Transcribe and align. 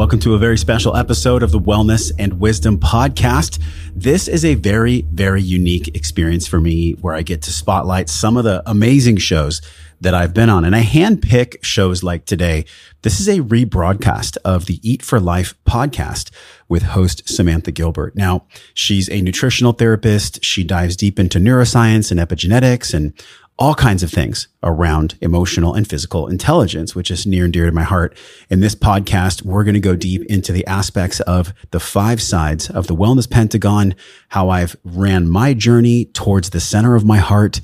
Welcome 0.00 0.20
to 0.20 0.32
a 0.32 0.38
very 0.38 0.56
special 0.56 0.96
episode 0.96 1.42
of 1.42 1.52
the 1.52 1.60
Wellness 1.60 2.10
and 2.18 2.40
Wisdom 2.40 2.78
Podcast. 2.78 3.62
This 3.94 4.28
is 4.28 4.46
a 4.46 4.54
very, 4.54 5.02
very 5.12 5.42
unique 5.42 5.94
experience 5.94 6.46
for 6.46 6.58
me 6.58 6.92
where 6.92 7.14
I 7.14 7.20
get 7.20 7.42
to 7.42 7.52
spotlight 7.52 8.08
some 8.08 8.38
of 8.38 8.44
the 8.44 8.62
amazing 8.64 9.18
shows 9.18 9.60
that 10.00 10.14
I've 10.14 10.32
been 10.32 10.48
on. 10.48 10.64
And 10.64 10.74
I 10.74 10.80
handpick 10.84 11.62
shows 11.62 12.02
like 12.02 12.24
today. 12.24 12.64
This 13.02 13.20
is 13.20 13.28
a 13.28 13.40
rebroadcast 13.42 14.38
of 14.42 14.64
the 14.64 14.80
Eat 14.82 15.02
for 15.02 15.20
Life 15.20 15.54
podcast 15.66 16.30
with 16.66 16.82
host 16.84 17.28
Samantha 17.28 17.70
Gilbert. 17.70 18.16
Now, 18.16 18.46
she's 18.72 19.10
a 19.10 19.20
nutritional 19.20 19.74
therapist. 19.74 20.42
She 20.42 20.64
dives 20.64 20.96
deep 20.96 21.18
into 21.18 21.38
neuroscience 21.38 22.10
and 22.10 22.18
epigenetics 22.18 22.94
and 22.94 23.12
all 23.60 23.74
kinds 23.74 24.02
of 24.02 24.10
things 24.10 24.48
around 24.62 25.18
emotional 25.20 25.74
and 25.74 25.86
physical 25.86 26.28
intelligence, 26.28 26.94
which 26.94 27.10
is 27.10 27.26
near 27.26 27.44
and 27.44 27.52
dear 27.52 27.66
to 27.66 27.72
my 27.72 27.82
heart. 27.82 28.16
In 28.48 28.60
this 28.60 28.74
podcast, 28.74 29.42
we're 29.42 29.64
going 29.64 29.74
to 29.74 29.80
go 29.80 29.94
deep 29.94 30.24
into 30.30 30.50
the 30.50 30.66
aspects 30.66 31.20
of 31.20 31.52
the 31.70 31.78
five 31.78 32.22
sides 32.22 32.70
of 32.70 32.86
the 32.86 32.96
wellness 32.96 33.30
pentagon, 33.30 33.94
how 34.30 34.48
I've 34.48 34.76
ran 34.82 35.28
my 35.28 35.52
journey 35.52 36.06
towards 36.06 36.50
the 36.50 36.60
center 36.60 36.94
of 36.94 37.04
my 37.04 37.18
heart, 37.18 37.60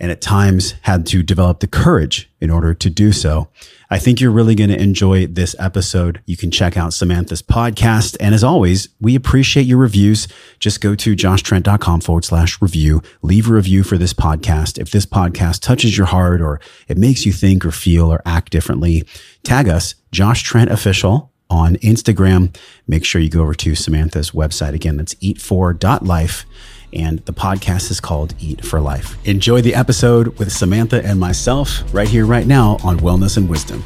and 0.00 0.10
at 0.10 0.20
times 0.20 0.74
had 0.82 1.06
to 1.06 1.22
develop 1.22 1.60
the 1.60 1.66
courage 1.66 2.30
in 2.40 2.50
order 2.50 2.74
to 2.74 2.90
do 2.90 3.12
so. 3.12 3.48
I 3.90 3.98
think 3.98 4.20
you're 4.20 4.30
really 4.30 4.54
going 4.54 4.70
to 4.70 4.80
enjoy 4.80 5.26
this 5.26 5.54
episode. 5.58 6.20
You 6.26 6.36
can 6.36 6.50
check 6.50 6.76
out 6.76 6.92
Samantha's 6.92 7.42
podcast. 7.42 8.16
And 8.18 8.34
as 8.34 8.42
always, 8.42 8.88
we 9.00 9.14
appreciate 9.14 9.66
your 9.66 9.78
reviews. 9.78 10.26
Just 10.58 10.80
go 10.80 10.94
to 10.96 11.14
joshtrent.com 11.14 12.00
forward 12.00 12.24
slash 12.24 12.60
review. 12.60 13.02
Leave 13.22 13.48
a 13.48 13.54
review 13.54 13.84
for 13.84 13.96
this 13.96 14.12
podcast. 14.12 14.78
If 14.78 14.90
this 14.90 15.06
podcast 15.06 15.60
touches 15.60 15.96
your 15.96 16.06
heart 16.06 16.40
or 16.40 16.60
it 16.88 16.98
makes 16.98 17.24
you 17.24 17.32
think 17.32 17.64
or 17.64 17.70
feel 17.70 18.12
or 18.12 18.20
act 18.26 18.50
differently, 18.50 19.06
tag 19.44 19.68
us, 19.68 19.94
Josh 20.10 20.42
Trent 20.42 20.70
Official 20.70 21.30
on 21.48 21.76
Instagram. 21.76 22.56
Make 22.88 23.04
sure 23.04 23.20
you 23.20 23.30
go 23.30 23.42
over 23.42 23.54
to 23.54 23.74
Samantha's 23.74 24.32
website. 24.32 24.74
Again, 24.74 24.96
that's 24.96 25.14
eat4.life 25.14 26.46
and 26.94 27.18
the 27.26 27.32
podcast 27.32 27.90
is 27.90 28.00
called 28.00 28.34
Eat 28.40 28.64
for 28.64 28.80
Life. 28.80 29.16
Enjoy 29.26 29.60
the 29.60 29.74
episode 29.74 30.38
with 30.38 30.52
Samantha 30.52 31.04
and 31.04 31.18
myself 31.18 31.82
right 31.92 32.08
here, 32.08 32.26
right 32.26 32.46
now 32.46 32.78
on 32.84 32.98
Wellness 32.98 33.36
and 33.36 33.48
Wisdom. 33.48 33.82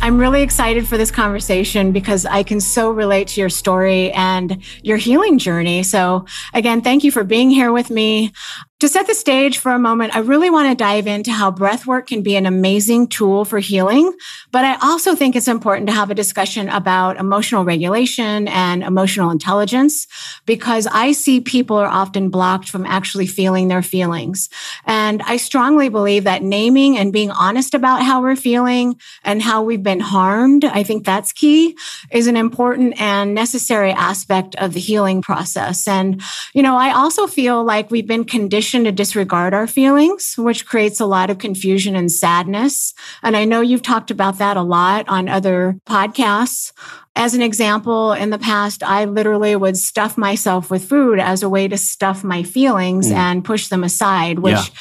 I'm 0.00 0.18
really 0.18 0.42
excited 0.42 0.86
for 0.86 0.96
this 0.96 1.10
conversation 1.10 1.90
because 1.90 2.26
I 2.26 2.42
can 2.42 2.60
so 2.60 2.90
relate 2.90 3.28
to 3.28 3.40
your 3.40 3.48
story 3.48 4.12
and 4.12 4.62
your 4.82 4.98
healing 4.98 5.38
journey. 5.38 5.82
So, 5.82 6.26
again, 6.54 6.80
thank 6.80 7.02
you 7.02 7.10
for 7.10 7.24
being 7.24 7.50
here 7.50 7.72
with 7.72 7.90
me. 7.90 8.32
To 8.80 8.88
set 8.88 9.06
the 9.06 9.14
stage 9.14 9.56
for 9.56 9.72
a 9.72 9.78
moment, 9.78 10.14
I 10.14 10.18
really 10.18 10.50
want 10.50 10.68
to 10.68 10.74
dive 10.74 11.06
into 11.06 11.32
how 11.32 11.50
breath 11.50 11.86
work 11.86 12.08
can 12.08 12.22
be 12.22 12.36
an 12.36 12.44
amazing 12.44 13.06
tool 13.06 13.46
for 13.46 13.58
healing. 13.58 14.12
But 14.52 14.66
I 14.66 14.76
also 14.82 15.14
think 15.14 15.34
it's 15.34 15.48
important 15.48 15.86
to 15.86 15.94
have 15.94 16.10
a 16.10 16.14
discussion 16.14 16.68
about 16.68 17.16
emotional 17.16 17.64
regulation 17.64 18.48
and 18.48 18.82
emotional 18.82 19.30
intelligence 19.30 20.06
because 20.44 20.86
I 20.86 21.12
see 21.12 21.40
people 21.40 21.78
are 21.78 21.86
often 21.86 22.28
blocked 22.28 22.68
from 22.68 22.84
actually 22.84 23.26
feeling 23.26 23.68
their 23.68 23.80
feelings. 23.80 24.50
And 24.84 25.22
I 25.22 25.38
strongly 25.38 25.88
believe 25.88 26.24
that 26.24 26.42
naming 26.42 26.98
and 26.98 27.14
being 27.14 27.30
honest 27.30 27.72
about 27.72 28.02
how 28.02 28.20
we're 28.20 28.36
feeling 28.36 29.00
and 29.24 29.40
how 29.40 29.62
we've 29.62 29.82
been 29.82 30.00
harmed, 30.00 30.66
I 30.66 30.82
think 30.82 31.06
that's 31.06 31.32
key, 31.32 31.78
is 32.10 32.26
an 32.26 32.36
important 32.36 33.00
and 33.00 33.34
necessary 33.34 33.92
aspect 33.92 34.54
of 34.56 34.74
the 34.74 34.80
healing 34.80 35.22
process. 35.22 35.88
And, 35.88 36.20
you 36.52 36.62
know, 36.62 36.76
I 36.76 36.92
also 36.92 37.26
feel 37.26 37.64
like 37.64 37.90
we've 37.90 38.06
been 38.06 38.24
conditioned 38.24 38.65
to 38.84 38.92
disregard 38.92 39.54
our 39.54 39.66
feelings, 39.66 40.34
which 40.36 40.66
creates 40.66 41.00
a 41.00 41.06
lot 41.06 41.30
of 41.30 41.38
confusion 41.38 41.96
and 41.96 42.10
sadness. 42.10 42.94
And 43.22 43.36
I 43.36 43.44
know 43.44 43.60
you've 43.60 43.82
talked 43.82 44.10
about 44.10 44.38
that 44.38 44.56
a 44.56 44.62
lot 44.62 45.08
on 45.08 45.28
other 45.28 45.78
podcasts. 45.86 46.72
As 47.14 47.34
an 47.34 47.42
example, 47.42 48.12
in 48.12 48.30
the 48.30 48.38
past, 48.38 48.82
I 48.82 49.06
literally 49.06 49.56
would 49.56 49.76
stuff 49.76 50.18
myself 50.18 50.70
with 50.70 50.88
food 50.88 51.18
as 51.18 51.42
a 51.42 51.48
way 51.48 51.68
to 51.68 51.78
stuff 51.78 52.22
my 52.22 52.42
feelings 52.42 53.08
mm. 53.08 53.14
and 53.14 53.44
push 53.44 53.68
them 53.68 53.84
aside, 53.84 54.38
which 54.40 54.54
yeah 54.54 54.74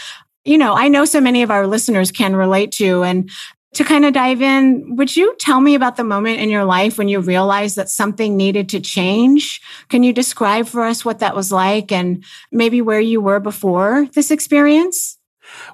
you 0.46 0.60
know, 0.60 0.76
I 0.76 0.88
know 0.88 1.06
so 1.06 1.20
many 1.20 1.42
of 1.42 1.50
our 1.50 1.66
listeners 1.66 2.12
can 2.12 2.36
relate 2.36 2.72
to. 2.74 3.04
And 3.04 3.30
to 3.76 3.84
kind 3.84 4.06
of 4.06 4.14
dive 4.14 4.42
in, 4.42 4.96
would 4.96 5.16
you 5.16 5.36
tell 5.40 5.62
me 5.62 5.76
about 5.76 5.98
the 5.98 6.04
moment 6.04 6.40
in 6.40 6.50
your 6.50 6.66
life 6.66 6.98
when 6.98 7.08
you 7.08 7.20
realized 7.20 7.76
that 7.76 7.90
something 7.90 8.36
needed 8.36 8.70
to 8.70 8.80
change? 8.80 9.62
Can 9.90 10.04
you 10.04 10.14
describe 10.14 10.68
for 10.68 10.84
us 10.84 11.04
what 11.04 11.20
that 11.20 11.36
was 11.36 11.52
like 11.52 11.92
and 11.92 12.24
maybe 12.52 12.82
where 12.82 13.00
you 13.00 13.22
were 13.22 13.40
before 13.40 14.08
this 14.14 14.32
experience? 14.32 15.18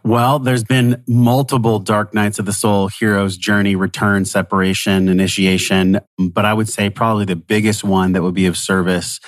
Well, 0.04 0.40
there's 0.40 0.64
been 0.64 1.04
multiple 1.08 1.80
dark 1.80 2.14
nights 2.14 2.40
of 2.40 2.46
the 2.46 2.54
soul, 2.54 2.90
hero's 2.90 3.38
journey, 3.38 3.76
return, 3.76 4.26
separation, 4.26 5.08
initiation. 5.08 6.00
But 6.18 6.46
I 6.46 6.54
would 6.54 6.70
say 6.70 6.90
probably 6.90 7.26
the 7.26 7.36
biggest 7.36 7.84
one 7.84 8.12
that 8.14 8.22
would 8.22 8.34
be 8.34 8.48
of 8.48 8.58
service 8.58 9.20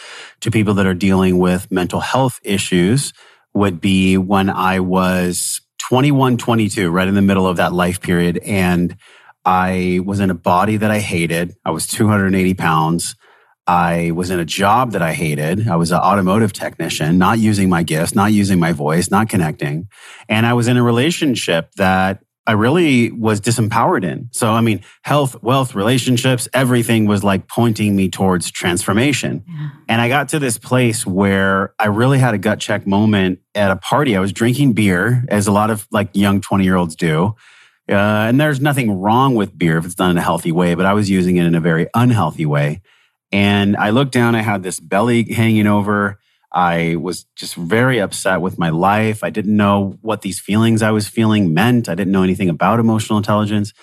to 0.42 0.52
people 0.52 0.74
that 0.76 0.86
are 0.86 0.94
dealing 0.94 1.38
with 1.38 1.72
mental 1.72 2.02
health 2.02 2.40
issues 2.44 3.14
would 3.54 3.80
be 3.80 4.18
when 4.18 4.50
I 4.50 4.80
was 4.80 5.62
21, 5.90 6.38
22, 6.38 6.90
right 6.90 7.08
in 7.08 7.16
the 7.16 7.22
middle 7.22 7.46
of 7.46 7.58
that 7.58 7.74
life 7.74 8.02
period. 8.02 8.40
And 8.46 8.96
I 9.46 10.00
was 10.06 10.20
in 10.20 10.30
a 10.30 10.36
body 10.36 10.78
that 10.78 10.90
I 10.90 11.00
hated. 11.00 11.56
I 11.66 11.72
was 11.72 11.88
280 11.88 12.54
pounds. 12.54 13.16
I 13.68 14.12
was 14.12 14.30
in 14.30 14.40
a 14.40 14.46
job 14.46 14.92
that 14.92 15.02
I 15.02 15.14
hated. 15.14 15.68
I 15.68 15.76
was 15.76 15.92
an 15.92 16.00
automotive 16.00 16.54
technician, 16.54 17.18
not 17.18 17.40
using 17.40 17.70
my 17.70 17.84
gifts, 17.84 18.16
not 18.16 18.32
using 18.32 18.60
my 18.60 18.72
voice, 18.72 19.10
not 19.10 19.30
connecting. 19.30 19.88
And 20.28 20.46
I 20.46 20.54
was 20.54 20.68
in 20.68 20.78
a 20.78 20.84
relationship 20.84 21.72
that 21.76 22.24
I 22.46 22.54
really 22.54 23.10
was 23.12 23.40
disempowered 23.40 24.04
in. 24.04 24.28
So, 24.32 24.52
I 24.52 24.60
mean, 24.60 24.82
health, 25.04 25.42
wealth, 25.42 25.76
relationships, 25.76 26.50
everything 26.54 27.06
was 27.06 27.24
like 27.24 27.48
pointing 27.48 27.96
me 27.96 28.10
towards 28.10 28.52
transformation. 28.52 29.46
Yeah. 29.48 29.70
And 29.88 30.02
I 30.02 30.10
got 30.10 30.30
to 30.30 30.40
this 30.40 30.58
place 30.58 31.06
where 31.06 31.74
I 31.80 31.88
really 31.88 32.20
had 32.20 32.34
a 32.34 32.38
gut 32.38 32.60
check 32.60 32.86
moment 32.86 33.40
at 33.56 33.72
a 33.72 33.78
party. 33.78 34.18
I 34.18 34.20
was 34.20 34.34
drinking 34.34 34.74
beer, 34.74 35.24
as 35.30 35.48
a 35.48 35.54
lot 35.54 35.70
of 35.70 35.88
like 35.90 36.10
young 36.14 36.42
20 36.42 36.66
year 36.66 36.76
olds 36.76 36.96
do. 36.96 37.36
Uh, 37.90 37.96
and 37.96 38.40
there's 38.40 38.62
nothing 38.62 39.00
wrong 39.00 39.36
with 39.36 39.58
beer 39.58 39.78
if 39.78 39.86
it's 39.86 39.96
done 39.96 40.12
in 40.12 40.18
a 40.18 40.22
healthy 40.22 40.52
way, 40.52 40.74
but 40.76 40.86
I 40.86 40.94
was 40.94 41.10
using 41.10 41.38
it 41.38 41.46
in 41.46 41.56
a 41.56 41.62
very 41.62 41.88
unhealthy 41.94 42.46
way. 42.46 42.82
And 43.32 43.76
I 43.78 43.90
looked 43.90 44.12
down, 44.12 44.36
I 44.36 44.42
had 44.42 44.64
this 44.64 44.80
belly 44.80 45.32
hanging 45.32 45.68
over. 45.68 46.20
I 46.54 46.98
was 46.98 47.26
just 47.36 47.56
very 47.56 48.00
upset 48.00 48.42
with 48.42 48.60
my 48.60 48.70
life. 48.70 49.24
I 49.24 49.32
didn't 49.32 49.58
know 49.58 49.98
what 50.02 50.22
these 50.22 50.40
feelings 50.40 50.82
I 50.82 50.92
was 50.92 51.08
feeling 51.08 51.54
meant. 51.54 51.90
I 51.90 51.96
didn't 51.96 52.14
know 52.14 52.24
anything 52.24 52.50
about 52.50 52.80
emotional 52.80 53.18
intelligence. 53.18 53.74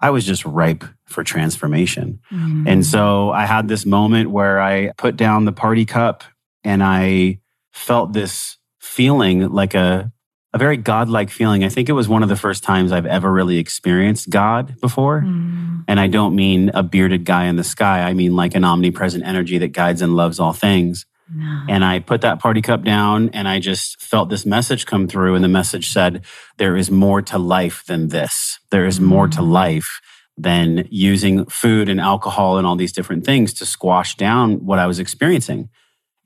I 0.00 0.10
was 0.10 0.26
just 0.26 0.44
ripe 0.44 0.84
for 1.06 1.22
transformation. 1.22 2.20
Mm. 2.32 2.68
And 2.68 2.86
so 2.86 3.30
I 3.30 3.46
had 3.46 3.68
this 3.68 3.86
moment 3.86 4.30
where 4.30 4.60
I 4.60 4.92
put 4.96 5.16
down 5.16 5.44
the 5.44 5.52
party 5.52 5.84
cup 5.84 6.24
and 6.64 6.82
I 6.82 7.40
felt 7.72 8.12
this 8.12 8.58
feeling 8.80 9.48
like 9.50 9.74
a, 9.74 10.12
a 10.52 10.58
very 10.58 10.76
godlike 10.76 11.30
feeling. 11.30 11.64
I 11.64 11.68
think 11.68 11.88
it 11.88 11.92
was 11.92 12.08
one 12.08 12.22
of 12.22 12.28
the 12.28 12.36
first 12.36 12.62
times 12.62 12.92
I've 12.92 13.06
ever 13.06 13.32
really 13.32 13.58
experienced 13.58 14.30
God 14.30 14.80
before. 14.80 15.22
Mm. 15.22 15.84
And 15.88 16.00
I 16.00 16.08
don't 16.08 16.34
mean 16.34 16.70
a 16.74 16.82
bearded 16.82 17.24
guy 17.24 17.44
in 17.44 17.56
the 17.56 17.64
sky. 17.64 18.02
I 18.02 18.14
mean 18.14 18.34
like 18.34 18.54
an 18.54 18.64
omnipresent 18.64 19.24
energy 19.24 19.58
that 19.58 19.68
guides 19.68 20.02
and 20.02 20.16
loves 20.16 20.40
all 20.40 20.52
things. 20.52 21.06
No. 21.34 21.64
And 21.68 21.84
I 21.84 21.98
put 21.98 22.20
that 22.20 22.38
party 22.38 22.62
cup 22.62 22.84
down 22.84 23.30
and 23.30 23.48
I 23.48 23.58
just 23.58 24.00
felt 24.00 24.30
this 24.30 24.46
message 24.46 24.86
come 24.86 25.08
through. 25.08 25.34
And 25.34 25.42
the 25.42 25.48
message 25.48 25.90
said, 25.90 26.24
There 26.56 26.76
is 26.76 26.90
more 26.90 27.20
to 27.22 27.38
life 27.38 27.84
than 27.86 28.08
this. 28.08 28.58
There 28.70 28.86
is 28.86 29.00
more 29.00 29.26
to 29.28 29.40
mm. 29.40 29.50
life 29.50 30.00
than 30.38 30.86
using 30.90 31.46
food 31.46 31.88
and 31.88 32.00
alcohol 32.00 32.58
and 32.58 32.66
all 32.66 32.76
these 32.76 32.92
different 32.92 33.24
things 33.24 33.54
to 33.54 33.66
squash 33.66 34.16
down 34.16 34.64
what 34.66 34.78
I 34.78 34.86
was 34.86 34.98
experiencing. 34.98 35.70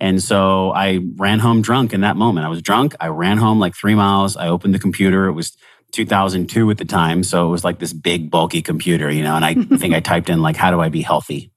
And 0.00 0.22
so 0.22 0.72
I 0.72 1.00
ran 1.16 1.38
home 1.38 1.62
drunk 1.62 1.92
in 1.92 2.00
that 2.00 2.16
moment. 2.16 2.46
I 2.46 2.48
was 2.48 2.62
drunk. 2.62 2.94
I 2.98 3.08
ran 3.08 3.38
home 3.38 3.60
like 3.60 3.74
three 3.74 3.94
miles. 3.94 4.36
I 4.36 4.48
opened 4.48 4.74
the 4.74 4.78
computer. 4.78 5.26
It 5.26 5.32
was 5.32 5.56
2002 5.92 6.70
at 6.70 6.78
the 6.78 6.84
time. 6.84 7.22
So 7.22 7.46
it 7.46 7.50
was 7.50 7.64
like 7.64 7.78
this 7.78 7.92
big, 7.92 8.30
bulky 8.30 8.62
computer, 8.62 9.10
you 9.10 9.22
know, 9.22 9.36
and 9.36 9.44
I 9.44 9.54
think 9.76 9.94
I 9.94 10.00
typed 10.00 10.30
in 10.30 10.42
like, 10.42 10.56
how 10.56 10.70
do 10.70 10.80
I 10.80 10.88
be 10.88 11.02
healthy? 11.02 11.52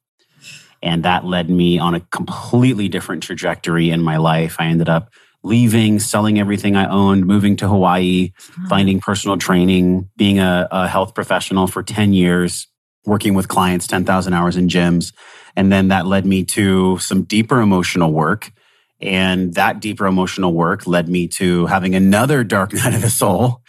And 0.84 1.04
that 1.04 1.26
led 1.26 1.50
me 1.50 1.80
on 1.80 1.96
a 1.96 2.02
completely 2.02 2.90
different 2.90 3.24
trajectory 3.24 3.90
in 3.90 4.02
my 4.02 4.18
life. 4.18 4.58
I 4.60 4.66
ended 4.66 4.90
up 4.90 5.10
leaving, 5.42 5.98
selling 5.98 6.40
everything 6.40 6.76
I 6.76 6.90
owned, 6.90 7.26
moving 7.26 7.56
to 7.58 7.68
Hawaii, 7.68 8.32
mm-hmm. 8.38 8.68
finding 8.68 9.00
personal 9.00 9.38
training, 9.38 10.10
being 10.18 10.40
a, 10.40 10.68
a, 10.72 10.88
health 10.88 11.16
professional 11.16 11.68
for 11.68 11.84
10 11.84 12.14
years, 12.14 12.68
working 13.06 13.34
with 13.34 13.48
clients, 13.48 13.88
10,000 13.88 14.34
hours 14.34 14.58
in 14.58 14.68
gyms. 14.68 15.14
And 15.56 15.72
then 15.72 15.88
that 15.88 16.06
led 16.06 16.26
me 16.26 16.44
to 16.46 16.98
some 17.00 17.24
deeper 17.24 17.62
emotional 17.62 18.12
work. 18.12 18.52
And 19.00 19.54
that 19.56 19.80
deeper 19.80 20.06
emotional 20.06 20.54
work 20.54 20.86
led 20.86 21.08
me 21.08 21.28
to 21.30 21.66
having 21.66 21.96
another 21.96 22.44
dark 22.44 22.74
night 22.74 22.94
of 22.94 23.02
the 23.02 23.10
soul 23.10 23.62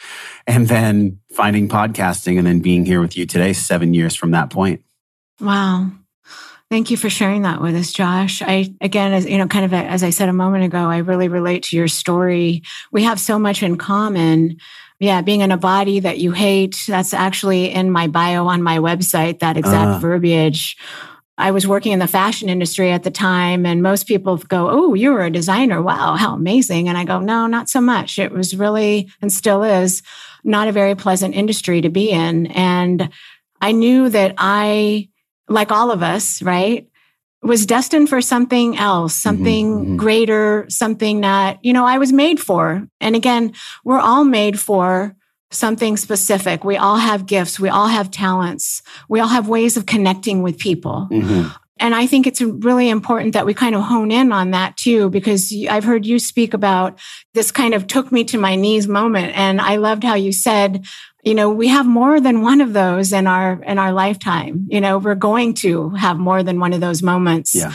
and 0.49 0.67
then 0.67 1.21
finding 1.33 1.69
podcasting 1.69 2.39
and 2.39 2.47
then 2.47 2.61
being 2.61 2.85
here 2.85 3.01
with 3.01 3.17
you 3.17 3.25
today, 3.25 3.53
seven 3.53 3.95
years 3.95 4.17
from 4.17 4.33
that 4.33 4.51
point. 4.51 4.83
Wow. 5.41 5.91
Thank 6.75 6.91
you 6.91 6.97
for 6.97 7.09
sharing 7.09 7.43
that 7.43 7.63
with 7.63 7.77
us, 7.77 7.93
Josh. 7.93 8.43
I, 8.43 8.75
again, 8.81 9.13
as 9.13 9.27
you 9.27 9.39
know, 9.39 9.47
kind 9.47 9.65
of 9.65 9.73
as 9.73 10.03
I 10.03 10.11
said 10.11 10.29
a 10.29 10.33
moment 10.33 10.65
ago, 10.65 10.91
I 10.91 10.97
really 10.97 11.29
relate 11.29 11.63
to 11.67 11.77
your 11.77 11.87
story. 11.87 12.65
We 12.91 13.05
have 13.05 13.21
so 13.21 13.39
much 13.39 13.63
in 13.63 13.79
common. 13.79 14.57
Yeah, 14.99 15.23
being 15.23 15.43
in 15.43 15.53
a 15.53 15.57
body 15.57 16.01
that 16.01 16.19
you 16.19 16.33
hate. 16.33 16.77
That's 16.89 17.15
actually 17.15 17.71
in 17.71 17.93
my 17.93 18.09
bio 18.09 18.49
on 18.49 18.65
my 18.65 18.79
website, 18.79 19.39
that 19.39 19.57
exact 19.57 19.87
uh. 19.87 19.99
verbiage. 20.01 20.77
I 21.39 21.53
was 21.53 21.65
working 21.65 21.93
in 21.93 22.01
the 22.01 22.09
fashion 22.09 22.49
industry 22.49 22.91
at 22.91 23.05
the 23.05 23.11
time, 23.13 23.65
and 23.67 23.81
most 23.81 24.09
people 24.09 24.39
go, 24.39 24.69
Oh, 24.69 24.95
you 24.95 25.13
were 25.13 25.23
a 25.23 25.31
designer. 25.31 25.81
Wow, 25.81 26.17
how 26.17 26.35
amazing. 26.35 26.89
And 26.89 26.99
I 26.99 27.05
go, 27.05 27.21
No, 27.21 27.47
not 27.47 27.69
so 27.69 27.81
much. 27.81 28.19
It 28.19 28.33
was 28.33 28.57
really, 28.57 29.13
and 29.23 29.33
still 29.33 29.63
is, 29.63 30.03
not 30.43 30.67
a 30.67 30.73
very 30.73 30.97
pleasant 30.97 31.37
industry 31.37 31.83
to 31.83 31.89
be 31.89 32.11
in. 32.11 32.47
And 32.49 33.11
I 33.61 33.71
knew 33.71 34.09
that 34.09 34.35
I, 34.39 35.09
like 35.49 35.71
all 35.71 35.91
of 35.91 36.03
us, 36.03 36.43
right, 36.43 36.89
was 37.43 37.67
destined 37.67 38.09
for 38.09 38.21
something 38.21 38.77
else, 38.77 39.13
mm-hmm, 39.13 39.29
something 39.29 39.67
mm-hmm. 39.71 39.97
greater, 39.97 40.65
something 40.69 41.21
that, 41.21 41.59
you 41.63 41.73
know, 41.73 41.85
I 41.85 41.99
was 41.99 42.13
made 42.13 42.41
for. 42.41 42.89
And 43.01 43.15
again, 43.15 43.53
we're 43.85 44.01
all 44.01 44.25
made 44.25 44.59
for 44.59 45.15
something 45.51 45.97
specific. 45.97 46.65
We 46.65 46.77
all 46.77 46.97
have 46.97 47.27
gifts. 47.27 47.61
We 47.61 47.69
all 47.69 47.87
have 47.87 48.11
talents. 48.11 48.83
We 49.09 49.21
all 49.21 49.29
have 49.29 49.49
ways 49.49 49.77
of 49.77 49.87
connecting 49.87 50.43
with 50.43 50.59
people. 50.59 51.09
Mm-hmm. 51.11 51.49
And 51.79 51.95
I 51.95 52.07
think 52.07 52.27
it's 52.27 52.41
really 52.41 52.89
important 52.89 53.35
that 53.35 53.47
we 53.47 53.53
kind 53.53 53.75
of 53.75 53.83
hone 53.83 54.11
in 54.11 54.33
on 54.33 54.53
that 54.53 54.77
too, 54.77 55.11
because 55.11 55.53
I've 55.69 55.85
heard 55.85 56.07
you 56.07 56.19
speak 56.19 56.55
about 56.55 56.99
this 57.35 57.51
kind 57.51 57.75
of 57.75 57.87
took 57.87 58.11
me 58.11 58.25
to 58.25 58.39
my 58.39 58.55
knees 58.55 58.87
moment. 58.89 59.37
And 59.37 59.61
I 59.61 59.77
loved 59.77 60.05
how 60.05 60.15
you 60.15 60.33
said, 60.33 60.87
you 61.25 61.35
know 61.35 61.51
we 61.51 61.69
have 61.69 61.87
more 61.87 62.21
than 62.21 62.43
one 62.43 62.61
of 62.61 62.73
those 62.73 63.13
in 63.13 63.27
our 63.27 63.63
in 63.65 63.79
our 63.79 63.93
lifetime 63.93 64.67
you 64.69 64.81
know 64.81 64.99
we're 64.99 65.15
going 65.15 65.55
to 65.55 65.91
have 65.91 66.19
more 66.19 66.43
than 66.43 66.61
one 66.61 66.73
of 66.73 66.81
those 66.81 67.03
moments 67.03 67.55
yeah. 67.55 67.73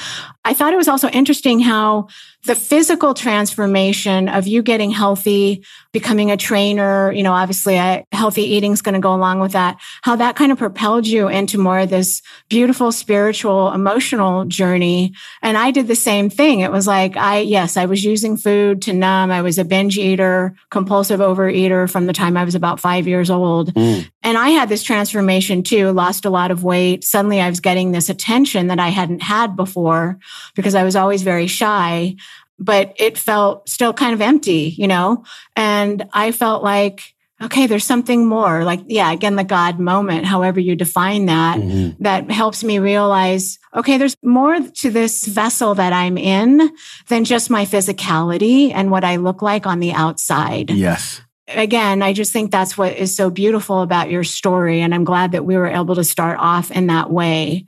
I 0.49 0.53
thought 0.53 0.73
it 0.73 0.77
was 0.77 0.87
also 0.87 1.09
interesting 1.09 1.59
how 1.59 2.07
the 2.45 2.55
physical 2.55 3.13
transformation 3.13 4.29
of 4.29 4.47
you 4.47 4.63
getting 4.63 4.91
healthy 4.91 5.63
becoming 5.91 6.31
a 6.31 6.37
trainer 6.37 7.11
you 7.11 7.23
know 7.23 7.33
obviously 7.33 7.77
I, 7.77 8.05
healthy 8.11 8.43
eating 8.43 8.71
is 8.71 8.81
going 8.81 8.93
to 8.93 8.99
go 8.99 9.13
along 9.13 9.39
with 9.39 9.51
that 9.53 9.77
how 10.01 10.15
that 10.15 10.35
kind 10.35 10.51
of 10.51 10.57
propelled 10.57 11.05
you 11.05 11.27
into 11.27 11.57
more 11.57 11.79
of 11.79 11.89
this 11.89 12.21
beautiful 12.49 12.91
spiritual 12.91 13.71
emotional 13.71 14.45
journey 14.45 15.13
and 15.41 15.57
i 15.57 15.71
did 15.71 15.87
the 15.87 15.95
same 15.95 16.29
thing 16.29 16.61
it 16.61 16.71
was 16.71 16.87
like 16.87 17.15
i 17.17 17.39
yes 17.39 17.77
i 17.77 17.85
was 17.85 18.03
using 18.03 18.37
food 18.37 18.81
to 18.81 18.93
numb 18.93 19.31
i 19.31 19.41
was 19.41 19.57
a 19.57 19.65
binge 19.65 19.97
eater 19.97 20.55
compulsive 20.69 21.19
overeater 21.19 21.89
from 21.89 22.05
the 22.05 22.13
time 22.13 22.37
i 22.37 22.43
was 22.43 22.55
about 22.55 22.79
five 22.79 23.07
years 23.07 23.29
old. 23.29 23.73
Mm. 23.73 24.09
And 24.21 24.37
I 24.37 24.49
had 24.49 24.69
this 24.69 24.83
transformation 24.83 25.63
too, 25.63 25.91
lost 25.91 26.25
a 26.25 26.29
lot 26.29 26.51
of 26.51 26.63
weight. 26.63 27.03
Suddenly 27.03 27.39
I 27.39 27.49
was 27.49 27.61
getting 27.61 27.91
this 27.91 28.09
attention 28.09 28.67
that 28.67 28.79
I 28.79 28.89
hadn't 28.89 29.21
had 29.21 29.55
before 29.55 30.19
because 30.55 30.75
I 30.75 30.83
was 30.83 30.95
always 30.95 31.23
very 31.23 31.47
shy, 31.47 32.15
but 32.57 32.93
it 32.97 33.17
felt 33.17 33.69
still 33.69 33.93
kind 33.93 34.13
of 34.13 34.21
empty, 34.21 34.75
you 34.77 34.87
know? 34.87 35.23
And 35.55 36.09
I 36.11 36.33
felt 36.33 36.63
like, 36.63 37.15
okay, 37.41 37.67
there's 37.67 37.85
something 37.85 38.27
more. 38.27 38.65
Like, 38.65 38.81
yeah, 38.87 39.09
again, 39.13 39.37
the 39.37 39.45
God 39.45 39.79
moment, 39.79 40.25
however 40.25 40.59
you 40.59 40.75
define 40.75 41.27
that, 41.27 41.57
mm-hmm. 41.57 42.03
that 42.03 42.29
helps 42.29 42.65
me 42.65 42.79
realize, 42.79 43.57
okay, 43.73 43.97
there's 43.97 44.17
more 44.21 44.59
to 44.59 44.89
this 44.91 45.25
vessel 45.25 45.75
that 45.75 45.93
I'm 45.93 46.17
in 46.17 46.69
than 47.07 47.23
just 47.23 47.49
my 47.49 47.65
physicality 47.65 48.73
and 48.73 48.91
what 48.91 49.05
I 49.05 49.15
look 49.15 49.41
like 49.41 49.65
on 49.65 49.79
the 49.79 49.93
outside. 49.93 50.69
Yes 50.69 51.21
again, 51.49 52.01
I 52.01 52.13
just 52.13 52.31
think 52.31 52.51
that's 52.51 52.77
what 52.77 52.95
is 52.95 53.15
so 53.15 53.29
beautiful 53.29 53.81
about 53.81 54.09
your 54.09 54.23
story. 54.23 54.81
And 54.81 54.93
I'm 54.93 55.03
glad 55.03 55.31
that 55.33 55.45
we 55.45 55.57
were 55.57 55.67
able 55.67 55.95
to 55.95 56.03
start 56.03 56.37
off 56.39 56.71
in 56.71 56.87
that 56.87 57.09
way. 57.09 57.65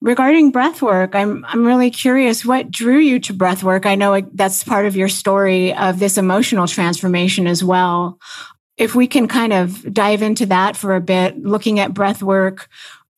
Regarding 0.00 0.50
breath 0.50 0.82
work, 0.82 1.14
I'm, 1.14 1.44
I'm 1.48 1.64
really 1.64 1.90
curious 1.90 2.44
what 2.44 2.70
drew 2.70 2.98
you 2.98 3.18
to 3.20 3.32
breath 3.32 3.62
work? 3.62 3.86
I 3.86 3.94
know 3.94 4.20
that's 4.34 4.62
part 4.62 4.84
of 4.84 4.96
your 4.96 5.08
story 5.08 5.74
of 5.74 5.98
this 5.98 6.18
emotional 6.18 6.66
transformation 6.66 7.46
as 7.46 7.64
well. 7.64 8.18
If 8.76 8.94
we 8.94 9.06
can 9.06 9.28
kind 9.28 9.52
of 9.52 9.94
dive 9.94 10.20
into 10.20 10.46
that 10.46 10.76
for 10.76 10.94
a 10.94 11.00
bit, 11.00 11.38
looking 11.38 11.80
at 11.80 11.94
breath 11.94 12.22
work, 12.22 12.68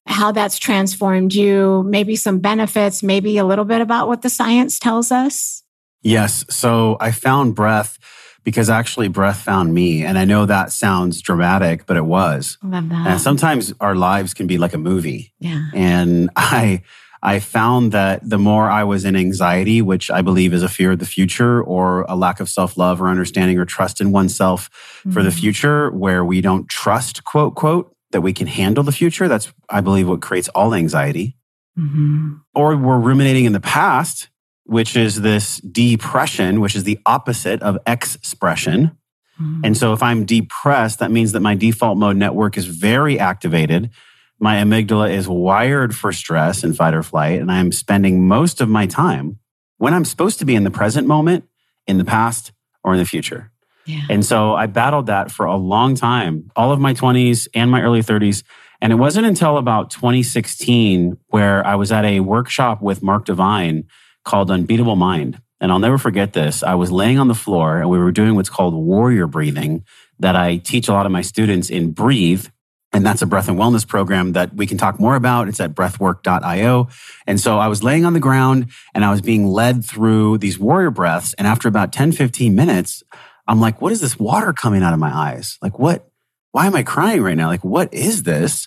how 0.06 0.31
that's 0.31 0.58
transformed 0.58 1.34
you, 1.34 1.82
maybe 1.84 2.14
some 2.14 2.38
benefits, 2.38 3.02
maybe 3.02 3.38
a 3.38 3.44
little 3.44 3.64
bit 3.64 3.81
about 3.81 4.06
what 4.06 4.22
the 4.22 4.31
science 4.31 4.78
tells 4.78 5.10
us. 5.10 5.64
Yes. 6.02 6.44
So 6.49 6.96
I 7.00 7.10
found 7.10 7.56
breath 7.56 7.99
because 8.46 8.70
actually 8.70 9.08
breath 9.08 9.40
found 9.40 9.75
me. 9.75 10.04
And 10.04 10.16
I 10.16 10.25
know 10.25 10.46
that 10.46 10.70
sounds 10.70 11.20
dramatic, 11.20 11.84
but 11.84 11.96
it 11.96 12.04
was. 12.04 12.58
Love 12.62 12.88
that. 12.90 13.06
And 13.08 13.20
sometimes 13.20 13.75
our 13.81 13.96
lives 13.96 14.34
can 14.34 14.46
be 14.46 14.56
like 14.56 14.72
a 14.72 14.78
movie. 14.78 15.34
Yeah. 15.40 15.66
And 15.75 16.31
I, 16.37 16.82
I 17.25 17.40
found 17.40 17.90
that 17.90 18.20
the 18.22 18.38
more 18.38 18.70
I 18.70 18.84
was 18.84 19.04
in 19.04 19.16
anxiety, 19.16 19.82
which 19.82 20.12
I 20.12 20.22
believe 20.22 20.54
is 20.54 20.62
a 20.62 20.69
fear 20.69 20.93
of 20.93 21.00
the 21.00 21.06
future 21.06 21.60
or 21.60 22.02
a 22.02 22.14
lack 22.14 22.38
of 22.38 22.48
self 22.48 22.76
love 22.76 23.02
or 23.02 23.08
understanding 23.08 23.58
or 23.58 23.64
trust 23.64 24.00
in 24.00 24.12
oneself 24.12 24.70
mm-hmm. 25.00 25.10
for 25.10 25.25
the 25.25 25.31
mm-hmm. 25.31 25.40
future, 25.40 25.90
where 25.90 26.25
we 26.25 26.40
don't 26.40 26.69
trust, 26.69 27.25
quote, 27.25 27.56
quote, 27.56 27.96
that 28.12 28.20
we 28.20 28.32
can 28.32 28.46
handle 28.46 28.84
the 28.84 28.92
future. 28.92 29.26
That's, 29.26 29.52
I 29.69 29.81
believe, 29.81 30.08
what 30.08 30.22
creates 30.22 30.49
all 30.50 30.72
anxiety. 30.72 31.37
Mm-hmm. 31.76 32.34
Or 32.54 32.76
we're 32.76 33.00
ruminating 33.00 33.44
in 33.44 33.52
the 33.52 33.60
past 33.60 34.28
which 34.66 34.96
is 34.96 35.20
this 35.22 35.58
depression, 35.58 36.60
which 36.60 36.74
is 36.74 36.84
the 36.84 36.98
opposite 37.06 37.62
of 37.62 37.78
expression. 37.86 38.96
Mm-hmm. 39.40 39.60
And 39.64 39.76
so 39.76 39.92
if 39.92 40.02
I'm 40.02 40.24
depressed, 40.24 40.98
that 40.98 41.10
means 41.10 41.32
that 41.32 41.40
my 41.40 41.54
default 41.54 41.98
mode 41.98 42.16
network 42.16 42.56
is 42.56 42.66
very 42.66 43.18
activated. 43.18 43.90
My 44.38 44.56
amygdala 44.56 45.10
is 45.10 45.28
wired 45.28 45.94
for 45.94 46.12
stress 46.12 46.64
and 46.64 46.76
fight 46.76 46.94
or 46.94 47.02
flight. 47.02 47.40
And 47.40 47.50
I'm 47.50 47.72
spending 47.72 48.26
most 48.26 48.60
of 48.60 48.68
my 48.68 48.86
time 48.86 49.38
when 49.78 49.94
I'm 49.94 50.04
supposed 50.04 50.38
to 50.40 50.44
be 50.44 50.54
in 50.54 50.64
the 50.64 50.70
present 50.70 51.06
moment, 51.06 51.44
in 51.86 51.98
the 51.98 52.04
past, 52.04 52.52
or 52.82 52.94
in 52.94 52.98
the 52.98 53.04
future. 53.04 53.52
Yeah. 53.84 54.02
And 54.10 54.24
so 54.24 54.54
I 54.54 54.66
battled 54.66 55.06
that 55.06 55.30
for 55.30 55.46
a 55.46 55.56
long 55.56 55.94
time, 55.94 56.50
all 56.56 56.72
of 56.72 56.80
my 56.80 56.92
20s 56.92 57.46
and 57.54 57.70
my 57.70 57.82
early 57.82 58.02
30s. 58.02 58.42
And 58.80 58.92
it 58.92 58.96
wasn't 58.96 59.26
until 59.26 59.58
about 59.58 59.90
2016 59.90 61.16
where 61.28 61.64
I 61.64 61.76
was 61.76 61.92
at 61.92 62.04
a 62.04 62.20
workshop 62.20 62.82
with 62.82 63.02
Mark 63.02 63.24
Divine 63.24 63.84
called 64.26 64.50
Unbeatable 64.50 64.96
Mind. 64.96 65.40
And 65.61 65.73
I'll 65.73 65.78
never 65.78 65.96
forget 65.96 66.34
this. 66.34 66.62
I 66.62 66.75
was 66.75 66.93
laying 66.93 67.19
on 67.19 67.28
the 67.28 67.34
floor 67.34 67.81
and 67.81 67.88
we 67.88 67.99
were 67.99 68.12
doing 68.12 68.34
what's 68.34 68.50
called 68.50 68.75
warrior 68.75 69.26
breathing 69.26 69.84
that 70.19 70.37
I 70.37 70.58
teach 70.58 70.88
a 70.88 70.93
lot 70.93 71.06
of 71.06 71.12
my 71.12 71.23
students 71.23 71.70
in 71.70 71.93
Breathe. 71.93 72.46
And 72.93 73.05
that's 73.05 73.23
a 73.23 73.26
breath 73.26 73.49
and 73.49 73.58
wellness 73.58 73.87
program 73.87 74.32
that 74.32 74.55
we 74.55 74.67
can 74.67 74.76
talk 74.76 75.00
more 75.00 75.17
about. 75.17 75.49
It's 75.49 75.61
at 75.61 75.75
breathwork.io. 75.75 76.88
And 77.26 77.40
so 77.40 77.58
I 77.58 77.69
was 77.69 77.82
laying 77.82 78.05
on 78.05 78.12
the 78.12 78.20
ground 78.20 78.70
and 78.94 79.05
I 79.05 79.11
was 79.11 79.23
being 79.23 79.46
led 79.46 79.84
through 79.84 80.38
these 80.38 80.58
warrior 80.58 80.90
breaths. 80.90 81.34
And 81.34 81.46
after 81.46 81.69
about 81.69 81.93
10, 81.93 82.12
15 82.12 82.55
minutes, 82.55 83.02
I'm 83.46 83.61
like, 83.61 83.81
what 83.81 83.93
is 83.93 84.00
this 84.00 84.19
water 84.19 84.52
coming 84.52 84.82
out 84.82 84.93
of 84.93 84.99
my 84.99 85.14
eyes? 85.14 85.58
Like, 85.62 85.78
what? 85.78 86.08
Why 86.52 86.67
am 86.67 86.75
I 86.75 86.82
crying 86.82 87.23
right 87.23 87.37
now? 87.37 87.49
Like, 87.49 87.64
what 87.64 87.93
is 87.93 88.23
this? 88.23 88.66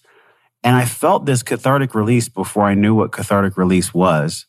And 0.63 0.75
I 0.75 0.86
felt 0.86 1.25
this 1.25 1.42
cathartic 1.42 1.96
release 1.96 2.30
before 2.30 2.63
I 2.63 2.75
knew 2.75 2.94
what 2.94 3.12
cathartic 3.12 3.58
release 3.58 3.94
was. 3.94 4.46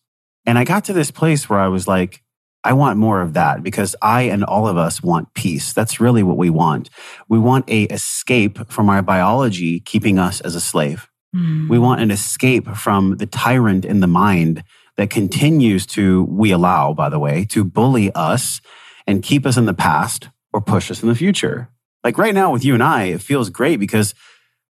And 0.46 0.58
I 0.58 0.64
got 0.64 0.84
to 0.86 0.92
this 0.92 1.10
place 1.10 1.48
where 1.48 1.60
I 1.60 1.68
was 1.68 1.86
like, 1.86 2.22
I 2.62 2.74
want 2.74 2.98
more 2.98 3.22
of 3.22 3.32
that 3.34 3.62
because 3.62 3.96
I 4.02 4.22
and 4.22 4.44
all 4.44 4.68
of 4.68 4.76
us 4.76 5.02
want 5.02 5.32
peace. 5.34 5.72
That's 5.72 6.00
really 6.00 6.22
what 6.22 6.36
we 6.36 6.50
want. 6.50 6.90
We 7.28 7.38
want 7.38 7.70
a 7.70 7.84
escape 7.84 8.70
from 8.70 8.90
our 8.90 9.00
biology 9.00 9.80
keeping 9.80 10.18
us 10.18 10.40
as 10.42 10.54
a 10.54 10.60
slave. 10.60 11.08
Mm. 11.34 11.70
We 11.70 11.78
want 11.78 12.02
an 12.02 12.10
escape 12.10 12.68
from 12.76 13.16
the 13.16 13.26
tyrant 13.26 13.84
in 13.84 14.00
the 14.00 14.06
mind 14.06 14.62
that 14.96 15.08
continues 15.08 15.86
to, 15.86 16.24
we 16.24 16.50
allow, 16.50 16.92
by 16.92 17.08
the 17.08 17.18
way, 17.18 17.46
to 17.46 17.64
bully 17.64 18.12
us 18.12 18.60
and 19.06 19.22
keep 19.22 19.46
us 19.46 19.56
in 19.56 19.64
the 19.64 19.74
past 19.74 20.28
or 20.52 20.60
push 20.60 20.90
us 20.90 21.02
in 21.02 21.08
the 21.08 21.14
future. 21.14 21.70
Like 22.04 22.18
right 22.18 22.34
now 22.34 22.52
with 22.52 22.64
you 22.64 22.74
and 22.74 22.82
I, 22.82 23.04
it 23.04 23.22
feels 23.22 23.48
great 23.48 23.78
because 23.78 24.14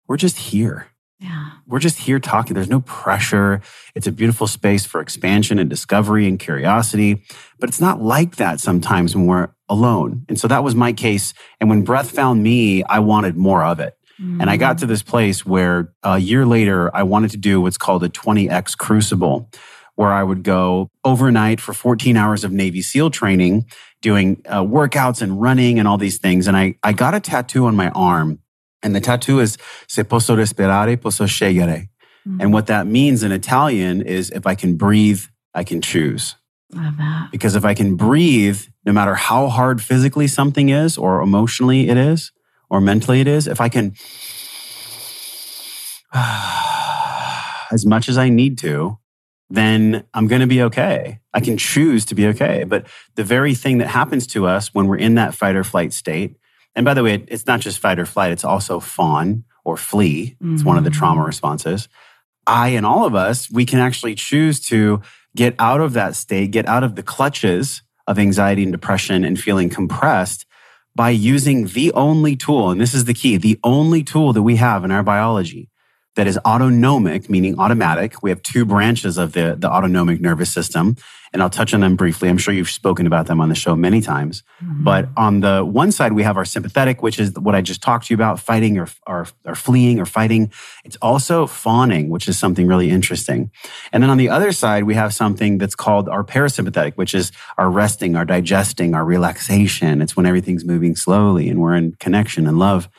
we're 0.07 0.17
just 0.17 0.38
here. 0.38 0.88
Yeah. 1.19 1.49
We're 1.67 1.79
just 1.79 1.99
here 1.99 2.19
talking. 2.19 2.53
There's 2.53 2.69
no 2.69 2.79
pressure. 2.81 3.61
It's 3.93 4.07
a 4.07 4.11
beautiful 4.11 4.47
space 4.47 4.85
for 4.85 5.01
expansion 5.01 5.59
and 5.59 5.69
discovery 5.69 6.27
and 6.27 6.39
curiosity. 6.39 7.23
But 7.59 7.69
it's 7.69 7.81
not 7.81 8.01
like 8.01 8.38
that 8.38 8.61
sometimes 8.61 9.15
when 9.15 9.25
we're 9.25 9.49
alone. 9.67 10.25
And 10.29 10.39
so 10.39 10.47
that 10.47 10.63
was 10.63 10.75
my 10.75 10.93
case. 10.93 11.33
And 11.59 11.69
when 11.69 11.83
breath 11.83 12.11
found 12.11 12.41
me, 12.41 12.83
I 12.83 12.99
wanted 12.99 13.35
more 13.35 13.63
of 13.63 13.81
it. 13.81 13.95
Mm. 14.19 14.41
And 14.41 14.49
I 14.49 14.55
got 14.55 14.77
to 14.79 14.85
this 14.85 15.03
place 15.03 15.45
where 15.45 15.93
a 16.03 16.19
year 16.19 16.45
later, 16.45 16.93
I 16.95 17.03
wanted 17.03 17.31
to 17.31 17.38
do 17.38 17.59
what's 17.59 17.77
called 17.77 18.03
a 18.03 18.09
20X 18.09 18.77
crucible, 18.77 19.49
where 19.95 20.11
I 20.11 20.23
would 20.23 20.43
go 20.43 20.89
overnight 21.03 21.59
for 21.59 21.73
14 21.73 22.15
hours 22.15 22.45
of 22.45 22.53
Navy 22.53 22.81
SEAL 22.81 23.09
training, 23.09 23.65
doing 24.01 24.41
uh, 24.47 24.63
workouts 24.63 25.21
and 25.21 25.41
running 25.41 25.79
and 25.79 25.88
all 25.88 25.97
these 25.97 26.17
things. 26.17 26.47
And 26.47 26.55
I, 26.55 26.75
I 26.81 26.93
got 26.93 27.13
a 27.13 27.19
tattoo 27.19 27.65
on 27.65 27.75
my 27.75 27.89
arm 27.89 28.39
and 28.81 28.95
the 28.95 29.01
tattoo 29.01 29.39
is 29.39 29.57
Se 29.88 30.03
posso 30.03 30.36
respirare, 30.36 31.00
posso 31.00 31.25
scegliere. 31.25 31.89
Mm-hmm. 32.27 32.41
And 32.41 32.53
what 32.53 32.67
that 32.67 32.88
means 32.88 33.24
in 33.24 33.31
Italian 33.31 34.01
is 34.01 34.29
if 34.31 34.45
I 34.45 34.55
can 34.55 34.75
breathe, 34.75 35.24
I 35.53 35.63
can 35.63 35.81
choose. 35.81 36.36
Love 36.74 36.98
that. 36.98 37.31
Because 37.31 37.55
if 37.55 37.65
I 37.65 37.74
can 37.74 37.95
breathe, 37.95 38.62
no 38.86 38.93
matter 38.93 39.15
how 39.15 39.48
hard 39.48 39.81
physically 39.81 40.27
something 40.27 40.69
is, 40.69 40.98
or 40.98 41.21
emotionally 41.21 41.89
it 41.89 41.98
is, 41.98 42.31
or 42.69 42.79
mentally 42.79 43.21
it 43.21 43.27
is, 43.27 43.48
if 43.48 43.59
I 43.59 43.69
can, 43.69 43.95
as 47.71 47.86
much 47.86 48.07
as 48.07 48.17
I 48.17 48.29
need 48.29 48.57
to, 48.59 49.00
then 49.50 50.03
I'm 50.13 50.27
going 50.27 50.41
to 50.41 50.48
be 50.48 50.62
okay. 50.63 51.19
I 51.33 51.39
can 51.39 51.57
choose 51.57 52.05
to 52.05 52.15
be 52.15 52.27
okay. 52.27 52.63
But 52.65 52.86
the 53.15 53.24
very 53.24 53.55
thing 53.55 53.79
that 53.79 53.88
happens 53.88 54.27
to 54.27 54.45
us 54.45 54.74
when 54.74 54.88
we're 54.88 54.98
in 54.98 55.15
that 55.15 55.33
fight 55.33 55.55
or 55.55 55.63
flight 55.63 55.91
state 55.91 56.36
and 56.79 56.86
by 56.86 56.93
the 56.93 57.03
way, 57.03 57.25
it's 57.27 57.45
not 57.45 57.59
just 57.59 57.79
fight 57.79 58.00
or 58.00 58.05
flight, 58.05 58.31
it's 58.31 58.45
also 58.45 58.79
fawn 58.79 59.43
or 59.65 59.75
flee. 59.75 60.38
It's 60.39 60.62
mm-hmm. 60.62 60.63
one 60.63 60.77
of 60.77 60.86
the 60.86 60.89
trauma 60.89 61.21
mm. 61.21 61.25
responses. 61.25 61.89
I 62.48 62.69
and 62.69 62.86
all 62.86 63.03
of 63.03 63.15
us, 63.15 63.51
we 63.51 63.65
can 63.65 63.79
actually 63.79 64.15
choose 64.15 64.62
to 64.67 65.01
get 65.36 65.55
out 65.59 65.81
of 65.81 65.91
that 65.91 66.15
state, 66.15 66.51
get 66.51 66.65
out 66.69 66.86
of 66.86 66.95
the 66.95 67.03
clutches 67.03 67.81
of 68.07 68.17
anxiety 68.17 68.63
and 68.63 68.71
depression 68.71 69.25
and 69.25 69.38
feeling 69.38 69.69
compressed 69.69 70.45
by 70.95 71.09
using 71.09 71.67
the 71.67 71.91
only 71.91 72.38
tool. 72.38 72.71
And 72.71 72.79
this 72.79 72.93
is 72.93 73.03
the 73.03 73.13
key, 73.13 73.36
the 73.36 73.59
only 73.62 74.01
tool 74.01 74.31
that 74.31 74.43
we 74.43 74.55
have 74.55 74.86
in 74.86 74.91
our 74.91 75.03
biology 75.03 75.67
that 76.15 76.27
is 76.27 76.37
autonomic, 76.45 77.29
meaning 77.29 77.59
automatic. 77.59 78.21
We 78.23 78.29
have 78.29 78.41
two 78.41 78.65
branches 78.65 79.17
of 79.17 79.33
the, 79.33 79.55
the 79.57 79.69
autonomic 79.69 80.19
nervous 80.19 80.51
system, 80.51 80.97
and 81.31 81.41
I'll 81.41 81.49
touch 81.49 81.73
on 81.73 81.81
them 81.81 81.95
briefly. 81.95 82.27
I'm 82.27 82.37
sure 82.37 82.53
you've 82.53 82.69
spoken 82.69 83.05
about 83.05 83.27
them 83.27 83.39
on 83.39 83.49
the 83.49 83.55
show 83.55 83.75
many 83.75 84.01
times. 84.01 84.43
Mm-hmm. 84.63 84.83
But 84.83 85.09
on 85.15 85.41
the 85.41 85.63
one 85.63 85.91
side, 85.91 86.13
we 86.13 86.23
have 86.23 86.37
our 86.37 86.45
sympathetic, 86.45 87.03
which 87.03 87.19
is 87.19 87.37
what 87.39 87.53
I 87.53 87.61
just 87.61 87.81
talked 87.81 88.07
to 88.07 88.13
you 88.13 88.15
about 88.15 88.39
fighting 88.39 88.79
or, 88.79 88.87
or, 89.05 89.27
or 89.45 89.55
fleeing 89.55 89.99
or 89.99 90.05
fighting. 90.05 90.51
It's 90.83 90.97
also 90.97 91.45
fawning, 91.45 92.09
which 92.09 92.27
is 92.27 92.39
something 92.39 92.65
really 92.65 92.89
interesting. 92.89 93.51
And 93.93 94.01
then 94.01 94.09
on 94.09 94.17
the 94.17 94.29
other 94.29 94.51
side, 94.51 94.85
we 94.85 94.95
have 94.95 95.13
something 95.13 95.59
that's 95.59 95.75
called 95.75 96.09
our 96.09 96.23
parasympathetic, 96.23 96.93
which 96.95 97.13
is 97.13 97.31
our 97.57 97.69
resting, 97.69 98.15
our 98.15 98.25
digesting, 98.25 98.95
our 98.95 99.05
relaxation. 99.05 100.01
It's 100.01 100.17
when 100.17 100.25
everything's 100.25 100.65
moving 100.65 100.95
slowly 100.95 101.49
and 101.49 101.61
we're 101.61 101.75
in 101.75 101.93
connection 101.99 102.47
and 102.47 102.57
love. 102.57 102.89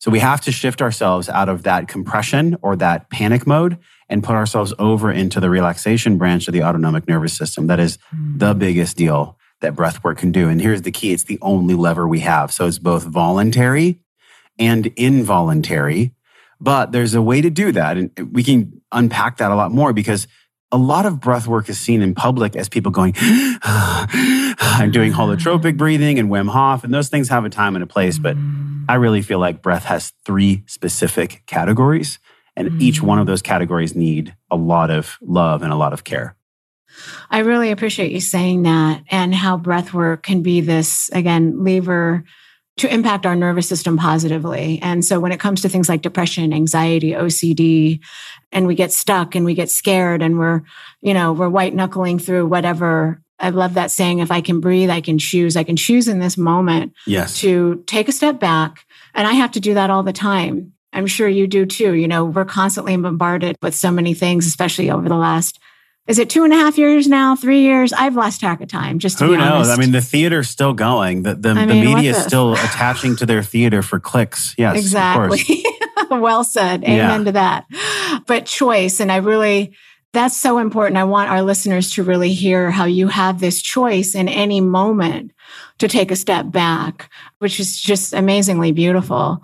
So 0.00 0.10
we 0.10 0.18
have 0.18 0.40
to 0.42 0.52
shift 0.52 0.80
ourselves 0.80 1.28
out 1.28 1.50
of 1.50 1.62
that 1.64 1.86
compression 1.86 2.56
or 2.62 2.74
that 2.76 3.10
panic 3.10 3.46
mode 3.46 3.78
and 4.08 4.24
put 4.24 4.34
ourselves 4.34 4.72
over 4.78 5.12
into 5.12 5.40
the 5.40 5.50
relaxation 5.50 6.16
branch 6.16 6.48
of 6.48 6.54
the 6.54 6.62
autonomic 6.62 7.06
nervous 7.06 7.34
system. 7.34 7.66
That 7.66 7.78
is 7.78 7.98
the 8.12 8.54
hmm. 8.54 8.58
biggest 8.58 8.96
deal 8.96 9.38
that 9.60 9.76
breath 9.76 10.02
work 10.02 10.18
can 10.18 10.32
do. 10.32 10.48
And 10.48 10.60
here's 10.60 10.82
the 10.82 10.90
key. 10.90 11.12
It's 11.12 11.24
the 11.24 11.38
only 11.42 11.74
lever 11.74 12.08
we 12.08 12.20
have. 12.20 12.50
So 12.50 12.66
it's 12.66 12.78
both 12.78 13.04
voluntary 13.04 14.00
and 14.58 14.86
involuntary, 14.96 16.14
but 16.60 16.92
there's 16.92 17.14
a 17.14 17.22
way 17.22 17.42
to 17.42 17.50
do 17.50 17.70
that. 17.72 17.98
And 17.98 18.10
we 18.32 18.42
can 18.42 18.80
unpack 18.92 19.36
that 19.36 19.50
a 19.50 19.54
lot 19.54 19.70
more 19.70 19.92
because 19.92 20.26
a 20.72 20.78
lot 20.78 21.04
of 21.04 21.20
breath 21.20 21.46
work 21.46 21.68
is 21.68 21.78
seen 21.78 22.00
in 22.00 22.14
public 22.14 22.56
as 22.56 22.68
people 22.68 22.92
going 22.92 23.14
and 23.64 24.92
doing 24.92 25.12
holotropic 25.12 25.76
breathing 25.76 26.18
and 26.18 26.30
Wim 26.30 26.48
Hof, 26.48 26.84
and 26.84 26.94
those 26.94 27.08
things 27.08 27.28
have 27.28 27.44
a 27.44 27.50
time 27.50 27.74
and 27.74 27.82
a 27.82 27.86
place. 27.86 28.18
But 28.18 28.36
I 28.90 28.94
really 28.94 29.22
feel 29.22 29.38
like 29.38 29.62
breath 29.62 29.84
has 29.84 30.12
three 30.24 30.64
specific 30.66 31.44
categories, 31.46 32.18
and 32.56 32.68
hmm. 32.68 32.80
each 32.80 33.00
one 33.00 33.20
of 33.20 33.26
those 33.28 33.40
categories 33.40 33.94
need 33.94 34.34
a 34.50 34.56
lot 34.56 34.90
of 34.90 35.16
love 35.22 35.62
and 35.62 35.72
a 35.72 35.76
lot 35.76 35.92
of 35.92 36.02
care. 36.02 36.34
I 37.30 37.38
really 37.38 37.70
appreciate 37.70 38.10
you 38.10 38.20
saying 38.20 38.64
that 38.64 39.04
and 39.08 39.32
how 39.32 39.56
breath 39.56 39.94
work 39.94 40.24
can 40.24 40.42
be 40.42 40.60
this, 40.60 41.08
again, 41.12 41.62
lever 41.62 42.24
to 42.78 42.92
impact 42.92 43.26
our 43.26 43.36
nervous 43.36 43.68
system 43.68 43.96
positively. 43.96 44.80
And 44.82 45.04
so 45.04 45.20
when 45.20 45.30
it 45.30 45.38
comes 45.38 45.62
to 45.62 45.68
things 45.68 45.88
like 45.88 46.02
depression, 46.02 46.52
anxiety, 46.52 47.12
OCD, 47.12 48.00
and 48.50 48.66
we 48.66 48.74
get 48.74 48.90
stuck 48.90 49.36
and 49.36 49.44
we 49.44 49.54
get 49.54 49.70
scared 49.70 50.20
and 50.20 50.36
we're, 50.36 50.62
you 51.00 51.14
know, 51.14 51.32
we're 51.32 51.48
white 51.48 51.76
knuckling 51.76 52.18
through 52.18 52.48
whatever. 52.48 53.22
I 53.40 53.50
love 53.50 53.74
that 53.74 53.90
saying, 53.90 54.18
if 54.18 54.30
I 54.30 54.40
can 54.40 54.60
breathe, 54.60 54.90
I 54.90 55.00
can 55.00 55.18
choose. 55.18 55.56
I 55.56 55.64
can 55.64 55.76
choose 55.76 56.08
in 56.08 56.18
this 56.18 56.36
moment 56.36 56.92
yes. 57.06 57.40
to 57.40 57.82
take 57.86 58.08
a 58.08 58.12
step 58.12 58.38
back. 58.38 58.84
And 59.14 59.26
I 59.26 59.32
have 59.32 59.52
to 59.52 59.60
do 59.60 59.74
that 59.74 59.90
all 59.90 60.02
the 60.02 60.12
time. 60.12 60.72
I'm 60.92 61.06
sure 61.06 61.28
you 61.28 61.46
do 61.46 61.66
too. 61.66 61.94
You 61.94 62.08
know, 62.08 62.24
we're 62.24 62.44
constantly 62.44 62.96
bombarded 62.96 63.56
with 63.62 63.74
so 63.74 63.90
many 63.90 64.14
things, 64.14 64.46
especially 64.46 64.90
over 64.90 65.08
the 65.08 65.16
last 65.16 65.58
is 66.10 66.18
it 66.18 66.28
two 66.28 66.42
and 66.42 66.52
a 66.52 66.56
half 66.56 66.76
years 66.76 67.06
now? 67.06 67.36
Three 67.36 67.60
years? 67.60 67.92
I've 67.92 68.16
lost 68.16 68.40
track 68.40 68.60
of 68.60 68.68
time. 68.68 68.98
Just 68.98 69.18
to 69.18 69.26
who 69.26 69.36
knows? 69.36 69.68
Honest. 69.68 69.70
I 69.70 69.76
mean, 69.76 69.92
the 69.92 70.00
theater's 70.00 70.48
still 70.50 70.72
going. 70.72 71.22
The 71.22 71.36
the, 71.36 71.54
the 71.54 71.66
media 71.66 72.10
is 72.10 72.16
still 72.24 72.54
attaching 72.54 73.14
to 73.16 73.26
their 73.26 73.44
theater 73.44 73.80
for 73.80 74.00
clicks. 74.00 74.54
Yes, 74.58 74.76
exactly. 74.76 75.64
well 76.10 76.42
said. 76.42 76.82
Amen 76.82 77.20
yeah. 77.20 77.24
to 77.24 77.32
that. 77.32 77.66
But 78.26 78.46
choice, 78.46 78.98
and 78.98 79.12
I 79.12 79.18
really 79.18 79.76
that's 80.12 80.36
so 80.36 80.58
important. 80.58 80.98
I 80.98 81.04
want 81.04 81.30
our 81.30 81.42
listeners 81.42 81.92
to 81.92 82.02
really 82.02 82.32
hear 82.32 82.70
how 82.70 82.84
you 82.84 83.08
have 83.08 83.38
this 83.38 83.62
choice 83.62 84.14
in 84.14 84.28
any 84.28 84.60
moment 84.60 85.32
to 85.78 85.88
take 85.88 86.10
a 86.10 86.16
step 86.16 86.50
back, 86.50 87.10
which 87.38 87.60
is 87.60 87.80
just 87.80 88.12
amazingly 88.12 88.72
beautiful. 88.72 89.42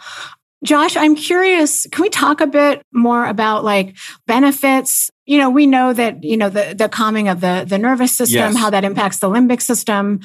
Josh, 0.65 0.97
I'm 0.97 1.15
curious, 1.15 1.87
can 1.93 2.03
we 2.03 2.09
talk 2.09 2.41
a 2.41 2.47
bit 2.47 2.83
more 2.93 3.27
about 3.27 3.63
like 3.63 3.97
benefits? 4.27 5.11
You 5.25 5.39
know, 5.39 5.51
we 5.51 5.67
know 5.67 5.93
that, 5.93 6.25
you 6.25 6.37
know, 6.37 6.49
the, 6.49 6.75
the 6.77 6.89
calming 6.89 7.29
of 7.29 7.41
the, 7.41 7.65
the 7.67 7.79
nervous 7.79 8.17
system, 8.17 8.39
yes. 8.39 8.57
how 8.57 8.71
that 8.71 8.85
impacts 8.85 9.19
the 9.19 9.29
limbic 9.29 9.63
system. 9.63 10.21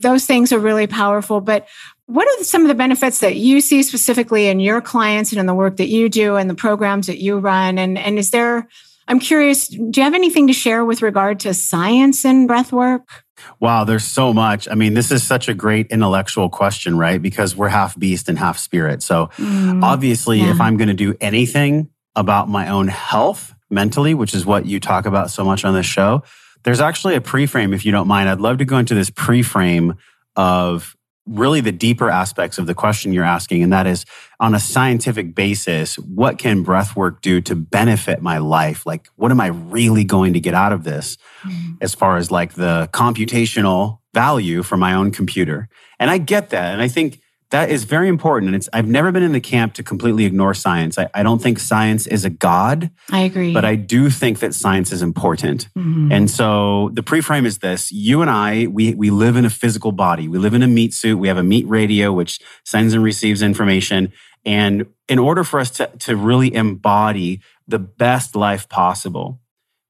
Those 0.00 0.26
things 0.26 0.52
are 0.52 0.58
really 0.58 0.86
powerful. 0.86 1.40
But 1.40 1.68
what 2.06 2.26
are 2.26 2.44
some 2.44 2.62
of 2.62 2.68
the 2.68 2.74
benefits 2.74 3.20
that 3.20 3.36
you 3.36 3.60
see 3.60 3.82
specifically 3.82 4.48
in 4.48 4.60
your 4.60 4.80
clients 4.80 5.30
and 5.30 5.38
in 5.38 5.46
the 5.46 5.54
work 5.54 5.76
that 5.76 5.88
you 5.88 6.08
do 6.08 6.36
and 6.36 6.50
the 6.50 6.54
programs 6.54 7.06
that 7.06 7.18
you 7.18 7.38
run? 7.38 7.78
And, 7.78 7.96
and 7.96 8.18
is 8.18 8.30
there, 8.30 8.68
I'm 9.08 9.18
curious, 9.18 9.68
do 9.68 9.90
you 9.94 10.02
have 10.02 10.14
anything 10.14 10.46
to 10.46 10.52
share 10.52 10.84
with 10.84 11.02
regard 11.02 11.40
to 11.40 11.54
science 11.54 12.24
and 12.24 12.46
breath 12.46 12.72
work? 12.72 13.24
Wow, 13.58 13.84
there's 13.84 14.04
so 14.04 14.32
much. 14.32 14.68
I 14.68 14.74
mean, 14.74 14.94
this 14.94 15.10
is 15.10 15.22
such 15.22 15.48
a 15.48 15.54
great 15.54 15.86
intellectual 15.88 16.48
question, 16.48 16.96
right? 16.96 17.20
Because 17.20 17.56
we're 17.56 17.68
half 17.68 17.98
beast 17.98 18.28
and 18.28 18.38
half 18.38 18.58
spirit. 18.58 19.02
So 19.02 19.30
mm, 19.36 19.82
obviously, 19.82 20.40
yeah. 20.40 20.50
if 20.50 20.60
I'm 20.60 20.76
going 20.76 20.88
to 20.88 20.94
do 20.94 21.16
anything 21.20 21.90
about 22.14 22.48
my 22.48 22.68
own 22.68 22.88
health 22.88 23.54
mentally, 23.70 24.14
which 24.14 24.34
is 24.34 24.44
what 24.44 24.66
you 24.66 24.80
talk 24.80 25.06
about 25.06 25.30
so 25.30 25.44
much 25.44 25.64
on 25.64 25.74
this 25.74 25.86
show, 25.86 26.22
there's 26.64 26.80
actually 26.80 27.14
a 27.14 27.20
pre-frame, 27.20 27.72
if 27.72 27.86
you 27.86 27.92
don't 27.92 28.08
mind. 28.08 28.28
I'd 28.28 28.40
love 28.40 28.58
to 28.58 28.64
go 28.64 28.78
into 28.78 28.94
this 28.94 29.10
pre-frame 29.10 29.94
of 30.36 30.96
really 31.30 31.60
the 31.60 31.72
deeper 31.72 32.10
aspects 32.10 32.58
of 32.58 32.66
the 32.66 32.74
question 32.74 33.12
you're 33.12 33.24
asking. 33.24 33.62
And 33.62 33.72
that 33.72 33.86
is 33.86 34.04
on 34.40 34.54
a 34.54 34.60
scientific 34.60 35.34
basis, 35.34 35.96
what 35.98 36.38
can 36.38 36.62
breath 36.62 36.96
work 36.96 37.22
do 37.22 37.40
to 37.42 37.54
benefit 37.54 38.20
my 38.20 38.38
life? 38.38 38.84
Like, 38.84 39.08
what 39.16 39.30
am 39.30 39.40
I 39.40 39.46
really 39.46 40.04
going 40.04 40.32
to 40.32 40.40
get 40.40 40.54
out 40.54 40.72
of 40.72 40.82
this 40.82 41.16
mm-hmm. 41.42 41.74
as 41.80 41.94
far 41.94 42.16
as 42.16 42.30
like 42.30 42.54
the 42.54 42.90
computational 42.92 43.98
value 44.12 44.62
for 44.62 44.76
my 44.76 44.92
own 44.94 45.12
computer? 45.12 45.68
And 46.00 46.10
I 46.10 46.18
get 46.18 46.50
that. 46.50 46.72
And 46.72 46.82
I 46.82 46.88
think 46.88 47.20
that 47.50 47.70
is 47.70 47.84
very 47.84 48.08
important. 48.08 48.48
And 48.48 48.56
it's 48.56 48.68
I've 48.72 48.86
never 48.86 49.10
been 49.12 49.22
in 49.22 49.32
the 49.32 49.40
camp 49.40 49.74
to 49.74 49.82
completely 49.82 50.24
ignore 50.24 50.54
science. 50.54 50.98
I, 50.98 51.08
I 51.14 51.22
don't 51.22 51.42
think 51.42 51.58
science 51.58 52.06
is 52.06 52.24
a 52.24 52.30
god. 52.30 52.90
I 53.10 53.20
agree. 53.20 53.52
But 53.52 53.64
I 53.64 53.74
do 53.74 54.08
think 54.08 54.38
that 54.38 54.54
science 54.54 54.92
is 54.92 55.02
important. 55.02 55.68
Mm-hmm. 55.76 56.12
And 56.12 56.30
so 56.30 56.90
the 56.94 57.02
pre-frame 57.02 57.46
is 57.46 57.58
this. 57.58 57.90
You 57.90 58.22
and 58.22 58.30
I, 58.30 58.66
we 58.66 58.94
we 58.94 59.10
live 59.10 59.36
in 59.36 59.44
a 59.44 59.50
physical 59.50 59.92
body. 59.92 60.28
We 60.28 60.38
live 60.38 60.54
in 60.54 60.62
a 60.62 60.68
meat 60.68 60.94
suit. 60.94 61.18
We 61.18 61.28
have 61.28 61.38
a 61.38 61.42
meat 61.42 61.66
radio, 61.68 62.12
which 62.12 62.40
sends 62.64 62.94
and 62.94 63.02
receives 63.02 63.42
information. 63.42 64.12
And 64.44 64.86
in 65.08 65.18
order 65.18 65.44
for 65.44 65.60
us 65.60 65.70
to, 65.72 65.90
to 65.98 66.16
really 66.16 66.54
embody 66.54 67.42
the 67.68 67.78
best 67.78 68.34
life 68.34 68.68
possible, 68.68 69.40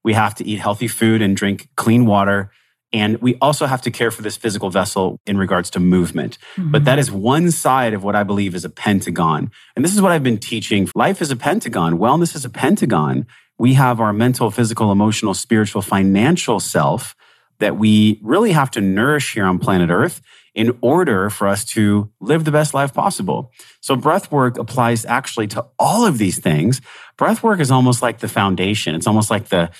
we 0.03 0.13
have 0.13 0.35
to 0.35 0.45
eat 0.45 0.59
healthy 0.59 0.87
food 0.87 1.21
and 1.21 1.37
drink 1.37 1.69
clean 1.75 2.05
water 2.05 2.51
and 2.93 3.21
we 3.21 3.37
also 3.41 3.65
have 3.65 3.81
to 3.83 3.91
care 3.91 4.11
for 4.11 4.21
this 4.21 4.35
physical 4.35 4.69
vessel 4.69 5.19
in 5.25 5.37
regards 5.37 5.69
to 5.71 5.79
movement. 5.79 6.37
Mm-hmm. 6.55 6.71
But 6.71 6.85
that 6.85 6.99
is 6.99 7.11
one 7.11 7.51
side 7.51 7.93
of 7.93 8.03
what 8.03 8.15
I 8.15 8.23
believe 8.23 8.53
is 8.53 8.65
a 8.65 8.69
pentagon. 8.69 9.51
And 9.75 9.85
this 9.85 9.93
is 9.93 10.01
what 10.01 10.11
I've 10.11 10.23
been 10.23 10.37
teaching. 10.37 10.89
Life 10.93 11.21
is 11.21 11.31
a 11.31 11.35
pentagon. 11.35 11.97
Wellness 11.97 12.35
is 12.35 12.43
a 12.43 12.49
pentagon. 12.49 13.27
We 13.57 13.75
have 13.75 13.99
our 13.99 14.11
mental, 14.11 14.51
physical, 14.51 14.91
emotional, 14.91 15.33
spiritual, 15.33 15.81
financial 15.81 16.59
self 16.59 17.15
that 17.59 17.77
we 17.77 18.19
really 18.23 18.51
have 18.51 18.71
to 18.71 18.81
nourish 18.81 19.33
here 19.33 19.45
on 19.45 19.59
planet 19.59 19.89
Earth 19.89 20.21
in 20.53 20.77
order 20.81 21.29
for 21.29 21.47
us 21.47 21.63
to 21.63 22.11
live 22.19 22.43
the 22.43 22.51
best 22.51 22.73
life 22.73 22.93
possible. 22.93 23.51
So 23.79 23.95
breath 23.95 24.31
work 24.31 24.57
applies 24.57 25.05
actually 25.05 25.47
to 25.47 25.65
all 25.79 26.05
of 26.05 26.17
these 26.17 26.39
things. 26.39 26.81
Breath 27.17 27.41
work 27.41 27.59
is 27.61 27.71
almost 27.71 28.01
like 28.01 28.19
the 28.19 28.27
foundation. 28.27 28.95
It's 28.95 29.07
almost 29.07 29.31
like 29.31 29.47
the 29.47 29.71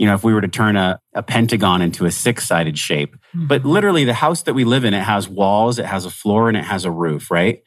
you 0.00 0.06
know, 0.06 0.14
if 0.14 0.24
we 0.24 0.32
were 0.32 0.40
to 0.40 0.48
turn 0.48 0.76
a, 0.76 0.98
a 1.12 1.22
pentagon 1.22 1.82
into 1.82 2.06
a 2.06 2.10
six 2.10 2.48
sided 2.48 2.78
shape. 2.78 3.14
Mm-hmm. 3.36 3.48
But 3.48 3.66
literally, 3.66 4.04
the 4.04 4.14
house 4.14 4.42
that 4.44 4.54
we 4.54 4.64
live 4.64 4.86
in, 4.86 4.94
it 4.94 5.02
has 5.02 5.28
walls, 5.28 5.78
it 5.78 5.84
has 5.84 6.06
a 6.06 6.10
floor, 6.10 6.48
and 6.48 6.56
it 6.56 6.64
has 6.64 6.86
a 6.86 6.90
roof, 6.90 7.30
right? 7.30 7.62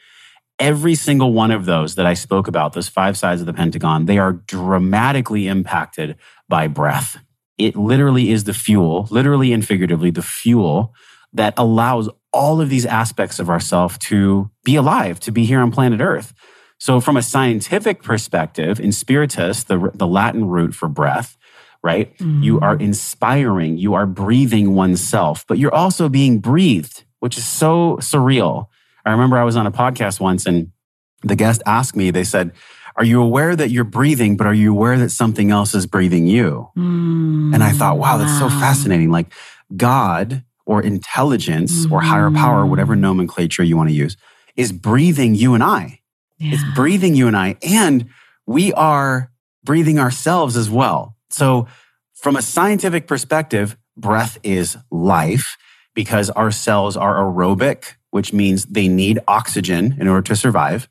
Every 0.57 0.95
single 0.95 1.31
one 1.31 1.51
of 1.51 1.65
those 1.65 1.93
that 1.93 2.07
I 2.07 2.15
spoke 2.15 2.47
about, 2.47 2.73
those 2.73 2.89
five 2.89 3.19
sides 3.19 3.39
of 3.39 3.45
the 3.45 3.53
pentagon, 3.53 4.07
they 4.07 4.17
are 4.17 4.33
dramatically 4.33 5.47
impacted 5.47 6.17
by 6.49 6.65
breath. 6.65 7.19
It 7.59 7.75
literally 7.75 8.31
is 8.31 8.45
the 8.45 8.53
fuel, 8.55 9.07
literally 9.11 9.53
and 9.53 9.63
figuratively, 9.63 10.09
the 10.09 10.23
fuel 10.23 10.95
that 11.33 11.53
allows 11.55 12.09
all 12.31 12.61
of 12.61 12.69
these 12.69 12.87
aspects 12.87 13.37
of 13.37 13.47
ourself 13.47 13.99
to 13.99 14.49
be 14.63 14.75
alive, 14.75 15.19
to 15.19 15.31
be 15.31 15.45
here 15.45 15.59
on 15.59 15.69
planet 15.69 16.01
Earth. 16.01 16.33
So, 16.79 16.99
from 16.99 17.15
a 17.15 17.21
scientific 17.21 18.01
perspective, 18.01 18.79
in 18.79 18.91
spiritus, 18.91 19.63
the, 19.65 19.91
the 19.93 20.07
Latin 20.07 20.45
root 20.45 20.73
for 20.73 20.89
breath, 20.89 21.37
right? 21.83 22.17
Mm. 22.17 22.43
You 22.43 22.59
are 22.61 22.75
inspiring, 22.77 23.77
you 23.77 23.93
are 23.93 24.05
breathing 24.05 24.73
oneself, 24.73 25.45
but 25.47 25.57
you're 25.57 25.73
also 25.73 26.09
being 26.09 26.39
breathed, 26.39 27.03
which 27.19 27.37
is 27.37 27.45
so 27.45 27.97
surreal. 27.97 28.67
I 29.05 29.11
remember 29.11 29.37
I 29.37 29.43
was 29.43 29.57
on 29.57 29.67
a 29.67 29.71
podcast 29.71 30.19
once 30.19 30.45
and 30.45 30.71
the 31.23 31.35
guest 31.35 31.61
asked 31.65 31.95
me, 31.95 32.11
they 32.11 32.23
said, 32.23 32.51
Are 32.95 33.03
you 33.03 33.21
aware 33.21 33.55
that 33.55 33.69
you're 33.69 33.83
breathing, 33.83 34.37
but 34.37 34.47
are 34.47 34.53
you 34.53 34.71
aware 34.71 34.97
that 34.97 35.09
something 35.09 35.51
else 35.51 35.75
is 35.75 35.85
breathing 35.85 36.25
you? 36.27 36.69
Mm. 36.77 37.53
And 37.53 37.63
I 37.63 37.71
thought, 37.71 37.97
wow, 37.97 38.17
that's 38.17 38.37
so 38.39 38.49
fascinating. 38.49 39.11
Like 39.11 39.33
God 39.75 40.43
or 40.65 40.81
intelligence 40.81 41.85
mm. 41.85 41.91
or 41.91 42.01
higher 42.01 42.31
power, 42.31 42.65
whatever 42.65 42.95
nomenclature 42.95 43.63
you 43.63 43.75
want 43.75 43.89
to 43.89 43.95
use, 43.95 44.15
is 44.55 44.71
breathing 44.71 45.35
you 45.35 45.53
and 45.53 45.63
I. 45.63 45.99
Yeah. 46.37 46.53
It's 46.53 46.63
breathing 46.75 47.15
you 47.15 47.27
and 47.27 47.35
I. 47.35 47.57
And 47.61 48.09
we 48.45 48.73
are 48.73 49.31
breathing 49.63 49.99
ourselves 49.99 50.55
as 50.57 50.69
well. 50.69 51.15
So, 51.33 51.67
from 52.13 52.35
a 52.35 52.41
scientific 52.41 53.07
perspective, 53.07 53.75
breath 53.97 54.37
is 54.43 54.77
life 54.91 55.57
because 55.93 56.29
our 56.29 56.51
cells 56.51 56.95
are 56.95 57.15
aerobic, 57.15 57.95
which 58.11 58.31
means 58.31 58.65
they 58.65 58.87
need 58.87 59.19
oxygen 59.27 59.97
in 59.99 60.07
order 60.07 60.21
to 60.21 60.35
survive. 60.35 60.87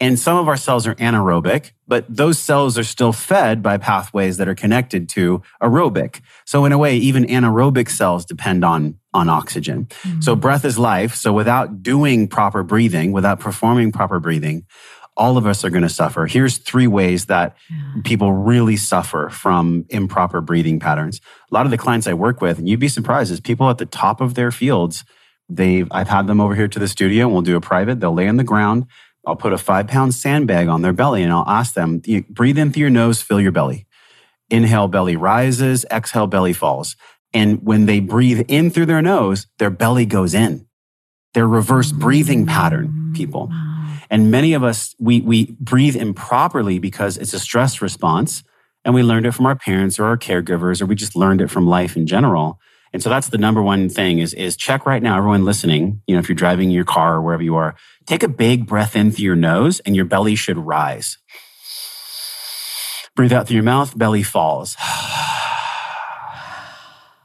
And 0.00 0.18
some 0.18 0.36
of 0.36 0.48
our 0.48 0.56
cells 0.56 0.86
are 0.88 0.96
anaerobic, 0.96 1.70
but 1.86 2.04
those 2.08 2.38
cells 2.38 2.76
are 2.76 2.84
still 2.84 3.12
fed 3.12 3.62
by 3.62 3.78
pathways 3.78 4.38
that 4.38 4.48
are 4.48 4.54
connected 4.54 5.08
to 5.10 5.40
aerobic. 5.62 6.20
So 6.44 6.64
in 6.64 6.72
a 6.72 6.78
way, 6.78 6.96
even 6.96 7.24
anaerobic 7.26 7.88
cells 7.88 8.24
depend 8.24 8.64
on, 8.64 8.98
on 9.12 9.28
oxygen. 9.28 9.86
Mm-hmm. 9.86 10.20
So 10.20 10.34
breath 10.34 10.64
is 10.64 10.78
life. 10.78 11.14
So 11.14 11.32
without 11.32 11.82
doing 11.82 12.26
proper 12.26 12.64
breathing, 12.64 13.12
without 13.12 13.38
performing 13.38 13.92
proper 13.92 14.18
breathing, 14.18 14.66
all 15.16 15.36
of 15.36 15.46
us 15.46 15.64
are 15.64 15.70
going 15.70 15.82
to 15.82 15.88
suffer. 15.88 16.26
Here's 16.26 16.58
three 16.58 16.86
ways 16.86 17.26
that 17.26 17.56
people 18.02 18.32
really 18.32 18.76
suffer 18.76 19.28
from 19.30 19.86
improper 19.88 20.40
breathing 20.40 20.80
patterns. 20.80 21.20
A 21.50 21.54
lot 21.54 21.66
of 21.66 21.70
the 21.70 21.78
clients 21.78 22.06
I 22.06 22.14
work 22.14 22.40
with, 22.40 22.58
and 22.58 22.68
you'd 22.68 22.80
be 22.80 22.88
surprised, 22.88 23.30
is 23.30 23.40
people 23.40 23.70
at 23.70 23.78
the 23.78 23.86
top 23.86 24.20
of 24.20 24.34
their 24.34 24.50
fields. 24.50 25.04
They've, 25.48 25.86
I've 25.90 26.08
had 26.08 26.26
them 26.26 26.40
over 26.40 26.54
here 26.54 26.68
to 26.68 26.78
the 26.78 26.88
studio 26.88 27.26
and 27.26 27.32
we'll 27.32 27.42
do 27.42 27.56
a 27.56 27.60
private. 27.60 28.00
They'll 28.00 28.14
lay 28.14 28.28
on 28.28 28.38
the 28.38 28.44
ground 28.44 28.86
I'll 29.26 29.36
put 29.36 29.52
a 29.52 29.58
five 29.58 29.86
pound 29.86 30.14
sandbag 30.14 30.68
on 30.68 30.82
their 30.82 30.92
belly 30.92 31.22
and 31.22 31.32
I'll 31.32 31.48
ask 31.48 31.74
them, 31.74 32.02
breathe 32.28 32.58
in 32.58 32.72
through 32.72 32.80
your 32.80 32.90
nose, 32.90 33.22
fill 33.22 33.40
your 33.40 33.52
belly. 33.52 33.86
Inhale, 34.50 34.88
belly 34.88 35.16
rises, 35.16 35.86
exhale, 35.90 36.26
belly 36.26 36.52
falls. 36.52 36.96
And 37.32 37.64
when 37.64 37.86
they 37.86 38.00
breathe 38.00 38.44
in 38.48 38.70
through 38.70 38.86
their 38.86 39.02
nose, 39.02 39.46
their 39.58 39.70
belly 39.70 40.06
goes 40.06 40.34
in. 40.34 40.66
Their 41.34 41.46
reverse 41.46 41.92
breathing 41.92 42.46
pattern, 42.46 43.12
people. 43.14 43.50
And 44.10 44.30
many 44.30 44.52
of 44.52 44.62
us, 44.62 44.94
we, 44.98 45.20
we 45.20 45.56
breathe 45.60 45.96
improperly 45.96 46.78
because 46.78 47.16
it's 47.16 47.34
a 47.34 47.40
stress 47.40 47.82
response. 47.82 48.44
And 48.84 48.94
we 48.94 49.02
learned 49.02 49.26
it 49.26 49.32
from 49.32 49.46
our 49.46 49.56
parents 49.56 49.98
or 49.98 50.04
our 50.04 50.16
caregivers, 50.16 50.82
or 50.82 50.86
we 50.86 50.94
just 50.94 51.16
learned 51.16 51.40
it 51.40 51.48
from 51.48 51.66
life 51.66 51.96
in 51.96 52.06
general. 52.06 52.60
And 52.92 53.02
so 53.02 53.10
that's 53.10 53.28
the 53.28 53.38
number 53.38 53.60
one 53.60 53.88
thing 53.88 54.20
is, 54.20 54.34
is 54.34 54.56
check 54.56 54.86
right 54.86 55.02
now, 55.02 55.18
everyone 55.18 55.44
listening, 55.44 56.00
you 56.06 56.14
know, 56.14 56.20
if 56.20 56.28
you're 56.28 56.36
driving 56.36 56.70
your 56.70 56.84
car 56.84 57.16
or 57.16 57.22
wherever 57.22 57.42
you 57.42 57.56
are, 57.56 57.74
take 58.06 58.22
a 58.22 58.28
big 58.28 58.66
breath 58.66 58.94
in 58.94 59.10
through 59.10 59.24
your 59.24 59.34
nose 59.34 59.80
and 59.80 59.96
your 59.96 60.04
belly 60.04 60.36
should 60.36 60.58
rise. 60.58 61.18
Breathe 63.16 63.32
out 63.32 63.48
through 63.48 63.56
your 63.56 63.64
mouth, 63.64 63.98
belly 63.98 64.22
falls. 64.22 64.76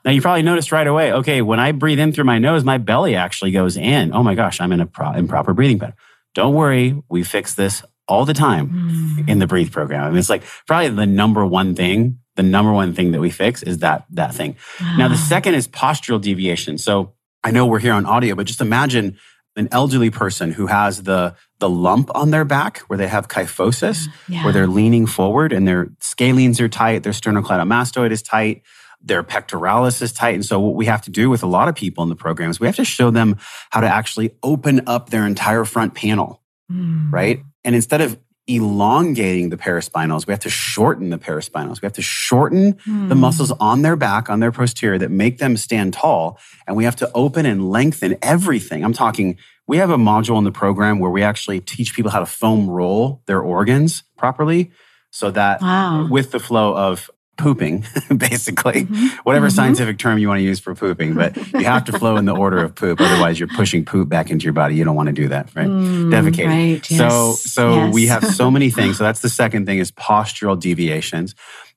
Now 0.06 0.12
you 0.12 0.22
probably 0.22 0.44
noticed 0.44 0.72
right 0.72 0.88
away, 0.88 1.14
okay, 1.14 1.42
when 1.42 1.60
I 1.60 1.72
breathe 1.72 2.00
in 2.00 2.12
through 2.14 2.24
my 2.24 2.40
nose, 2.40 2.64
my 2.64 2.78
belly 2.78 3.16
actually 3.16 3.52
goes 3.52 3.78
in. 3.78 4.14
Oh 4.14 4.24
my 4.24 4.36
gosh, 4.36 4.62
I'm 4.62 4.72
in 4.72 4.80
a 4.80 4.86
pro- 4.86 5.14
improper 5.14 5.54
breathing 5.54 5.80
pattern. 5.80 5.96
Don't 6.36 6.54
worry, 6.54 7.02
we 7.10 7.24
fix 7.24 7.56
this 7.56 7.84
all 8.08 8.26
the 8.26 8.34
time 8.34 8.70
mm. 8.70 9.30
in 9.30 9.40
the 9.40 9.48
breathe 9.48 9.72
program. 9.72 10.04
I 10.04 10.10
mean, 10.10 10.18
it's 10.18 10.30
like 10.30 10.44
probably 10.66 10.90
the 10.90 11.06
number 11.06 11.46
one 11.46 11.76
thing 11.76 12.20
the 12.40 12.44
number 12.44 12.72
one 12.72 12.94
thing 12.94 13.12
that 13.12 13.20
we 13.20 13.30
fix 13.30 13.62
is 13.64 13.80
that 13.80 14.06
that 14.12 14.34
thing. 14.34 14.56
Now 14.98 15.10
the 15.10 15.18
second 15.18 15.56
is 15.56 15.68
postural 15.68 16.22
deviation. 16.22 16.78
So 16.78 17.12
I 17.44 17.52
know 17.52 17.66
we're 17.66 17.80
here 17.80 17.92
on 17.92 18.06
audio, 18.06 18.34
but 18.34 18.48
just 18.48 18.62
imagine 18.62 19.18
an 19.58 19.68
elderly 19.74 20.10
person 20.10 20.54
who 20.54 20.68
has 20.68 21.04
the 21.04 21.36
the 21.60 21.70
lump 21.70 22.10
on 22.16 22.32
their 22.32 22.46
back 22.46 22.78
where 22.88 22.96
they 22.96 23.10
have 23.10 23.28
kyphosis, 23.28 24.08
yeah. 24.30 24.46
where 24.46 24.54
they're 24.54 24.68
leaning 24.68 25.06
forward 25.06 25.52
and 25.52 25.68
their 25.68 25.88
scalenes 26.00 26.62
are 26.62 26.70
tight, 26.70 27.04
their 27.04 27.12
sternocleidomastoid 27.12 28.12
is 28.12 28.22
tight, 28.22 28.62
their 29.02 29.24
pectoralis 29.24 30.02
is 30.02 30.12
tight. 30.12 30.36
And 30.36 30.46
so 30.46 30.60
what 30.60 30.76
we 30.76 30.86
have 30.86 31.02
to 31.04 31.10
do 31.12 31.30
with 31.30 31.44
a 31.44 31.48
lot 31.48 31.68
of 31.68 31.76
people 31.76 32.04
in 32.04 32.10
the 32.10 32.16
program 32.16 32.50
is 32.50 32.60
we 32.60 32.68
have 32.68 32.76
to 32.76 32.86
show 32.86 33.12
them 33.12 33.38
how 33.70 33.82
to 33.82 33.88
actually 33.88 34.32
open 34.44 34.82
up 34.88 35.10
their 35.10 35.26
entire 35.26 35.66
front 35.66 35.94
panel, 35.94 36.42
mm. 36.72 37.12
right? 37.12 37.42
And 37.64 37.76
instead 37.76 38.02
of 38.02 38.18
elongating 38.50 39.50
the 39.50 39.58
paraspinals. 39.58 40.26
We 40.26 40.34
have 40.34 40.40
to 40.42 40.50
shorten 40.50 41.12
the 41.12 41.20
paraspinals. 41.20 41.82
We 41.82 41.86
have 41.86 41.94
to 41.94 42.02
shorten 42.02 42.74
mm. 42.74 43.08
the 43.08 43.14
hmm. 43.14 43.22
muscles 43.22 43.52
on 43.52 43.84
their 43.84 43.96
back, 43.96 44.28
on 44.30 44.40
their 44.40 44.52
posterior 44.52 44.98
that 44.98 45.12
make 45.12 45.38
them 45.38 45.56
stand 45.56 45.94
tall. 45.94 46.40
And 46.66 46.76
we 46.76 46.84
have 46.84 46.96
to 46.98 47.12
open 47.14 47.46
and 47.46 47.70
lengthen 47.70 48.18
everything. 48.24 48.84
I'm 48.84 48.94
talking, 48.94 49.38
we 49.68 49.78
have 49.78 49.92
a 49.92 49.98
module 49.98 50.40
in 50.40 50.46
the 50.46 50.52
program 50.52 50.98
where 50.98 51.12
we 51.12 51.22
actually 51.22 51.60
teach 51.60 51.94
people 51.96 52.10
how 52.10 52.20
to 52.20 52.26
foam 52.26 52.68
roll 52.68 53.22
their 53.28 53.40
organs 53.40 54.02
properly 54.18 54.72
so 55.12 55.30
that 55.32 55.62
wow. 55.62 56.08
with 56.10 56.32
the 56.32 56.40
flow 56.40 56.76
of 56.76 57.12
pooping, 57.40 57.86
basically, 58.16 58.84
mm-hmm. 58.84 59.08
whatever 59.24 59.48
mm-hmm. 59.48 59.56
scientific 59.56 59.98
term 59.98 60.20
you 60.20 60.28
want 60.28 60.40
to 60.40 60.44
use 60.44 60.60
for 60.60 60.76
pooping, 60.76 61.16
but 61.16 61.36
you 61.54 61.64
have 61.64 61.86
to 61.86 61.98
flow 61.98 62.18
in 62.18 62.26
the 62.26 62.36
order 62.36 62.64
of 62.64 62.76
poop. 62.76 63.00
Otherwise, 63.00 63.40
you're 63.40 63.48
pushing 63.48 63.86
poop 63.86 64.10
back 64.10 64.30
into 64.30 64.44
your 64.44 64.54
body. 64.54 64.76
You 64.76 64.84
don't 64.84 64.96
want 64.96 65.08
to 65.08 65.14
do 65.14 65.30
that, 65.30 65.50
right? 65.56 65.68
Mm, 65.68 66.12
Defecating. 66.12 66.48
Right, 66.48 66.92
yes. 66.92 67.00
So, 67.00 67.34
so 67.34 67.74
yes. 67.76 67.94
we 67.94 68.08
have 68.08 68.26
so 68.26 68.52
many 68.52 68.70
things. 68.78 68.98
So 68.98 69.04
that's 69.04 69.22
the 69.22 69.30
second 69.30 69.66
thing 69.66 69.80
is 69.80 69.92
postural 69.92 70.60
deviations. 70.60 71.34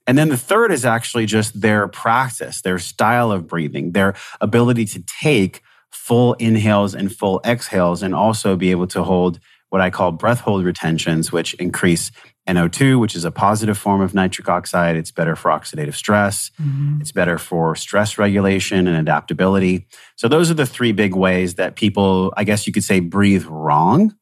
And 0.06 0.18
then 0.18 0.28
the 0.28 0.36
third 0.36 0.72
is 0.72 0.84
actually 0.84 1.26
just 1.26 1.60
their 1.60 1.86
practice, 1.86 2.62
their 2.62 2.78
style 2.78 3.30
of 3.30 3.46
breathing, 3.46 3.92
their 3.92 4.14
ability 4.40 4.86
to 4.86 5.02
take 5.20 5.62
full 5.90 6.34
inhales 6.34 6.94
and 6.94 7.14
full 7.14 7.40
exhales 7.44 8.02
and 8.02 8.14
also 8.14 8.56
be 8.56 8.72
able 8.72 8.88
to 8.88 9.04
hold 9.04 9.38
what 9.72 9.80
I 9.80 9.88
call 9.88 10.12
breath 10.12 10.40
hold 10.40 10.66
retentions, 10.66 11.32
which 11.32 11.54
increase 11.54 12.10
NO2, 12.46 13.00
which 13.00 13.16
is 13.16 13.24
a 13.24 13.30
positive 13.30 13.78
form 13.78 14.02
of 14.02 14.12
nitric 14.12 14.46
oxide. 14.46 14.96
It's 14.96 15.10
better 15.10 15.34
for 15.34 15.50
oxidative 15.50 15.94
stress. 15.94 16.50
Mm-hmm. 16.60 17.00
It's 17.00 17.10
better 17.10 17.38
for 17.38 17.74
stress 17.74 18.18
regulation 18.18 18.86
and 18.86 18.98
adaptability. 18.98 19.86
So, 20.16 20.28
those 20.28 20.50
are 20.50 20.54
the 20.54 20.66
three 20.66 20.92
big 20.92 21.14
ways 21.14 21.54
that 21.54 21.74
people, 21.74 22.34
I 22.36 22.44
guess 22.44 22.66
you 22.66 22.72
could 22.72 22.84
say, 22.84 23.00
breathe 23.00 23.46
wrong. 23.46 24.14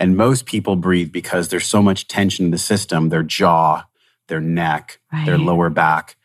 And 0.00 0.16
most 0.16 0.46
people 0.46 0.74
breathe 0.74 1.12
because 1.12 1.50
there's 1.50 1.66
so 1.66 1.82
much 1.82 2.08
tension 2.08 2.46
in 2.46 2.50
the 2.50 2.56
system, 2.56 3.10
their 3.10 3.22
jaw, 3.22 3.84
their 4.28 4.40
neck, 4.40 5.00
right. 5.12 5.26
their 5.26 5.38
lower 5.38 5.68
back. 5.68 6.16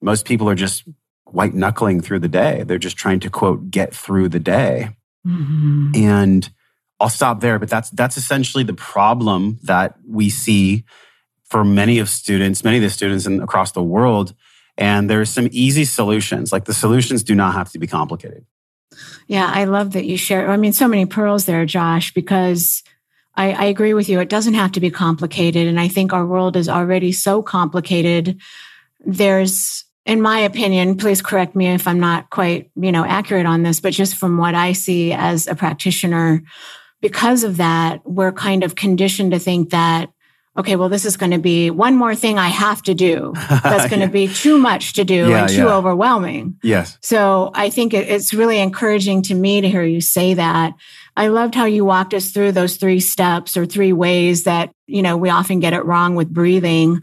Most 0.00 0.26
people 0.26 0.48
are 0.48 0.54
just 0.54 0.84
white 1.24 1.54
knuckling 1.54 2.00
through 2.00 2.20
the 2.20 2.28
day. 2.28 2.62
They're 2.62 2.78
just 2.78 2.96
trying 2.96 3.18
to, 3.20 3.30
quote, 3.30 3.68
get 3.68 3.92
through 3.92 4.28
the 4.28 4.38
day. 4.38 4.90
Mm-hmm. 5.26 5.90
And 5.96 6.50
I'll 7.00 7.08
stop 7.08 7.40
there, 7.40 7.58
but 7.58 7.68
that's 7.68 7.90
that's 7.90 8.16
essentially 8.16 8.64
the 8.64 8.74
problem 8.74 9.58
that 9.62 9.94
we 10.06 10.30
see 10.30 10.84
for 11.44 11.64
many 11.64 11.98
of 11.98 12.08
students, 12.08 12.64
many 12.64 12.76
of 12.76 12.82
the 12.82 12.90
students 12.90 13.26
in, 13.26 13.40
across 13.40 13.72
the 13.72 13.82
world. 13.82 14.34
And 14.76 15.08
there's 15.08 15.30
some 15.30 15.48
easy 15.50 15.84
solutions. 15.84 16.52
Like 16.52 16.66
the 16.66 16.74
solutions 16.74 17.22
do 17.22 17.34
not 17.34 17.54
have 17.54 17.70
to 17.72 17.78
be 17.78 17.86
complicated. 17.86 18.44
Yeah, 19.26 19.50
I 19.52 19.64
love 19.64 19.92
that 19.92 20.04
you 20.04 20.16
share. 20.16 20.48
I 20.50 20.56
mean, 20.56 20.72
so 20.72 20.88
many 20.88 21.06
pearls 21.06 21.46
there, 21.46 21.66
Josh, 21.66 22.12
because 22.14 22.82
I, 23.34 23.52
I 23.52 23.64
agree 23.64 23.94
with 23.94 24.08
you. 24.08 24.20
It 24.20 24.28
doesn't 24.28 24.54
have 24.54 24.72
to 24.72 24.80
be 24.80 24.90
complicated. 24.90 25.66
And 25.66 25.80
I 25.80 25.88
think 25.88 26.12
our 26.12 26.26
world 26.26 26.56
is 26.56 26.68
already 26.68 27.12
so 27.12 27.42
complicated. 27.42 28.40
There's 29.04 29.84
in 30.08 30.22
my 30.22 30.38
opinion, 30.38 30.96
please 30.96 31.20
correct 31.20 31.54
me 31.54 31.66
if 31.66 31.86
I'm 31.86 32.00
not 32.00 32.30
quite, 32.30 32.70
you 32.76 32.90
know, 32.90 33.04
accurate 33.04 33.44
on 33.44 33.62
this, 33.62 33.78
but 33.78 33.92
just 33.92 34.16
from 34.16 34.38
what 34.38 34.54
I 34.54 34.72
see 34.72 35.12
as 35.12 35.46
a 35.46 35.54
practitioner, 35.54 36.42
because 37.00 37.44
of 37.44 37.58
that, 37.58 38.00
we're 38.04 38.32
kind 38.32 38.64
of 38.64 38.74
conditioned 38.74 39.32
to 39.32 39.38
think 39.38 39.70
that, 39.70 40.10
okay, 40.56 40.74
well, 40.74 40.88
this 40.88 41.04
is 41.04 41.16
going 41.16 41.30
to 41.30 41.38
be 41.38 41.70
one 41.70 41.94
more 41.94 42.14
thing 42.14 42.38
I 42.38 42.48
have 42.48 42.82
to 42.82 42.94
do. 42.94 43.32
That's 43.48 43.88
going 43.88 44.02
to 44.02 44.08
be 44.08 44.26
too 44.26 44.58
much 44.58 44.94
to 44.94 45.04
do 45.04 45.28
yeah, 45.28 45.40
and 45.42 45.48
too 45.48 45.64
yeah. 45.64 45.74
overwhelming. 45.74 46.58
Yes. 46.62 46.98
So 47.00 47.50
I 47.54 47.70
think 47.70 47.94
it's 47.94 48.34
really 48.34 48.58
encouraging 48.58 49.22
to 49.22 49.34
me 49.34 49.60
to 49.60 49.68
hear 49.68 49.84
you 49.84 50.00
say 50.00 50.34
that. 50.34 50.74
I 51.16 51.28
loved 51.28 51.54
how 51.54 51.64
you 51.64 51.84
walked 51.84 52.14
us 52.14 52.30
through 52.30 52.52
those 52.52 52.76
three 52.76 53.00
steps 53.00 53.56
or 53.56 53.66
three 53.66 53.92
ways 53.92 54.44
that, 54.44 54.72
you 54.86 55.02
know, 55.02 55.16
we 55.16 55.30
often 55.30 55.58
get 55.58 55.72
it 55.72 55.84
wrong 55.84 56.14
with 56.14 56.32
breathing. 56.32 57.02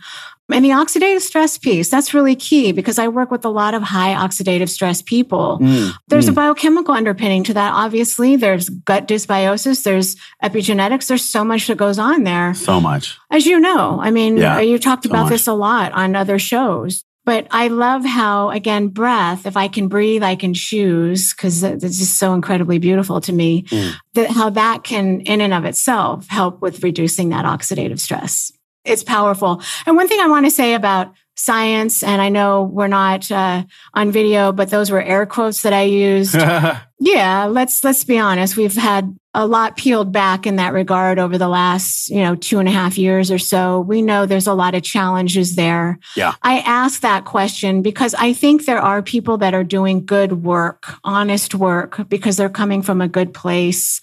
And 0.52 0.64
the 0.64 0.70
oxidative 0.70 1.22
stress 1.22 1.58
piece, 1.58 1.90
that's 1.90 2.14
really 2.14 2.36
key 2.36 2.72
because 2.72 3.00
I 3.00 3.08
work 3.08 3.32
with 3.32 3.46
a 3.46 3.50
lot 3.50 3.74
of 3.74 3.82
high 3.82 4.14
oxidative 4.14 4.70
stress 4.70 5.02
people. 5.02 5.58
Mm, 5.60 5.94
there's 6.08 6.28
mm. 6.28 6.30
a 6.30 6.34
biochemical 6.34 6.94
underpinning 6.94 7.44
to 7.46 7.54
that. 7.56 7.74
Obviously, 7.74 8.36
there's 8.36 8.70
gut 8.70 9.08
dysbiosis, 9.08 9.84
there's 9.84 10.16
epigenetics, 10.44 11.08
there's 11.08 11.26
so 11.26 11.44
much 11.44 11.66
that 11.68 11.78
goes 11.78 11.98
on 11.98 12.24
there. 12.24 12.54
So 12.54 12.80
much. 12.80 13.18
As 13.32 13.48
you 13.48 13.60
know, 13.60 14.00
I 14.00 14.12
mean, 14.12 14.38
yeah, 14.38 14.60
you 14.60 14.78
talked 14.78 15.06
so 15.06 15.10
about 15.10 15.24
much. 15.24 15.32
this 15.32 15.48
a 15.48 15.54
lot 15.54 15.92
on 15.94 16.16
other 16.16 16.38
shows. 16.38 17.04
But 17.26 17.48
I 17.50 17.70
love 17.70 18.06
how, 18.06 18.52
again, 18.52 18.90
breath, 18.90 19.48
if 19.48 19.58
I 19.58 19.68
can 19.68 19.88
breathe, 19.88 20.22
I 20.22 20.36
can 20.36 20.54
choose, 20.54 21.34
because 21.34 21.64
it's 21.64 21.98
just 21.98 22.20
so 22.20 22.36
incredibly 22.36 22.78
beautiful 22.78 23.20
to 23.22 23.34
me, 23.34 23.64
mm. 23.64 23.94
that 24.14 24.30
how 24.30 24.52
that 24.52 24.84
can, 24.84 25.22
in 25.22 25.42
and 25.42 25.52
of 25.52 25.66
itself, 25.66 26.28
help 26.28 26.62
with 26.62 26.84
reducing 26.84 27.30
that 27.30 27.46
oxidative 27.46 28.00
stress 28.00 28.52
it's 28.86 29.04
powerful. 29.04 29.62
And 29.86 29.96
one 29.96 30.08
thing 30.08 30.20
I 30.20 30.28
want 30.28 30.46
to 30.46 30.52
say 30.52 30.74
about 30.74 31.14
science, 31.36 32.02
and 32.02 32.22
I 32.22 32.30
know 32.30 32.64
we're 32.64 32.88
not 32.88 33.30
uh, 33.30 33.64
on 33.94 34.12
video, 34.12 34.52
but 34.52 34.70
those 34.70 34.90
were 34.90 35.02
air 35.02 35.26
quotes 35.26 35.64
that 35.64 35.74
I 35.74 35.84
used. 35.84 36.36
yeah, 37.00 37.46
let's 37.46 37.84
let's 37.84 38.04
be 38.04 38.18
honest. 38.18 38.56
We've 38.56 38.76
had 38.76 39.16
a 39.34 39.46
lot 39.46 39.76
peeled 39.76 40.14
back 40.14 40.48
in 40.48 40.56
that 40.56 40.72
regard 40.72 41.20
over 41.20 41.38
the 41.38 41.50
last, 41.50 42.10
you 42.10 42.22
know, 42.22 42.36
two 42.36 42.58
and 42.60 42.70
a 42.70 42.72
half 42.72 42.98
years 42.98 43.30
or 43.30 43.38
so. 43.38 43.82
We 43.82 44.02
know 44.02 44.26
there's 44.26 44.48
a 44.48 44.54
lot 44.54 44.76
of 44.76 44.84
challenges 44.84 45.58
there. 45.58 46.00
Yeah. 46.16 46.36
I 46.42 46.60
ask 46.60 47.02
that 47.02 47.26
question 47.26 47.82
because 47.82 48.14
I 48.14 48.32
think 48.32 48.66
there 48.66 48.80
are 48.80 49.02
people 49.02 49.38
that 49.40 49.54
are 49.54 49.66
doing 49.66 50.06
good 50.06 50.44
work, 50.44 50.96
honest 51.04 51.54
work, 51.54 52.08
because 52.08 52.38
they're 52.38 52.48
coming 52.48 52.82
from 52.82 53.02
a 53.02 53.10
good 53.10 53.34
place. 53.34 54.00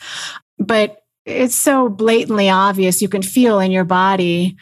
But 0.58 1.01
it's 1.24 1.54
so 1.54 1.88
blatantly 1.88 2.50
obvious. 2.50 3.00
You 3.02 3.08
can 3.08 3.22
feel 3.22 3.60
in 3.60 3.70
your 3.70 3.84
body 3.84 4.56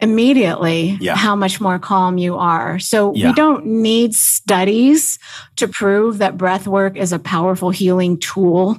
immediately 0.00 0.98
Yeah. 1.00 1.14
how 1.16 1.36
much 1.36 1.60
more 1.60 1.78
calm 1.78 2.18
you 2.18 2.36
are. 2.36 2.78
So 2.80 3.14
Yeah. 3.14 3.28
we 3.28 3.34
don't 3.34 3.64
need 3.66 4.14
studies 4.14 5.18
to 5.56 5.68
prove 5.68 6.18
that 6.18 6.36
breath 6.36 6.66
work 6.66 6.96
is 6.96 7.12
a 7.12 7.18
powerful 7.20 7.70
healing 7.70 8.18
tool. 8.18 8.78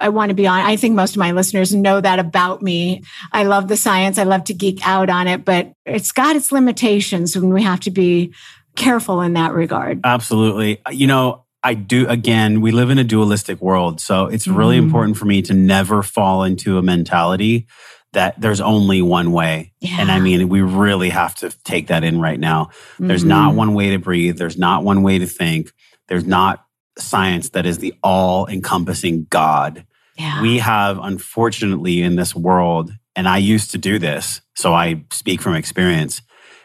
I 0.00 0.08
want 0.08 0.30
to 0.30 0.34
be 0.34 0.48
on. 0.48 0.60
I 0.66 0.74
think 0.74 0.96
most 0.96 1.12
of 1.12 1.18
my 1.18 1.30
listeners 1.30 1.72
know 1.72 2.00
that 2.00 2.18
about 2.18 2.60
me. 2.60 3.02
I 3.32 3.44
love 3.44 3.68
the 3.68 3.76
science. 3.76 4.18
I 4.18 4.24
love 4.24 4.44
to 4.44 4.54
geek 4.54 4.86
out 4.86 5.08
on 5.08 5.28
it, 5.28 5.44
but 5.44 5.72
it's 5.86 6.10
got 6.10 6.34
its 6.34 6.50
limitations 6.50 7.36
and 7.36 7.54
we 7.54 7.62
have 7.62 7.80
to 7.80 7.92
be 7.92 8.34
careful 8.74 9.20
in 9.20 9.34
that 9.34 9.52
regard. 9.52 10.00
Absolutely. 10.02 10.80
You 10.90 11.06
know, 11.06 11.43
I 11.64 11.72
do, 11.74 12.06
again, 12.08 12.60
we 12.60 12.70
live 12.72 12.90
in 12.90 12.98
a 12.98 13.04
dualistic 13.04 13.60
world. 13.62 14.00
So 14.00 14.26
it's 14.26 14.46
really 14.46 14.76
Mhm. 14.76 14.84
important 14.84 15.16
for 15.16 15.24
me 15.24 15.40
to 15.42 15.54
never 15.54 16.02
fall 16.02 16.44
into 16.44 16.76
a 16.76 16.82
mentality 16.82 17.66
that 18.12 18.40
there's 18.40 18.60
only 18.60 19.00
one 19.02 19.32
way. 19.32 19.72
And 19.98 20.12
I 20.12 20.20
mean, 20.20 20.48
we 20.48 20.60
really 20.60 21.08
have 21.08 21.34
to 21.36 21.50
take 21.64 21.88
that 21.88 22.04
in 22.04 22.20
right 22.20 22.38
now. 22.38 22.68
There's 23.00 23.24
Mhm. 23.24 23.28
not 23.28 23.54
one 23.54 23.74
way 23.74 23.90
to 23.90 23.98
breathe, 23.98 24.36
there's 24.36 24.58
not 24.58 24.84
one 24.84 25.02
way 25.02 25.18
to 25.18 25.26
think, 25.26 25.72
there's 26.08 26.26
not 26.26 26.64
science 26.98 27.48
that 27.50 27.66
is 27.66 27.78
the 27.78 27.94
all 28.04 28.46
encompassing 28.46 29.26
God. 29.30 29.84
Yeah. 30.16 30.42
We 30.42 30.58
have, 30.58 31.00
unfortunately, 31.02 32.02
in 32.02 32.14
this 32.14 32.36
world, 32.36 32.92
and 33.16 33.26
I 33.26 33.38
used 33.38 33.72
to 33.72 33.78
do 33.78 33.98
this, 33.98 34.42
so 34.54 34.74
I 34.74 35.02
speak 35.10 35.40
from 35.40 35.54
experience, 35.56 36.22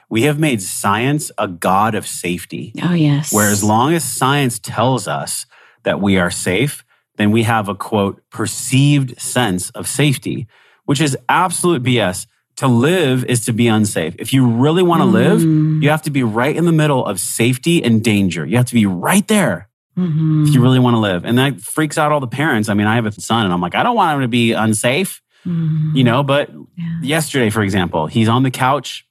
we 0.10 0.24
have 0.24 0.40
made 0.40 0.62
science 0.62 1.32
a 1.38 1.48
God 1.48 1.96
of 1.96 2.08
safety. 2.08 2.74
oh, 2.84 2.94
yes. 2.94 3.32
Where 3.32 3.50
as 3.50 3.64
long 3.64 3.94
as 3.94 4.04
science 4.04 4.60
tells 4.60 5.08
us 5.08 5.46
that 5.84 6.02
we 6.02 6.18
are 6.18 6.32
safe, 6.32 6.84
then 7.18 7.32
we 7.32 7.44
have 7.44 7.68
a 7.70 7.76
quote, 7.76 8.22
perceived 8.32 9.20
sense 9.22 9.70
of 9.72 9.88
safety, 9.88 10.48
which 10.86 11.00
is 11.02 11.18
absolute 11.28 11.84
BS. 11.84 12.26
To 12.58 12.68
live 12.68 13.24
is 13.26 13.46
to 13.46 13.54
be 13.54 13.68
unsafe. 13.70 14.16
If 14.20 14.34
you 14.34 14.46
really 14.46 14.84
want 14.84 15.02
to 15.02 15.06
live, 15.06 15.40
Mm. 15.42 15.82
you 15.82 15.90
have 15.92 16.02
to 16.02 16.10
be 16.10 16.24
right 16.24 16.54
in 16.54 16.66
the 16.66 16.74
middle 16.74 17.06
of 17.06 17.18
safety 17.20 17.82
and 17.82 18.04
danger. 18.04 18.46
You 18.46 18.58
have 18.58 18.66
to 18.66 18.74
be 18.74 18.86
right 18.86 19.26
there 19.30 19.70
Mhm. 19.98 20.46
if 20.48 20.54
you 20.54 20.62
really 20.62 20.80
want 20.80 20.96
to 20.96 21.00
live. 21.00 21.24
And 21.24 21.38
that 21.38 21.62
freaks 21.62 21.98
out 21.98 22.12
all 22.12 22.20
the 22.20 22.28
parents. 22.28 22.68
I 22.68 22.74
mean, 22.74 22.86
I 22.88 22.96
have 22.96 23.06
a 23.06 23.12
son 23.14 23.46
and 23.46 23.54
I'm 23.54 23.62
like, 23.62 23.76
I 23.76 23.84
don't 23.84 23.96
want 23.96 24.16
him 24.16 24.22
to 24.24 24.28
be 24.28 24.52
unsafe, 24.52 25.22
Mhm. 25.48 25.96
you 25.96 26.04
know, 26.04 26.22
but 26.22 26.50
Yeah. 26.78 26.86
yesterday, 27.02 27.50
for 27.50 27.62
example, 27.64 28.08
he's 28.08 28.28
on 28.28 28.44
the 28.44 28.52
couch 28.52 29.06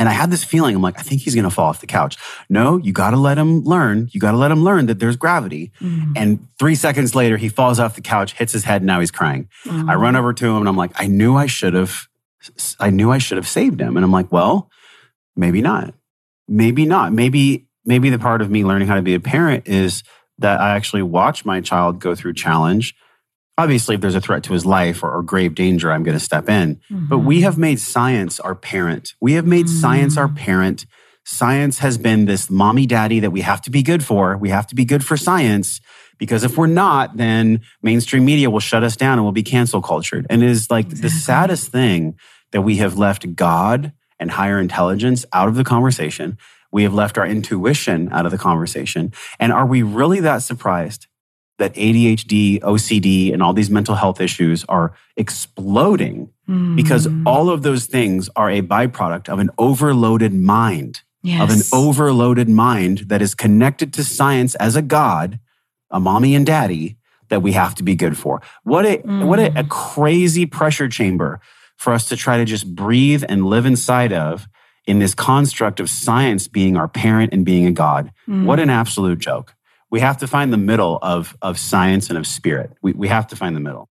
and 0.00 0.08
I 0.08 0.12
had 0.12 0.30
this 0.30 0.42
feeling, 0.42 0.74
I'm 0.74 0.80
like, 0.80 0.98
I 0.98 1.02
think 1.02 1.20
he's 1.20 1.34
going 1.34 1.44
to 1.44 1.50
fall 1.50 1.66
off 1.68 1.82
the 1.82 1.86
couch. 1.86 2.16
No, 2.48 2.78
you 2.78 2.90
got 2.90 3.10
to 3.10 3.18
let 3.18 3.36
him 3.36 3.60
learn. 3.64 4.08
You 4.12 4.18
got 4.18 4.30
to 4.30 4.38
let 4.38 4.50
him 4.50 4.64
learn 4.64 4.86
that 4.86 4.98
there's 4.98 5.14
gravity. 5.14 5.72
Mhm. 5.78 6.14
And 6.16 6.48
three 6.58 6.74
seconds 6.74 7.14
later, 7.14 7.36
he 7.36 7.50
falls 7.50 7.78
off 7.78 7.96
the 7.96 8.00
couch, 8.00 8.32
hits 8.32 8.54
his 8.54 8.64
head, 8.64 8.80
and 8.80 8.86
now 8.86 9.00
he's 9.00 9.10
crying. 9.10 9.48
I 9.66 9.68
Mhm. 9.68 10.00
run 10.00 10.16
over 10.16 10.32
to 10.32 10.46
him 10.46 10.56
and 10.56 10.68
I'm 10.70 10.76
like, 10.76 10.92
I 10.96 11.06
knew 11.06 11.36
I 11.36 11.44
should 11.44 11.74
have, 11.74 12.08
I 12.80 12.88
knew 12.88 13.12
I 13.12 13.18
should 13.18 13.36
have 13.36 13.46
saved 13.46 13.78
him. 13.78 13.98
And 13.98 14.02
I'm 14.04 14.10
like, 14.10 14.32
well, 14.32 14.70
maybe 15.36 15.60
not. 15.60 15.92
Maybe 16.48 16.86
not. 16.86 17.12
Maybe, 17.12 17.66
maybe 17.84 18.08
the 18.08 18.18
part 18.18 18.40
of 18.40 18.50
me 18.50 18.64
learning 18.64 18.88
how 18.88 18.94
to 18.94 19.02
be 19.02 19.14
a 19.14 19.20
parent 19.20 19.68
is 19.68 20.02
that 20.38 20.62
I 20.62 20.70
actually 20.76 21.02
watch 21.02 21.44
my 21.44 21.60
child 21.60 22.00
go 22.00 22.14
through 22.14 22.32
challenge. 22.32 22.94
Obviously, 23.60 23.94
if 23.94 24.00
there's 24.00 24.14
a 24.14 24.20
threat 24.20 24.42
to 24.44 24.52
his 24.54 24.64
life 24.64 25.02
or, 25.04 25.10
or 25.16 25.22
grave 25.22 25.54
danger, 25.54 25.92
I'm 25.92 26.02
going 26.02 26.16
to 26.18 26.24
step 26.24 26.48
in. 26.48 26.80
But 26.90 27.18
Mhm. 27.18 27.24
we 27.24 27.40
have 27.42 27.58
made 27.58 27.78
science 27.78 28.40
our 28.40 28.54
parent. 28.54 29.12
We 29.20 29.32
have 29.34 29.46
made 29.46 29.68
science 29.68 30.16
our 30.16 30.28
Mm. 30.28 30.36
parent. 30.36 30.86
Science 31.24 31.78
has 31.80 31.98
been 31.98 32.24
this 32.24 32.48
mommy 32.50 32.86
daddy 32.86 33.20
that 33.20 33.30
we 33.30 33.42
have 33.42 33.60
to 33.62 33.70
be 33.70 33.82
good 33.82 34.02
for. 34.02 34.36
We 34.38 34.48
have 34.48 34.66
to 34.68 34.74
be 34.74 34.84
good 34.86 35.04
for 35.04 35.16
science 35.16 35.80
because 36.18 36.42
if 36.44 36.56
we're 36.56 36.66
not, 36.86 37.16
then 37.18 37.60
mainstream 37.82 38.24
media 38.24 38.48
will 38.50 38.60
shut 38.70 38.82
us 38.82 38.96
down 38.96 39.14
and 39.18 39.22
we'll 39.24 39.32
be 39.32 39.42
cancel 39.42 39.82
cultured. 39.82 40.26
And 40.30 40.42
it 40.42 40.48
is 40.48 40.70
like 40.70 40.88
the 40.88 41.10
saddest 41.10 41.70
thing 41.70 42.14
that 42.52 42.62
we 42.62 42.76
have 42.76 42.96
left 42.98 43.36
God 43.36 43.92
and 44.18 44.30
higher 44.30 44.58
intelligence 44.58 45.24
out 45.32 45.48
of 45.48 45.54
the 45.54 45.64
conversation. 45.64 46.38
We 46.72 46.82
have 46.84 46.94
left 46.94 47.18
our 47.18 47.26
intuition 47.26 48.08
out 48.12 48.26
of 48.26 48.32
the 48.32 48.38
conversation. 48.38 49.12
And 49.38 49.52
are 49.52 49.66
we 49.66 49.82
really 49.82 50.20
that 50.20 50.38
surprised 50.38 51.06
that 51.60 51.74
ADHD, 51.76 52.58
OCD, 52.62 53.32
and 53.32 53.42
all 53.42 53.52
these 53.52 53.70
mental 53.70 53.94
health 53.94 54.20
issues 54.20 54.64
are 54.68 54.92
exploding 55.16 56.28
because 56.74 57.06
Mhm. 57.06 57.22
all 57.26 57.48
of 57.48 57.62
those 57.62 57.86
things 57.86 58.28
are 58.34 58.50
a 58.50 58.60
byproduct 58.62 59.28
of 59.28 59.38
an 59.38 59.50
overloaded 59.56 60.34
mind, 60.34 61.02
yes. 61.22 61.40
of 61.40 61.50
an 61.50 61.62
overloaded 61.72 62.48
mind 62.48 63.04
that 63.06 63.22
is 63.22 63.34
connected 63.36 63.92
to 63.92 64.02
science 64.02 64.56
as 64.56 64.74
a 64.74 64.82
god, 64.82 65.38
a 65.92 66.00
mommy 66.00 66.34
and 66.34 66.44
daddy 66.46 66.96
that 67.28 67.40
we 67.42 67.52
have 67.52 67.74
to 67.76 67.84
be 67.84 67.94
good 67.94 68.16
for. 68.18 68.42
What 68.64 68.84
a 68.84 68.96
what 69.28 69.38
a, 69.38 69.46
a 69.46 69.62
Mm. 69.64 69.68
crazy 69.68 70.44
pressure 70.46 70.88
chamber 70.88 71.40
for 71.76 71.92
us 71.92 72.08
to 72.08 72.16
try 72.16 72.36
to 72.38 72.44
just 72.44 72.74
breathe 72.74 73.22
and 73.28 73.46
live 73.46 73.64
inside 73.66 74.12
of 74.12 74.48
in 74.86 74.98
this 74.98 75.14
construct 75.14 75.78
of 75.78 75.88
science 75.88 76.48
being 76.48 76.76
our 76.76 76.88
parent 76.88 77.32
and 77.32 77.44
being 77.44 77.66
a 77.66 77.70
god. 77.72 78.10
Mm. 78.28 78.44
What 78.44 78.58
an 78.58 78.70
absolute 78.70 79.20
joke. 79.20 79.54
We 79.90 80.00
have 80.00 80.18
to 80.18 80.26
find 80.26 80.52
the 80.52 80.56
middle 80.58 80.98
of 81.02 81.36
of 81.42 81.58
science 81.58 82.08
and 82.08 82.18
of 82.18 82.26
spirit. 82.26 82.72
We 82.82 82.92
we 82.92 83.08
have 83.08 83.26
to 83.28 83.36
find 83.36 83.54
the 83.56 83.60
middle. 83.60 83.88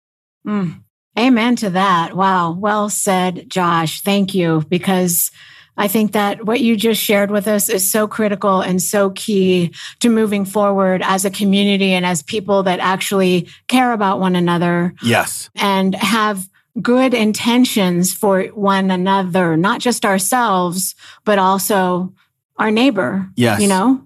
Mm. 0.47 0.83
Amen 1.19 1.57
to 1.57 1.71
that. 1.71 2.15
Wow. 2.15 2.53
Well 2.53 2.91
said, 2.91 3.49
Josh. 3.49 4.03
Thank 4.03 4.35
you. 4.35 4.63
Because 4.69 5.31
I 5.79 5.89
think 5.89 6.13
that 6.13 6.45
what 6.45 6.61
you 6.61 6.77
just 6.77 7.03
shared 7.03 7.31
with 7.31 7.47
us 7.49 7.69
is 7.69 7.91
so 7.91 8.07
critical 8.07 8.61
and 8.61 8.81
so 8.83 9.11
key 9.11 9.73
to 10.01 10.09
moving 10.09 10.45
forward 10.45 11.03
as 11.03 11.25
a 11.25 11.31
community 11.31 11.93
and 11.93 12.05
as 12.07 12.23
people 12.23 12.63
that 12.65 12.81
actually 12.81 13.49
care 13.69 13.93
about 13.93 14.21
one 14.21 14.37
another 14.37 14.95
Yes. 15.03 15.51
and 15.55 15.95
have 15.95 16.49
good 16.81 17.15
intentions 17.15 18.13
for 18.13 18.45
one 18.49 18.91
another, 18.91 19.57
not 19.57 19.81
just 19.81 20.05
ourselves, 20.05 20.95
but 21.25 21.39
also 21.39 22.13
our 22.59 22.71
neighbor. 22.71 23.29
Yes. 23.37 23.61
You 23.61 23.69
know? 23.69 24.06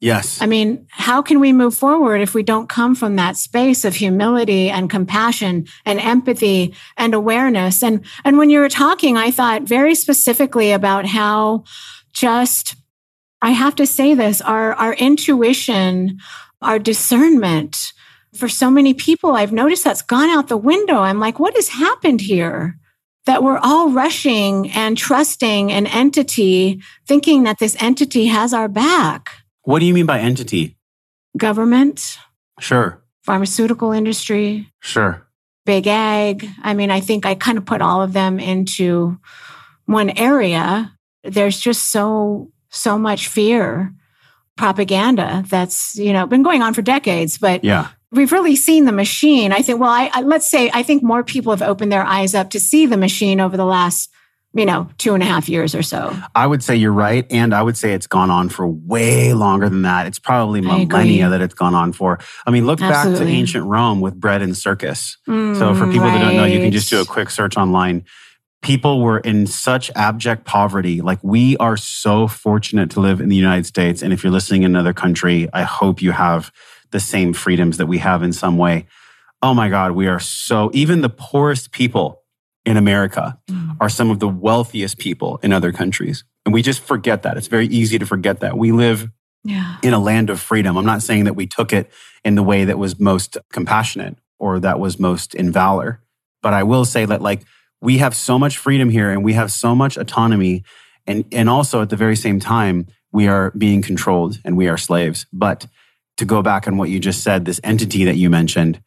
Yes. 0.00 0.40
I 0.40 0.46
mean, 0.46 0.86
how 0.88 1.20
can 1.20 1.40
we 1.40 1.52
move 1.52 1.74
forward 1.74 2.22
if 2.22 2.32
we 2.32 2.42
don't 2.42 2.70
come 2.70 2.94
from 2.94 3.16
that 3.16 3.36
space 3.36 3.84
of 3.84 3.94
humility 3.94 4.70
and 4.70 4.88
compassion 4.88 5.66
and 5.84 6.00
empathy 6.00 6.74
and 6.96 7.12
awareness? 7.12 7.82
And, 7.82 8.02
and 8.24 8.38
when 8.38 8.48
you 8.48 8.60
were 8.60 8.70
talking, 8.70 9.18
I 9.18 9.30
thought 9.30 9.64
very 9.64 9.94
specifically 9.94 10.72
about 10.72 11.04
how 11.04 11.64
just, 12.14 12.76
I 13.42 13.50
have 13.50 13.76
to 13.76 13.86
say 13.86 14.14
this, 14.14 14.40
our, 14.40 14.72
our 14.72 14.94
intuition, 14.94 16.18
our 16.62 16.78
discernment 16.78 17.92
for 18.34 18.48
so 18.48 18.70
many 18.70 18.94
people, 18.94 19.32
I've 19.32 19.52
noticed 19.52 19.84
that's 19.84 20.02
gone 20.02 20.30
out 20.30 20.48
the 20.48 20.56
window. 20.56 21.00
I'm 21.00 21.20
like, 21.20 21.38
what 21.38 21.54
has 21.56 21.68
happened 21.68 22.22
here? 22.22 22.78
That 23.26 23.42
we're 23.42 23.58
all 23.58 23.90
rushing 23.90 24.70
and 24.70 24.96
trusting 24.96 25.70
an 25.70 25.86
entity, 25.86 26.80
thinking 27.06 27.42
that 27.42 27.58
this 27.58 27.76
entity 27.80 28.26
has 28.26 28.54
our 28.54 28.68
back 28.68 29.30
What 29.70 29.78
do 29.78 29.86
you 29.86 29.94
mean 29.94 30.06
by 30.06 30.18
entity? 30.18 30.76
government, 31.36 32.18
Sure. 32.58 33.00
pharmaceutical 33.24 33.92
industry, 33.92 34.66
Sure. 34.80 35.28
big 35.64 35.86
ag. 35.86 36.48
I 36.60 36.74
mean, 36.74 36.90
I 36.90 36.98
think 36.98 37.24
I 37.24 37.36
kind 37.36 37.56
of 37.56 37.64
put 37.64 37.80
all 37.80 38.02
of 38.02 38.12
them 38.12 38.40
into 38.40 39.20
one 39.86 40.10
area. 40.10 40.90
There's 41.22 41.60
just 41.60 41.92
so, 41.92 42.50
so 42.70 42.98
much 42.98 43.28
fear, 43.28 43.94
propaganda 44.56 45.44
that's, 45.48 45.94
you 45.94 46.12
know, 46.12 46.26
been 46.26 46.42
going 46.42 46.62
on 46.62 46.74
for 46.74 46.82
decades, 46.82 47.38
but 47.38 47.62
Yeah. 47.62 47.86
we've 48.10 48.32
really 48.32 48.56
seen 48.56 48.86
the 48.86 48.92
machine. 48.92 49.52
I 49.52 49.62
think, 49.62 49.78
well, 49.78 49.90
I, 49.90 50.10
I 50.12 50.22
let's 50.22 50.50
say, 50.50 50.68
I 50.74 50.82
think 50.82 51.04
more 51.04 51.22
people 51.22 51.52
have 51.52 51.62
opened 51.62 51.92
their 51.92 52.04
eyes 52.04 52.34
up 52.34 52.50
to 52.50 52.58
see 52.58 52.86
the 52.86 52.96
machine 52.96 53.38
over 53.40 53.56
the 53.56 53.64
last, 53.64 54.10
you 54.52 54.66
know, 54.66 54.88
two 54.98 55.14
and 55.14 55.22
a 55.22 55.26
half 55.26 55.48
years 55.48 55.74
or 55.74 55.82
so. 55.82 56.16
I 56.34 56.46
would 56.46 56.62
say 56.62 56.74
you're 56.74 56.92
right. 56.92 57.24
And 57.30 57.54
I 57.54 57.62
would 57.62 57.76
say 57.76 57.92
it's 57.92 58.08
gone 58.08 58.30
on 58.30 58.48
for 58.48 58.66
way 58.66 59.32
longer 59.32 59.68
than 59.68 59.82
that. 59.82 60.06
It's 60.06 60.18
probably 60.18 60.60
millennia 60.60 61.28
that 61.28 61.40
it's 61.40 61.54
gone 61.54 61.74
on 61.74 61.92
for. 61.92 62.18
I 62.46 62.50
mean, 62.50 62.66
look 62.66 62.80
back 62.80 63.06
to 63.06 63.24
ancient 63.24 63.64
Rome 63.66 64.00
with 64.00 64.18
bread 64.18 64.42
and 64.42 64.56
circus. 64.56 65.16
So 65.26 65.74
for 65.74 65.86
mm, 65.86 65.92
people 65.92 66.08
that 66.08 66.20
don't 66.20 66.36
know, 66.36 66.44
you 66.44 66.58
can 66.58 66.72
just 66.72 66.90
do 66.90 67.00
a 67.00 67.04
quick 67.04 67.30
search 67.30 67.56
online. 67.56 68.04
People 68.60 69.00
were 69.00 69.20
in 69.20 69.46
such 69.46 69.90
abject 69.94 70.44
poverty. 70.44 71.00
Like 71.00 71.22
we 71.22 71.56
are 71.58 71.76
so 71.76 72.26
fortunate 72.26 72.90
to 72.90 73.00
live 73.00 73.20
in 73.20 73.28
the 73.28 73.36
United 73.36 73.66
States. 73.66 74.02
And 74.02 74.12
if 74.12 74.24
you're 74.24 74.32
listening 74.32 74.64
in 74.64 74.72
another 74.72 74.92
country, 74.92 75.48
I 75.52 75.62
hope 75.62 76.02
you 76.02 76.10
have 76.10 76.52
the 76.90 77.00
same 77.00 77.32
freedoms 77.32 77.76
that 77.76 77.86
we 77.86 77.98
have 77.98 78.22
in 78.22 78.32
some 78.32 78.58
way. 78.58 78.86
Oh 79.42 79.54
my 79.54 79.68
God, 79.68 79.92
we 79.92 80.08
are 80.08 80.20
so, 80.20 80.70
even 80.74 81.00
the 81.00 81.08
poorest 81.08 81.70
people 81.70 82.19
in 82.70 82.76
America 82.76 83.38
Mm. 83.50 83.76
are 83.80 83.88
some 83.88 84.10
of 84.10 84.18
the 84.20 84.28
wealthiest 84.28 84.98
people 84.98 85.38
in 85.42 85.52
other 85.52 85.72
countries. 85.72 86.24
And 86.44 86.54
we 86.54 86.62
just 86.62 86.80
forget 86.80 87.22
that. 87.22 87.36
It's 87.36 87.48
very 87.48 87.66
easy 87.66 87.98
to 87.98 88.06
forget 88.06 88.40
that. 88.40 88.56
We 88.56 88.72
live 88.72 89.10
Yeah. 89.44 89.76
in 89.82 89.92
a 89.92 89.98
land 89.98 90.30
of 90.30 90.40
freedom. 90.40 90.76
I'm 90.76 90.86
not 90.86 91.02
saying 91.02 91.24
that 91.24 91.34
we 91.36 91.46
took 91.46 91.72
it 91.72 91.90
in 92.24 92.34
the 92.34 92.42
way 92.42 92.64
that 92.64 92.78
was 92.78 92.98
most 93.00 93.36
compassionate 93.52 94.16
or 94.38 94.60
that 94.60 94.78
was 94.78 94.98
most 94.98 95.34
in 95.34 95.50
valor, 95.52 96.00
but 96.42 96.52
I 96.54 96.62
will 96.62 96.84
say 96.84 97.04
that 97.06 97.20
like 97.22 97.42
we 97.82 97.98
have 97.98 98.14
so 98.14 98.38
much 98.38 98.58
freedom 98.58 98.90
here 98.90 99.10
and 99.10 99.24
we 99.24 99.32
have 99.34 99.50
so 99.50 99.74
much 99.74 99.96
autonomy 99.96 100.62
and 101.06 101.24
and 101.32 101.48
also 101.48 101.80
at 101.82 101.88
the 101.88 101.96
very 101.96 102.16
same 102.16 102.38
time 102.38 102.86
we 103.12 103.26
are 103.26 103.50
being 103.56 103.82
controlled 103.82 104.38
and 104.44 104.56
we 104.56 104.68
are 104.68 104.76
slaves. 104.78 105.26
But 105.32 105.66
to 106.18 106.24
go 106.26 106.42
back 106.42 106.66
on 106.68 106.76
what 106.76 106.90
you 106.90 107.00
just 107.00 107.22
said, 107.22 107.44
this 107.44 107.60
entity 107.64 108.04
that 108.04 108.16
you 108.16 108.28
mentioned, 108.30 108.80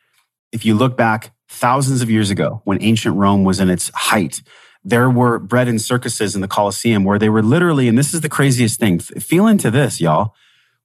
if 0.52 0.63
you 0.65 0.76
look 0.76 0.96
back 0.96 1.32
thousands 1.54 2.02
of 2.02 2.10
years 2.10 2.30
ago 2.30 2.62
when 2.66 2.82
ancient 2.82 3.16
Rome 3.16 3.44
was 3.44 3.60
in 3.60 3.70
its 3.70 3.92
height, 3.94 4.42
There 4.84 5.10
were 5.10 5.39
bread 5.39 5.68
and 5.68 5.82
circuses 5.82 6.36
in 6.36 6.42
the 6.42 6.48
Colosseum 6.48 7.04
where 7.04 7.18
they 7.18 7.30
were 7.30 7.42
literally, 7.42 7.88
and 7.88 7.98
this 7.98 8.13
is 8.13 8.22
the 8.22 8.30
craziest 8.30 8.80
thing, 8.80 9.00
feel 9.00 9.48
into 9.48 9.72
this, 9.72 10.02
y'all. 10.02 10.36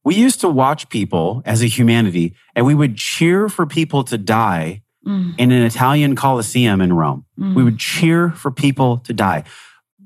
We 0.05 0.15
used 0.15 0.41
to 0.41 0.49
watch 0.49 0.89
people 0.89 1.43
as 1.45 1.63
a 1.63 1.67
humanity 1.67 2.35
and 2.55 2.65
we 2.65 2.75
would 2.75 2.97
cheer 2.97 3.49
for 3.49 3.67
people 3.67 4.05
to 4.05 4.17
die 4.17 4.83
mm. 5.05 5.35
in 5.37 5.51
an 5.51 5.63
Italian 5.65 6.15
Colosseum 6.15 6.81
in 6.81 6.93
Rome. 6.93 7.27
Mm. 7.39 7.57
We 7.57 7.65
would 7.65 7.79
cheer 7.79 8.31
for 8.31 8.51
people 8.53 8.99
to 8.99 9.13
die. 9.13 9.43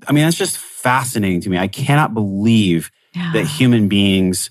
I 0.08 0.12
mean, 0.12 0.24
that's 0.24 0.38
just 0.38 0.56
fascinating 0.56 1.42
to 1.42 1.50
me. 1.50 1.58
I 1.58 1.68
cannot 1.68 2.14
believe 2.14 2.90
yeah. 3.14 3.32
that 3.34 3.44
human 3.46 3.88
beings 3.88 4.50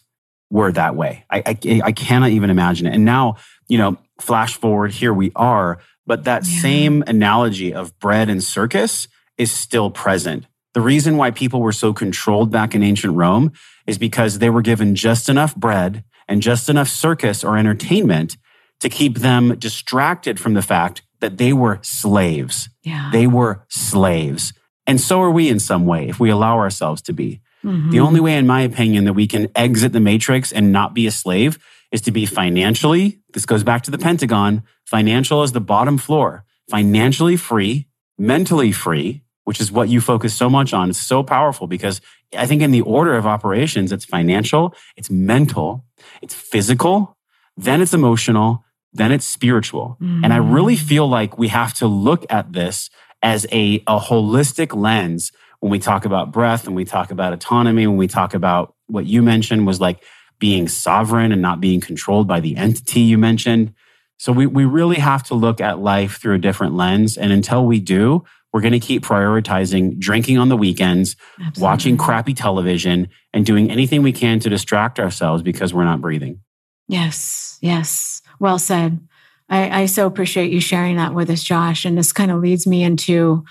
were 0.52 0.72
that 0.72 0.96
way. 0.96 1.26
I, 1.30 1.44
I, 1.46 1.82
I 1.86 1.92
cannot 1.92 2.30
even 2.30 2.50
imagine 2.52 2.86
it. 2.86 2.94
And 2.94 3.06
now, 3.06 3.38
you 3.68 3.80
know, 3.80 3.98
flash 4.20 4.56
forward, 4.56 4.92
here 4.92 5.14
we 5.14 5.32
are. 5.36 5.80
But 6.06 6.24
that 6.24 6.46
yeah. 6.46 6.62
same 6.62 7.04
analogy 7.08 7.74
of 7.74 7.98
bread 8.00 8.30
and 8.30 8.44
circus 8.44 9.08
is 9.38 9.52
still 9.52 9.90
present. 9.92 10.46
The 10.74 10.82
reason 10.82 11.18
why 11.18 11.32
people 11.32 11.62
were 11.62 11.72
so 11.72 11.94
controlled 11.94 12.52
back 12.52 12.74
in 12.74 12.84
ancient 12.84 13.16
Rome 13.16 13.52
is 13.86 13.98
because 13.98 14.40
they 14.40 14.50
were 14.50 14.62
given 14.62 14.96
just 14.96 15.30
enough 15.30 15.56
bread 15.56 16.04
and 16.28 16.42
just 16.42 16.70
enough 16.70 16.88
circus 16.88 17.44
or 17.44 17.58
entertainment 17.58 18.38
to 18.80 18.90
keep 18.90 19.20
them 19.20 19.56
distracted 19.60 20.40
from 20.40 20.54
the 20.54 20.62
fact 20.62 21.02
that 21.20 21.38
they 21.38 21.54
were 21.54 21.80
slaves. 21.82 22.70
Yeah. 22.84 23.10
They 23.12 23.28
were 23.28 23.66
slaves. 23.70 24.54
And 24.88 25.00
so 25.00 25.22
are 25.22 25.32
we 25.32 25.50
in 25.50 25.60
some 25.60 25.86
way 25.86 26.10
if 26.10 26.20
we 26.20 26.30
allow 26.30 26.58
ourselves 26.58 27.02
to 27.04 27.14
be. 27.14 27.42
Mm-hmm. 27.64 27.92
The 27.92 28.00
only 28.00 28.20
way, 28.20 28.36
in 28.38 28.48
my 28.48 28.62
opinion, 28.62 29.06
that 29.06 29.14
we 29.14 29.28
can 29.28 29.50
exit 29.56 29.94
the 29.94 30.00
matrix 30.00 30.52
and 30.52 30.72
not 30.72 30.96
be 30.96 31.06
a 31.06 31.12
slave 31.12 31.60
is 31.92 32.02
to 32.02 32.12
be 32.12 32.26
financially, 32.26 33.20
this 33.34 33.46
goes 33.46 33.64
back 33.64 33.84
to 33.84 33.92
the 33.92 33.98
Pentagon, 33.98 34.64
financial 34.86 35.44
is 35.44 35.52
the 35.52 35.62
bottom 35.62 35.98
floor, 35.98 36.46
financially 36.70 37.36
free, 37.36 37.88
mentally 38.18 38.72
free, 38.72 39.24
which 39.44 39.60
is 39.60 39.72
what 39.72 39.90
you 39.90 40.00
focus 40.00 40.34
so 40.34 40.50
much 40.50 40.74
on. 40.74 40.90
It's 40.90 41.00
so 41.00 41.24
powerful 41.24 41.68
because 41.68 42.00
I 42.38 42.46
think 42.46 42.62
in 42.62 42.72
the 42.72 42.82
order 42.82 43.16
of 43.16 43.26
operations, 43.26 43.92
it's 43.92 44.06
financial, 44.06 44.74
it's 44.96 45.10
mental, 45.10 45.84
it's 46.22 46.34
physical, 46.34 47.18
then 47.58 47.82
it's 47.82 47.94
emotional, 47.94 48.64
then 48.94 49.12
it's 49.12 49.26
spiritual. 49.26 49.98
Mm-hmm. 50.02 50.24
And 50.24 50.34
I 50.34 50.38
really 50.38 50.76
mm. 50.76 50.80
feel 50.80 51.08
like 51.08 51.38
we 51.38 51.50
have 51.50 51.74
to 51.76 51.88
look 51.88 52.26
at 52.30 52.54
this 52.54 52.90
as 53.22 53.46
a, 53.52 53.84
a 53.88 54.00
holistic 54.00 54.76
lens 54.76 55.32
when 55.60 55.72
we 55.72 55.80
talk 55.80 56.06
about 56.06 56.32
breath 56.32 56.66
and 56.66 56.76
we 56.76 56.86
talk 56.86 57.12
about 57.12 57.34
autonomy, 57.34 57.86
when 57.88 57.98
we 57.98 58.08
talk 58.08 58.34
about 58.34 58.74
what 58.88 59.06
you 59.06 59.22
mentioned 59.22 59.68
was 59.68 59.80
like 59.80 60.04
being 60.42 60.68
sovereign 60.68 61.32
and 61.32 61.42
not 61.42 61.62
being 61.62 61.80
controlled 61.80 62.28
by 62.28 62.42
the 62.42 62.58
entity 62.58 63.00
you 63.00 63.18
mentioned. 63.18 63.74
So 64.18 64.34
we, 64.34 64.46
we 64.46 64.66
really 64.66 64.98
have 64.98 65.24
to 65.26 65.36
look 65.36 65.62
at 65.62 65.80
life 65.80 66.20
through 66.20 66.36
a 66.36 66.40
different 66.40 66.76
lens. 66.76 67.16
And 67.16 67.32
until 67.32 67.66
we 67.66 67.80
do, 67.80 68.26
we're 68.52 68.62
going 68.62 68.74
to 68.74 68.80
keep 68.80 69.04
prioritizing 69.06 69.98
drinking 69.98 70.38
on 70.38 70.50
the 70.50 70.58
weekends, 70.58 71.16
Absolutely. 71.40 71.62
watching 71.64 71.98
crappy 71.98 72.34
television, 72.34 73.08
and 73.32 73.46
doing 73.46 73.72
anything 73.72 74.02
we 74.02 74.12
can 74.12 74.40
to 74.42 74.50
distract 74.50 75.00
ourselves 75.00 75.42
because 75.42 75.74
we're 75.74 75.86
not 75.86 76.02
breathing. 76.02 76.42
Yes, 76.88 77.58
yes. 77.62 78.22
Well 78.40 78.60
said. 78.60 79.00
I, 79.48 79.84
I 79.84 79.86
so 79.86 80.08
appreciate 80.08 80.52
you 80.52 80.60
sharing 80.60 80.98
that 80.98 81.14
with 81.14 81.30
us, 81.30 81.44
Josh. 81.44 81.86
And 81.86 81.98
this 81.98 82.12
kind 82.12 82.32
of 82.32 82.42
leads 82.42 82.66
me 82.66 82.84
into 82.84 83.46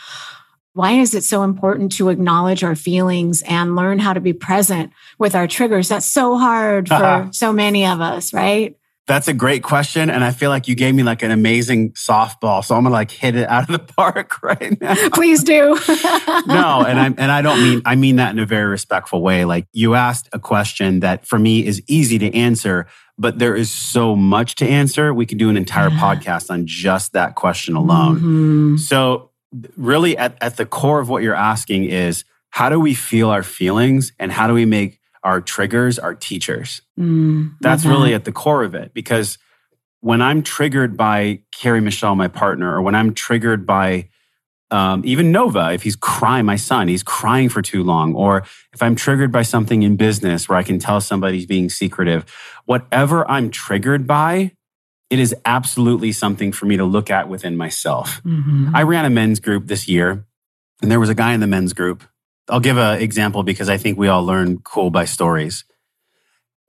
why 0.80 0.92
is 0.92 1.14
it 1.14 1.22
so 1.22 1.42
important 1.42 1.92
to 1.92 2.08
acknowledge 2.08 2.64
our 2.64 2.74
feelings 2.74 3.42
and 3.42 3.76
learn 3.76 3.98
how 3.98 4.14
to 4.14 4.20
be 4.20 4.32
present 4.32 4.90
with 5.18 5.34
our 5.34 5.46
triggers? 5.46 5.90
That's 5.90 6.06
so 6.06 6.38
hard 6.38 6.88
for 6.88 7.28
so 7.32 7.52
many 7.52 7.84
of 7.84 8.00
us, 8.00 8.32
right? 8.32 8.74
That's 9.06 9.28
a 9.28 9.34
great 9.34 9.62
question. 9.62 10.08
And 10.08 10.24
I 10.24 10.30
feel 10.30 10.48
like 10.48 10.68
you 10.68 10.74
gave 10.74 10.94
me 10.94 11.02
like 11.02 11.22
an 11.22 11.32
amazing 11.32 11.92
softball. 11.92 12.64
So 12.64 12.74
I'm 12.76 12.84
gonna 12.84 12.94
like 12.94 13.10
hit 13.10 13.36
it 13.36 13.46
out 13.46 13.68
of 13.68 13.72
the 13.78 13.92
park 13.96 14.42
right 14.42 14.80
now. 14.80 14.94
Please 15.10 15.44
do. 15.44 15.78
no, 16.46 16.82
and 16.86 16.98
I 16.98 17.06
and 17.18 17.30
I 17.30 17.42
don't 17.42 17.60
mean 17.62 17.82
I 17.84 17.94
mean 17.94 18.16
that 18.16 18.30
in 18.30 18.38
a 18.38 18.46
very 18.46 18.70
respectful 18.70 19.20
way. 19.20 19.44
Like 19.44 19.66
you 19.74 19.94
asked 19.94 20.30
a 20.32 20.38
question 20.38 21.00
that 21.00 21.26
for 21.26 21.38
me 21.38 21.66
is 21.66 21.82
easy 21.88 22.18
to 22.20 22.34
answer, 22.34 22.86
but 23.18 23.38
there 23.38 23.54
is 23.54 23.70
so 23.70 24.16
much 24.16 24.54
to 24.56 24.66
answer. 24.66 25.12
We 25.12 25.26
could 25.26 25.36
do 25.36 25.50
an 25.50 25.58
entire 25.58 25.90
yeah. 25.90 26.00
podcast 26.00 26.50
on 26.50 26.66
just 26.66 27.12
that 27.12 27.34
question 27.34 27.76
alone. 27.76 28.16
Mm-hmm. 28.16 28.76
So 28.78 29.29
really 29.76 30.16
at, 30.16 30.36
at 30.40 30.56
the 30.56 30.66
core 30.66 31.00
of 31.00 31.08
what 31.08 31.22
you're 31.22 31.34
asking 31.34 31.84
is 31.84 32.24
how 32.50 32.68
do 32.68 32.78
we 32.80 32.94
feel 32.94 33.30
our 33.30 33.42
feelings 33.42 34.12
and 34.18 34.32
how 34.32 34.46
do 34.46 34.54
we 34.54 34.64
make 34.64 34.98
our 35.22 35.40
triggers 35.40 35.98
our 35.98 36.14
teachers? 36.14 36.82
Mm, 36.98 37.54
That's 37.60 37.82
that. 37.82 37.88
really 37.88 38.14
at 38.14 38.24
the 38.24 38.32
core 38.32 38.62
of 38.62 38.74
it 38.74 38.92
because 38.94 39.38
when 40.00 40.22
I'm 40.22 40.42
triggered 40.42 40.96
by 40.96 41.40
Carrie 41.52 41.80
Michelle, 41.80 42.16
my 42.16 42.28
partner, 42.28 42.74
or 42.74 42.82
when 42.82 42.94
I'm 42.94 43.12
triggered 43.12 43.66
by 43.66 44.08
um, 44.70 45.02
even 45.04 45.32
Nova, 45.32 45.72
if 45.72 45.82
he's 45.82 45.96
crying, 45.96 46.46
my 46.46 46.56
son, 46.56 46.88
he's 46.88 47.02
crying 47.02 47.48
for 47.48 47.60
too 47.60 47.82
long, 47.82 48.14
or 48.14 48.44
if 48.72 48.82
I'm 48.82 48.94
triggered 48.94 49.32
by 49.32 49.42
something 49.42 49.82
in 49.82 49.96
business 49.96 50.48
where 50.48 50.56
I 50.56 50.62
can 50.62 50.78
tell 50.78 51.00
somebody's 51.00 51.44
being 51.44 51.68
secretive, 51.68 52.24
whatever 52.66 53.28
I'm 53.28 53.50
triggered 53.50 54.06
by, 54.06 54.52
it 55.10 55.18
is 55.18 55.34
absolutely 55.44 56.12
something 56.12 56.52
for 56.52 56.66
me 56.66 56.76
to 56.76 56.84
look 56.84 57.10
at 57.10 57.28
within 57.28 57.56
myself. 57.56 58.22
Mm-hmm. 58.24 58.74
I 58.74 58.84
ran 58.84 59.04
a 59.04 59.10
men's 59.10 59.40
group 59.40 59.66
this 59.66 59.88
year, 59.88 60.24
and 60.80 60.90
there 60.90 61.00
was 61.00 61.08
a 61.08 61.14
guy 61.14 61.34
in 61.34 61.40
the 61.40 61.48
men's 61.48 61.72
group. 61.72 62.04
I'll 62.48 62.60
give 62.60 62.78
an 62.78 63.00
example 63.02 63.42
because 63.42 63.68
I 63.68 63.76
think 63.76 63.98
we 63.98 64.08
all 64.08 64.24
learn 64.24 64.58
cool 64.58 64.90
by 64.90 65.04
stories. 65.04 65.64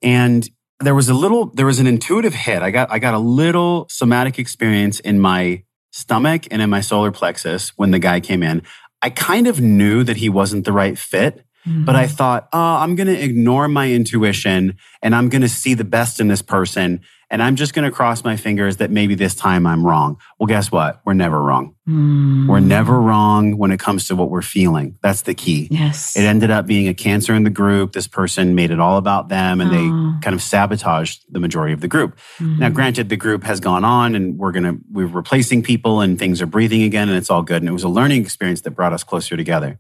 And 0.02 0.48
there 0.80 0.96
was 0.96 1.10
a 1.10 1.14
little, 1.14 1.48
there 1.48 1.66
was 1.66 1.80
an 1.80 1.88
intuitive 1.88 2.34
hit. 2.34 2.64
I 2.64 2.72
got, 2.72 2.92
I 2.92 3.00
got 3.00 3.14
a 3.14 3.20
little 3.20 3.88
somatic 3.90 4.40
experience 4.40 5.00
in 5.00 5.20
my 5.20 5.64
stomach 5.92 6.48
and 6.50 6.62
in 6.62 6.70
my 6.70 6.82
solar 6.82 7.12
plexus 7.12 7.70
when 7.78 7.92
the 7.92 8.00
guy 8.00 8.20
came 8.20 8.42
in. 8.42 8.64
I 9.02 9.12
kind 9.12 9.48
of 9.48 9.62
knew 9.62 10.04
that 10.04 10.18
he 10.18 10.30
wasn't 10.30 10.66
the 10.66 10.72
right 10.72 10.98
fit, 10.98 11.44
mm-hmm. 11.68 11.86
but 11.86 11.96
I 11.96 12.06
mm-hmm. 12.06 12.16
thought, 12.16 12.50
oh, 12.54 12.60
I'm 12.78 12.96
going 12.96 13.08
to 13.08 13.20
ignore 13.20 13.68
my 13.68 13.92
intuition 13.92 14.78
and 15.02 15.16
I'm 15.16 15.30
going 15.30 15.42
to 15.42 15.50
see 15.50 15.74
the 15.74 15.84
best 15.84 16.20
in 16.20 16.28
this 16.28 16.42
person 16.42 17.02
and 17.32 17.42
I'm 17.42 17.56
just 17.56 17.74
going 17.74 17.90
to 17.90 17.96
cross 17.96 18.26
my 18.26 18.36
fingers 18.36 18.78
that 18.78 18.92
maybe 18.92 19.16
this 19.16 19.34
time 19.36 19.66
I'm 19.66 19.86
wrong. 19.86 20.20
Well, 20.38 20.48
guess 20.48 20.70
what? 20.70 21.00
We're 21.06 21.14
never 21.14 21.42
wrong. 21.42 21.76
Mm. 21.88 22.46
We're 22.50 22.60
never 22.60 23.00
wrong 23.00 23.58
when 23.58 23.72
it 23.72 23.80
comes 23.80 24.06
to 24.10 24.18
what 24.18 24.30
we're 24.30 24.42
feeling. 24.42 24.98
That's 25.02 25.22
the 25.22 25.34
key. 25.34 25.70
Yes. 25.72 26.18
It 26.18 26.24
ended 26.24 26.52
up 26.52 26.68
being 26.68 26.90
a 26.90 26.94
cancer 26.94 27.34
in 27.34 27.46
the 27.46 27.50
group. 27.50 27.94
This 27.94 28.06
person 28.06 28.54
made 28.54 28.70
it 28.70 28.82
all 28.82 28.98
about 28.98 29.30
them 29.30 29.62
and 29.62 29.72
oh. 29.72 29.74
they 29.74 30.22
kind 30.22 30.34
of 30.34 30.42
sabotaged 30.42 31.24
the 31.30 31.40
majority 31.40 31.74
of 31.74 31.80
the 31.80 31.88
group. 31.88 32.20
Mm. 32.38 32.60
Now, 32.60 32.70
granted, 32.70 33.08
the 33.08 33.18
group 33.18 33.46
has 33.46 33.62
gone 33.62 33.86
on 33.86 34.14
and 34.14 34.38
we're 34.38 34.52
going 34.52 34.66
to, 34.66 34.78
we're 34.92 35.08
replacing 35.08 35.64
people 35.64 36.02
and 36.02 36.20
things 36.20 36.42
are 36.42 36.48
breathing 36.48 36.84
again 36.84 37.08
and 37.08 37.18
it's 37.18 37.30
all 37.30 37.44
good. 37.44 37.62
And 37.62 37.70
it 37.70 37.74
was 37.74 37.86
a 37.86 37.90
learning 37.90 38.24
experience 38.24 38.60
that 38.62 38.72
brought 38.72 38.92
us 38.92 39.06
closer 39.06 39.38
together. 39.38 39.80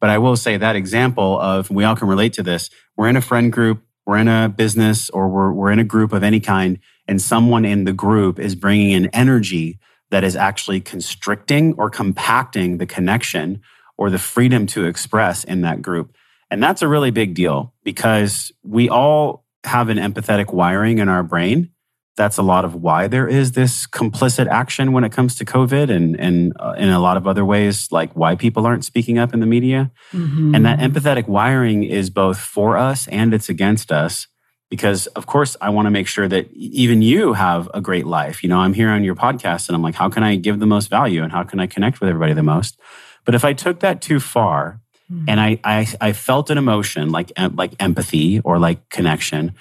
But 0.00 0.10
I 0.10 0.18
will 0.18 0.36
say 0.36 0.58
that 0.58 0.76
example 0.76 1.40
of 1.40 1.70
we 1.70 1.82
all 1.82 1.96
can 1.96 2.06
relate 2.06 2.34
to 2.34 2.44
this. 2.44 2.70
We're 2.96 3.08
in 3.08 3.16
a 3.16 3.20
friend 3.20 3.52
group 3.52 3.82
we're 4.06 4.18
in 4.18 4.28
a 4.28 4.48
business 4.48 5.10
or 5.10 5.28
we're, 5.28 5.52
we're 5.52 5.70
in 5.70 5.78
a 5.78 5.84
group 5.84 6.12
of 6.12 6.22
any 6.22 6.40
kind, 6.40 6.78
and 7.08 7.20
someone 7.20 7.64
in 7.64 7.84
the 7.84 7.92
group 7.92 8.38
is 8.38 8.54
bringing 8.54 8.94
an 8.94 9.06
energy 9.12 9.78
that 10.10 10.24
is 10.24 10.36
actually 10.36 10.80
constricting 10.80 11.74
or 11.74 11.90
compacting 11.90 12.78
the 12.78 12.86
connection 12.86 13.60
or 13.96 14.10
the 14.10 14.18
freedom 14.18 14.66
to 14.66 14.84
express 14.84 15.44
in 15.44 15.62
that 15.62 15.82
group. 15.82 16.14
And 16.50 16.62
that's 16.62 16.82
a 16.82 16.88
really 16.88 17.10
big 17.10 17.34
deal 17.34 17.74
because 17.82 18.52
we 18.62 18.88
all 18.88 19.44
have 19.64 19.88
an 19.88 19.98
empathetic 19.98 20.52
wiring 20.52 20.98
in 20.98 21.08
our 21.08 21.22
brain 21.22 21.70
that's 22.16 22.38
a 22.38 22.42
lot 22.42 22.64
of 22.64 22.76
why 22.76 23.08
there 23.08 23.26
is 23.26 23.52
this 23.52 23.86
complicit 23.86 24.46
action 24.46 24.92
when 24.92 25.02
it 25.02 25.10
comes 25.10 25.34
to 25.36 25.44
COVID 25.44 25.90
and, 25.90 26.18
and 26.18 26.52
uh, 26.60 26.74
in 26.78 26.88
a 26.88 27.00
lot 27.00 27.16
of 27.16 27.26
other 27.26 27.44
ways, 27.44 27.90
like 27.90 28.12
why 28.12 28.36
people 28.36 28.66
aren't 28.66 28.84
speaking 28.84 29.18
up 29.18 29.34
in 29.34 29.40
the 29.40 29.46
media. 29.46 29.90
Mm-hmm. 30.12 30.54
And 30.54 30.64
that 30.64 30.78
empathetic 30.78 31.26
wiring 31.26 31.82
is 31.82 32.10
both 32.10 32.38
for 32.38 32.76
us 32.76 33.08
and 33.08 33.34
it's 33.34 33.48
against 33.48 33.90
us. 33.90 34.28
Because, 34.70 35.06
of 35.08 35.26
course, 35.26 35.56
I 35.60 35.70
want 35.70 35.86
to 35.86 35.90
make 35.90 36.08
sure 36.08 36.26
that 36.26 36.50
even 36.52 37.02
you 37.02 37.34
have 37.34 37.68
a 37.74 37.80
great 37.80 38.06
life. 38.06 38.42
You 38.42 38.48
know, 38.48 38.58
I'm 38.58 38.72
here 38.72 38.88
on 38.88 39.04
your 39.04 39.14
podcast 39.14 39.68
and 39.68 39.76
I'm 39.76 39.82
like, 39.82 39.94
how 39.94 40.08
can 40.08 40.22
I 40.22 40.36
give 40.36 40.58
the 40.58 40.66
most 40.66 40.88
value 40.88 41.22
and 41.22 41.30
how 41.30 41.44
can 41.44 41.60
I 41.60 41.66
connect 41.66 42.00
with 42.00 42.08
everybody 42.08 42.32
the 42.32 42.42
most? 42.42 42.78
But 43.24 43.34
if 43.34 43.44
I 43.44 43.52
took 43.52 43.80
that 43.80 44.00
too 44.00 44.20
far 44.20 44.80
mm-hmm. 45.12 45.28
and 45.28 45.40
I, 45.40 45.60
I, 45.62 45.86
I 46.00 46.12
felt 46.12 46.50
an 46.50 46.58
emotion 46.58 47.10
like, 47.10 47.32
like 47.54 47.74
empathy 47.78 48.40
or 48.40 48.58
like 48.58 48.88
connection, 48.88 49.54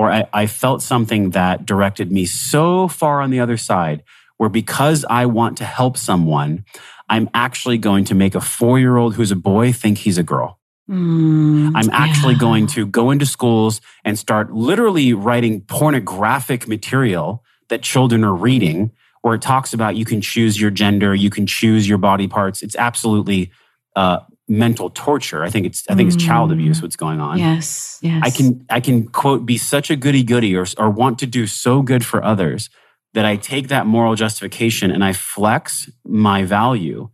or 0.00 0.10
I, 0.10 0.26
I 0.32 0.46
felt 0.46 0.80
something 0.80 1.30
that 1.32 1.66
directed 1.66 2.10
me 2.10 2.24
so 2.24 2.88
far 2.88 3.20
on 3.20 3.28
the 3.28 3.38
other 3.38 3.58
side 3.58 4.02
where 4.38 4.48
because 4.48 5.04
I 5.10 5.26
want 5.26 5.58
to 5.58 5.66
help 5.66 5.98
someone, 5.98 6.64
I'm 7.10 7.28
actually 7.34 7.76
going 7.76 8.04
to 8.06 8.14
make 8.14 8.34
a 8.34 8.40
four 8.40 8.78
year 8.78 8.96
old 8.96 9.14
who's 9.14 9.30
a 9.30 9.36
boy 9.36 9.72
think 9.72 9.98
he's 9.98 10.16
a 10.16 10.22
girl. 10.22 10.58
Mm, 10.88 11.72
I'm 11.74 11.90
actually 11.90 12.32
yeah. 12.32 12.40
going 12.40 12.66
to 12.68 12.86
go 12.86 13.10
into 13.10 13.26
schools 13.26 13.82
and 14.02 14.18
start 14.18 14.50
literally 14.50 15.12
writing 15.12 15.60
pornographic 15.60 16.66
material 16.66 17.44
that 17.68 17.82
children 17.82 18.24
are 18.24 18.34
reading, 18.34 18.92
where 19.20 19.34
it 19.34 19.42
talks 19.42 19.74
about 19.74 19.96
you 19.96 20.06
can 20.06 20.22
choose 20.22 20.58
your 20.58 20.70
gender, 20.70 21.14
you 21.14 21.28
can 21.28 21.46
choose 21.46 21.86
your 21.86 21.98
body 21.98 22.26
parts. 22.26 22.62
It's 22.62 22.74
absolutely 22.74 23.52
uh, 23.96 24.20
mental 24.50 24.90
torture. 24.90 25.44
I 25.44 25.50
think 25.50 25.66
it's 25.66 25.84
I 25.88 25.94
think 25.94 26.12
it's 26.12 26.22
child 26.22 26.52
abuse 26.52 26.78
mm. 26.78 26.82
what's 26.82 26.96
going 26.96 27.20
on. 27.20 27.38
Yes, 27.38 27.98
yes. 28.02 28.20
I 28.24 28.30
can 28.30 28.66
I 28.68 28.80
can 28.80 29.08
quote 29.08 29.46
be 29.46 29.56
such 29.56 29.90
a 29.90 29.96
goody 29.96 30.24
goody 30.24 30.56
or 30.56 30.66
or 30.76 30.90
want 30.90 31.20
to 31.20 31.26
do 31.26 31.46
so 31.46 31.82
good 31.82 32.04
for 32.04 32.22
others 32.24 32.68
that 33.14 33.24
I 33.24 33.36
take 33.36 33.68
that 33.68 33.86
moral 33.86 34.14
justification 34.16 34.90
and 34.90 35.04
I 35.04 35.12
flex 35.12 35.90
my 36.04 36.44
value 36.44 37.08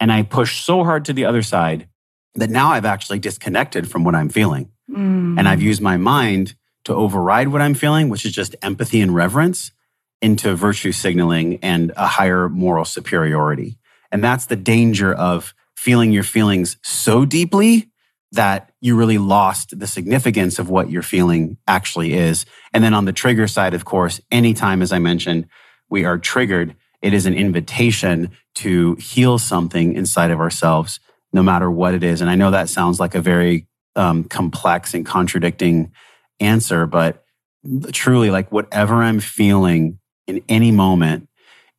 And 0.00 0.10
I 0.10 0.22
push 0.22 0.64
so 0.64 0.84
hard 0.84 1.04
to 1.04 1.12
the 1.12 1.26
other 1.26 1.42
side 1.42 1.88
that 2.34 2.50
now 2.50 2.70
I've 2.72 2.86
actually 2.86 3.18
disconnected 3.18 3.90
from 3.90 4.04
what 4.04 4.14
I'm 4.14 4.30
feeling. 4.30 4.70
Mm. 4.90 5.38
And 5.38 5.46
I've 5.46 5.62
used 5.62 5.82
my 5.82 5.98
mind 5.98 6.54
to 6.84 6.94
override 6.94 7.48
what 7.48 7.60
I'm 7.60 7.74
feeling, 7.74 8.08
which 8.08 8.24
is 8.24 8.32
just 8.32 8.56
empathy 8.62 9.02
and 9.02 9.14
reverence, 9.14 9.72
into 10.22 10.54
virtue 10.54 10.92
signaling 10.92 11.58
and 11.62 11.92
a 11.96 12.06
higher 12.06 12.48
moral 12.48 12.84
superiority. 12.84 13.78
And 14.10 14.24
that's 14.24 14.46
the 14.46 14.56
danger 14.56 15.12
of 15.12 15.54
feeling 15.80 16.12
your 16.12 16.22
feelings 16.22 16.76
so 16.82 17.24
deeply 17.24 17.88
that 18.32 18.70
you 18.82 18.94
really 18.94 19.16
lost 19.16 19.78
the 19.78 19.86
significance 19.86 20.58
of 20.58 20.68
what 20.68 20.90
your 20.90 21.00
feeling 21.00 21.56
actually 21.66 22.12
is. 22.12 22.44
And 22.74 22.84
then 22.84 22.92
on 22.92 23.06
the 23.06 23.14
trigger 23.14 23.48
side, 23.48 23.72
of 23.72 23.86
course, 23.86 24.20
anytime, 24.30 24.82
as 24.82 24.92
I 24.92 24.98
mentioned, 24.98 25.46
we 25.88 26.04
are 26.04 26.18
triggered, 26.18 26.76
it 27.00 27.14
is 27.14 27.24
an 27.24 27.32
invitation 27.32 28.30
to 28.56 28.96
heal 28.96 29.38
something 29.38 29.94
inside 29.94 30.30
of 30.30 30.38
ourselves, 30.38 31.00
no 31.32 31.42
matter 31.42 31.70
what 31.70 31.94
it 31.94 32.04
is. 32.04 32.20
And 32.20 32.28
I 32.28 32.34
know 32.34 32.50
that 32.50 32.68
sounds 32.68 33.00
like 33.00 33.14
a 33.14 33.22
very 33.22 33.66
um, 33.96 34.24
complex 34.24 34.92
and 34.92 35.06
contradicting 35.06 35.92
answer, 36.40 36.84
but 36.84 37.24
truly, 37.90 38.30
like 38.30 38.52
whatever 38.52 38.96
I'm 38.96 39.18
feeling 39.18 39.98
in 40.26 40.42
any 40.46 40.72
moment 40.72 41.26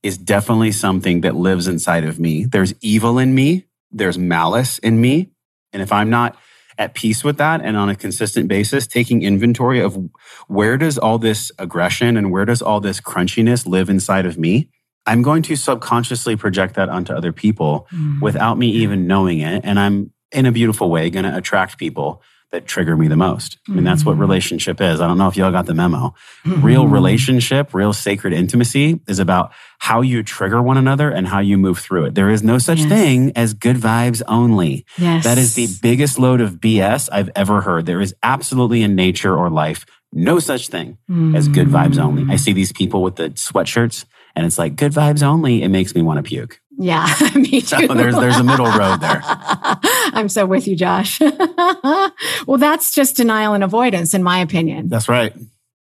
is 0.01 0.17
definitely 0.17 0.71
something 0.71 1.21
that 1.21 1.35
lives 1.35 1.67
inside 1.67 2.03
of 2.03 2.19
me. 2.19 2.45
There's 2.45 2.73
evil 2.81 3.19
in 3.19 3.35
me, 3.35 3.67
there's 3.91 4.17
malice 4.17 4.77
in 4.79 4.99
me. 5.01 5.31
And 5.73 5.81
if 5.81 5.91
I'm 5.91 6.09
not 6.09 6.37
at 6.77 6.93
peace 6.93 7.23
with 7.23 7.37
that 7.37 7.61
and 7.61 7.77
on 7.77 7.89
a 7.89 7.95
consistent 7.95 8.47
basis, 8.47 8.87
taking 8.87 9.21
inventory 9.21 9.79
of 9.79 9.97
where 10.47 10.77
does 10.77 10.97
all 10.97 11.17
this 11.17 11.51
aggression 11.59 12.17
and 12.17 12.31
where 12.31 12.45
does 12.45 12.61
all 12.61 12.79
this 12.79 12.99
crunchiness 13.01 13.67
live 13.67 13.89
inside 13.89 14.25
of 14.25 14.37
me, 14.37 14.69
I'm 15.05 15.21
going 15.21 15.41
to 15.43 15.55
subconsciously 15.55 16.35
project 16.35 16.75
that 16.75 16.89
onto 16.89 17.13
other 17.13 17.31
people 17.33 17.87
Mm. 17.93 18.21
without 18.21 18.57
me 18.57 18.67
even 18.69 19.07
knowing 19.07 19.39
it. 19.39 19.61
And 19.63 19.79
I'm 19.79 20.11
in 20.31 20.45
a 20.45 20.51
beautiful 20.51 20.89
way 20.89 21.09
going 21.09 21.25
to 21.25 21.35
attract 21.35 21.77
people 21.77 22.21
that 22.51 22.65
trigger 22.67 22.97
me 22.97 23.07
the 23.07 23.15
most. 23.15 23.57
I 23.67 23.71
mean, 23.73 23.83
that's 23.83 24.03
what 24.05 24.17
Mhm. 24.17 24.21
relationship 24.21 24.81
is. 24.81 24.99
I 25.01 25.07
don't 25.07 25.17
know 25.17 25.27
if 25.27 25.37
y'all 25.37 25.51
got 25.51 25.65
the 25.65 25.73
memo. 25.73 26.13
Real 26.45 26.85
Mhm. 26.85 26.91
relationship, 26.91 27.73
real 27.73 27.93
sacred 27.93 28.33
intimacy 28.33 28.99
is 29.07 29.19
about 29.19 29.51
how 29.79 30.01
you 30.01 30.21
trigger 30.23 30.61
one 30.61 30.77
another 30.77 31.09
and 31.09 31.27
how 31.27 31.39
you 31.39 31.57
move 31.57 31.79
through 31.79 32.05
it. 32.05 32.15
There 32.15 32.29
is 32.29 32.43
no 32.43 32.57
such 32.57 32.79
Yes. 32.79 32.89
thing 32.89 33.31
as 33.35 33.53
good 33.53 33.77
vibes 33.77 34.21
only. 34.27 34.85
Yes. 34.97 35.23
That 35.23 35.37
is 35.37 35.55
the 35.55 35.67
biggest 35.81 36.19
load 36.19 36.41
of 36.41 36.59
BS 36.61 37.09
I've 37.11 37.29
ever 37.35 37.61
heard. 37.61 37.85
There 37.85 38.01
is 38.01 38.13
absolutely 38.23 38.81
in 38.83 38.95
nature 38.95 39.35
or 39.35 39.49
life 39.49 39.85
no 40.13 40.39
such 40.39 40.67
thing 40.67 40.97
as 41.33 41.47
good 41.47 41.69
vibes 41.69 41.97
only. 41.97 42.25
I 42.29 42.35
see 42.35 42.51
these 42.51 42.73
people 42.73 43.01
with 43.01 43.15
the 43.15 43.29
sweatshirts 43.29 44.03
and 44.35 44.45
it's 44.45 44.57
like 44.59 44.75
good 44.75 44.91
vibes 44.93 45.23
only. 45.23 45.63
It 45.63 45.69
makes 45.69 45.95
me 45.95 46.01
want 46.01 46.17
to 46.17 46.23
puke. 46.23 46.59
Yeah, 46.77 47.05
me 47.35 47.59
So 47.61 47.77
too. 47.77 47.87
there's- 47.87 48.15
there's 48.15 48.37
a 48.37 48.43
middle 48.43 48.65
road 48.65 48.97
there. 49.01 49.21
I'm 50.13 50.29
so 50.29 50.45
with 50.45 50.67
you, 50.67 50.75
Josh. 50.75 51.19
well, 51.19 52.57
that's 52.57 52.93
just 52.93 53.15
denial 53.17 53.53
and 53.53 53.63
avoidance, 53.63 54.13
in 54.13 54.23
my 54.23 54.39
opinion. 54.39 54.89
That's 54.89 55.09
right. 55.09 55.33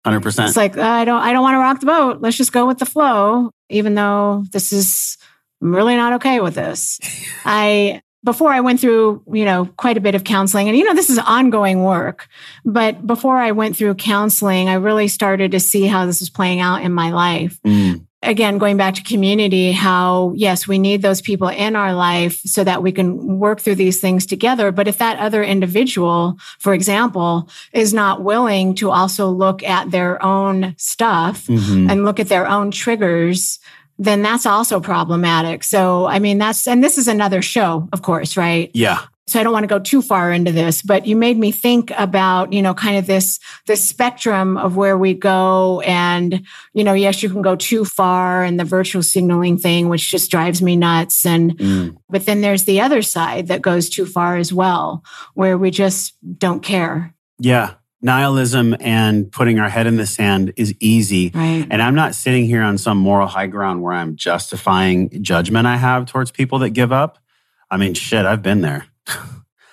100%. 0.06 0.48
It's 0.48 0.56
like 0.56 0.76
I 0.78 1.04
don't, 1.04 1.20
I 1.20 1.32
don't 1.32 1.42
want 1.42 1.54
to 1.54 1.58
rock 1.58 1.80
the 1.80 1.86
boat. 1.86 2.20
Let's 2.20 2.36
just 2.36 2.52
go 2.52 2.66
with 2.66 2.78
the 2.78 2.86
flow, 2.86 3.50
even 3.68 3.94
though 3.94 4.44
this 4.52 4.72
is 4.72 5.16
I'm 5.62 5.74
really 5.74 5.94
not 5.96 6.14
okay 6.14 6.40
with 6.40 6.54
this. 6.54 6.98
I 7.44 8.00
before 8.24 8.50
I 8.52 8.60
went 8.60 8.80
through, 8.80 9.22
you 9.32 9.44
know, 9.46 9.66
quite 9.76 9.96
a 9.96 10.00
bit 10.00 10.14
of 10.14 10.24
counseling, 10.24 10.68
and 10.68 10.76
you 10.76 10.84
know, 10.84 10.94
this 10.94 11.10
is 11.10 11.18
ongoing 11.18 11.82
work. 11.82 12.28
But 12.64 13.06
before 13.06 13.36
I 13.38 13.52
went 13.52 13.76
through 13.76 13.94
counseling, 13.96 14.68
I 14.70 14.74
really 14.74 15.08
started 15.08 15.52
to 15.52 15.60
see 15.60 15.86
how 15.86 16.06
this 16.06 16.20
was 16.20 16.30
playing 16.30 16.60
out 16.60 16.82
in 16.82 16.92
my 16.92 17.10
life 17.10 17.58
Mm, 17.66 18.06
again, 18.22 18.58
going 18.58 18.76
back 18.76 18.94
to 18.94 19.02
community, 19.02 19.72
how 19.72 20.32
yes, 20.36 20.68
we 20.68 20.78
need 20.78 21.02
those 21.02 21.22
people 21.22 21.48
in 21.48 21.74
our 21.74 21.94
life 21.94 22.40
so 22.44 22.62
that 22.64 22.82
we 22.82 22.92
can 22.92 23.38
work 23.38 23.60
through 23.60 23.76
these 23.76 24.00
things 24.00 24.26
together. 24.26 24.70
But 24.72 24.88
if 24.88 24.98
that 24.98 25.18
other 25.18 25.42
individual, 25.42 26.36
for 26.58 26.74
example, 26.74 27.48
is 27.72 27.94
not 27.94 28.22
willing 28.22 28.74
to 28.76 28.90
also 28.90 29.30
look 29.30 29.62
at 29.62 29.90
their 29.90 30.22
own 30.22 30.74
stuff 30.76 31.46
mhm. 31.46 31.90
and 31.90 32.04
look 32.04 32.20
at 32.20 32.28
their 32.28 32.46
own 32.46 32.70
triggers, 32.70 33.58
then 33.98 34.22
that's 34.22 34.46
also 34.46 34.80
problematic. 34.80 35.64
So, 35.64 36.06
I 36.06 36.18
mean, 36.18 36.38
that's, 36.38 36.66
and 36.66 36.82
this 36.82 36.98
is 36.98 37.08
another 37.08 37.42
show, 37.42 37.88
of 37.92 38.02
course, 38.02 38.36
right? 38.36 38.70
Yeah. 38.74 39.00
So 39.30 39.38
I 39.38 39.42
don't 39.44 39.52
want 39.52 39.62
to 39.62 39.68
go 39.68 39.78
too 39.78 40.02
far 40.02 40.32
into 40.32 40.50
this, 40.52 40.82
but 40.82 41.06
you 41.06 41.14
made 41.14 41.38
me 41.38 41.52
think 41.52 41.92
about, 41.96 42.52
you 42.52 42.62
know, 42.62 42.74
kind 42.74 42.96
of 42.98 43.06
this, 43.06 43.38
this 43.66 43.82
spectrum 43.88 44.56
of 44.56 44.76
where 44.76 44.98
we 44.98 45.14
go. 45.14 45.80
And, 45.82 46.44
you 46.74 46.82
know, 46.84 46.94
yes, 46.94 47.22
you 47.22 47.30
can 47.30 47.42
go 47.42 47.54
too 47.54 47.84
far 47.84 48.42
and 48.42 48.58
the 48.58 48.64
virtual 48.64 49.02
signaling 49.02 49.56
thing, 49.56 49.88
which 49.88 50.10
just 50.10 50.30
drives 50.30 50.60
me 50.60 50.76
nuts. 50.76 51.24
And, 51.24 51.56
Mm, 51.58 51.96
but 52.08 52.26
then 52.26 52.40
there's 52.40 52.64
the 52.64 52.80
other 52.80 53.02
side 53.02 53.46
that 53.48 53.62
goes 53.62 53.88
too 53.88 54.06
far 54.06 54.36
as 54.36 54.52
well, 54.52 55.02
where 55.34 55.56
we 55.56 55.70
just 55.70 56.14
don't 56.38 56.60
care. 56.60 57.14
yeah. 57.38 57.74
Nihilism 58.02 58.74
and 58.80 59.30
putting 59.30 59.58
our 59.58 59.68
head 59.68 59.86
in 59.86 59.96
the 59.96 60.06
sand 60.06 60.54
is 60.56 60.74
easy. 60.80 61.30
Right. 61.34 61.66
And 61.70 61.82
I'm 61.82 61.94
not 61.94 62.14
sitting 62.14 62.46
here 62.46 62.62
on 62.62 62.78
some 62.78 62.96
moral 62.96 63.26
high 63.28 63.46
ground 63.46 63.82
where 63.82 63.92
I'm 63.92 64.16
justifying 64.16 65.22
judgment 65.22 65.66
I 65.66 65.76
have 65.76 66.06
towards 66.06 66.30
people 66.30 66.60
that 66.60 66.70
give 66.70 66.92
up. 66.92 67.18
I 67.70 67.76
mean, 67.76 67.92
shit, 67.92 68.24
I've 68.24 68.40
been 68.40 68.62
there. 68.62 68.86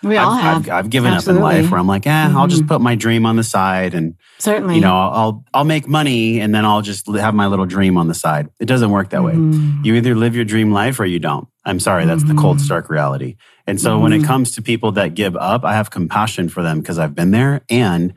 We 0.04 0.16
all 0.16 0.32
I've, 0.32 0.42
have. 0.42 0.58
I've, 0.58 0.70
I've 0.86 0.90
given 0.92 1.12
up 1.12 1.28
in 1.28 1.40
life 1.40 1.72
where 1.72 1.80
I'm 1.80 1.88
like, 1.88 2.06
eh, 2.06 2.12
I'll 2.36 2.46
just 2.48 2.64
Mhm. 2.64 2.68
put 2.68 2.82
my 2.82 2.94
dream 2.96 3.26
on 3.26 3.36
the 3.36 3.44
side 3.44 3.96
and, 3.96 4.14
Certainly. 4.38 4.76
you 4.76 4.82
know, 4.82 4.94
I'll, 4.96 5.44
I'll, 5.56 5.64
make 5.64 5.88
money 5.88 6.40
and 6.40 6.54
then 6.54 6.66
I'll 6.66 6.84
just 6.84 7.08
have 7.08 7.34
my 7.34 7.48
little 7.48 7.66
dream 7.66 7.98
on 7.98 8.08
the 8.08 8.14
side. 8.14 8.48
It 8.60 8.66
doesn't 8.66 8.92
work 8.92 9.10
that 9.10 9.24
way. 9.24 9.34
Mhm. 9.34 9.84
You 9.84 9.96
either 9.96 10.14
live 10.14 10.36
your 10.36 10.46
dream 10.46 10.72
life 10.72 11.00
or 11.00 11.06
you 11.06 11.18
don't. 11.20 11.48
I'm 11.66 11.80
sorry, 11.80 12.06
that's 12.06 12.24
the 12.24 12.36
cold, 12.36 12.58
Mhm. 12.58 12.62
stark 12.62 12.90
reality. 12.92 13.38
And 13.66 13.82
so 13.82 13.98
when 14.00 14.14
it 14.14 14.22
Mhm. 14.22 14.26
comes 14.28 14.52
to 14.52 14.62
people 14.62 14.92
that 14.94 15.16
give 15.16 15.36
up, 15.36 15.66
I 15.66 15.74
have 15.74 15.90
compassion 15.90 16.48
for 16.48 16.62
them 16.62 16.80
because 16.80 17.00
I've 17.00 17.16
been 17.16 17.32
there. 17.32 17.62
And 17.68 18.14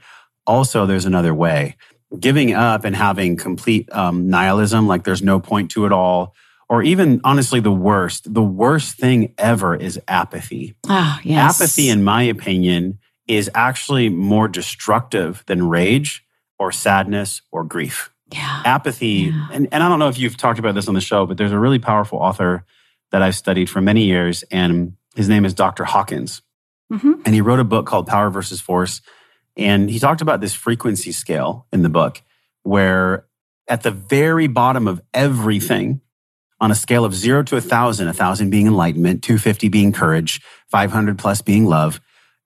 also, 0.47 0.85
there's 0.85 1.07
another 1.07 1.35
way. 1.35 1.77
Giving 2.19 2.53
up 2.55 2.85
and 2.85 2.95
having 2.95 3.37
complete 3.37 3.89
um, 3.93 4.29
nihilism, 4.29 4.87
like 4.87 5.05
there's 5.05 5.23
no 5.23 5.41
point 5.41 5.71
to 5.73 5.87
it 5.87 5.93
all, 5.93 6.35
or 6.71 6.83
even 6.83 7.21
honestly, 7.25 7.61
the 7.61 7.71
worst, 7.73 8.33
the 8.33 8.43
worst 8.43 8.97
thing 8.97 9.35
ever 9.37 9.75
is 9.77 10.01
apathy. 10.09 10.77
Oh, 10.89 11.19
yes. 11.25 11.61
Apathy, 11.61 11.91
in 11.91 12.03
my 12.05 12.23
opinion, 12.23 12.99
is 13.27 13.51
actually 13.55 14.09
more 14.09 14.49
destructive 14.49 15.45
than 15.47 15.69
rage 15.69 16.25
or 16.59 16.73
sadness 16.73 17.43
or 17.53 17.65
grief 17.65 18.11
yeah. 18.33 18.63
apathy 18.65 19.31
Yeah. 19.33 19.49
and, 19.53 19.67
and 19.73 19.83
i 19.83 19.89
don't 19.89 19.99
know 19.99 20.09
if 20.09 20.19
you've 20.19 20.37
talked 20.37 20.59
about 20.59 20.75
this 20.75 20.89
on 20.89 20.95
the 20.95 21.01
show 21.01 21.25
but 21.27 21.37
there's 21.39 21.53
a 21.53 21.59
really 21.59 21.79
powerful 21.79 22.19
author 22.19 22.65
that 23.13 23.23
i've 23.23 23.35
studied 23.35 23.71
for 23.71 23.81
many 23.81 24.05
years 24.05 24.43
and 24.51 24.95
his 25.17 25.29
name 25.29 25.45
is 25.47 25.55
dr 25.55 25.83
hawkins 25.85 26.43
Mhm. 26.93 27.23
and 27.25 27.35
he 27.35 27.41
wrote 27.41 27.61
a 27.61 27.65
book 27.65 27.87
called 27.87 28.07
power 28.09 28.29
versus 28.31 28.61
force 28.61 29.01
and 29.57 29.89
he 29.89 29.99
talked 29.99 30.21
about 30.21 30.41
this 30.43 30.53
frequency 30.55 31.13
scale 31.13 31.67
in 31.73 31.81
the 31.83 31.89
book 31.89 32.21
where 32.63 33.27
at 33.69 33.83
the 33.83 33.91
very 33.91 34.47
bottom 34.49 34.87
of 34.89 35.01
everything 35.15 36.01
on 36.61 36.71
a 36.71 36.75
scale 36.75 37.05
of 37.05 37.15
zero 37.15 37.43
to 37.45 37.57
a 37.57 37.61
thousand, 37.61 38.09
a 38.09 38.13
thousand 38.13 38.51
being 38.51 38.67
enlightenment, 38.67 39.23
250 39.23 39.69
being 39.69 39.93
courage, 39.93 40.41
500 40.69 41.19
plus 41.19 41.41
being 41.41 41.67
love, 41.67 42.01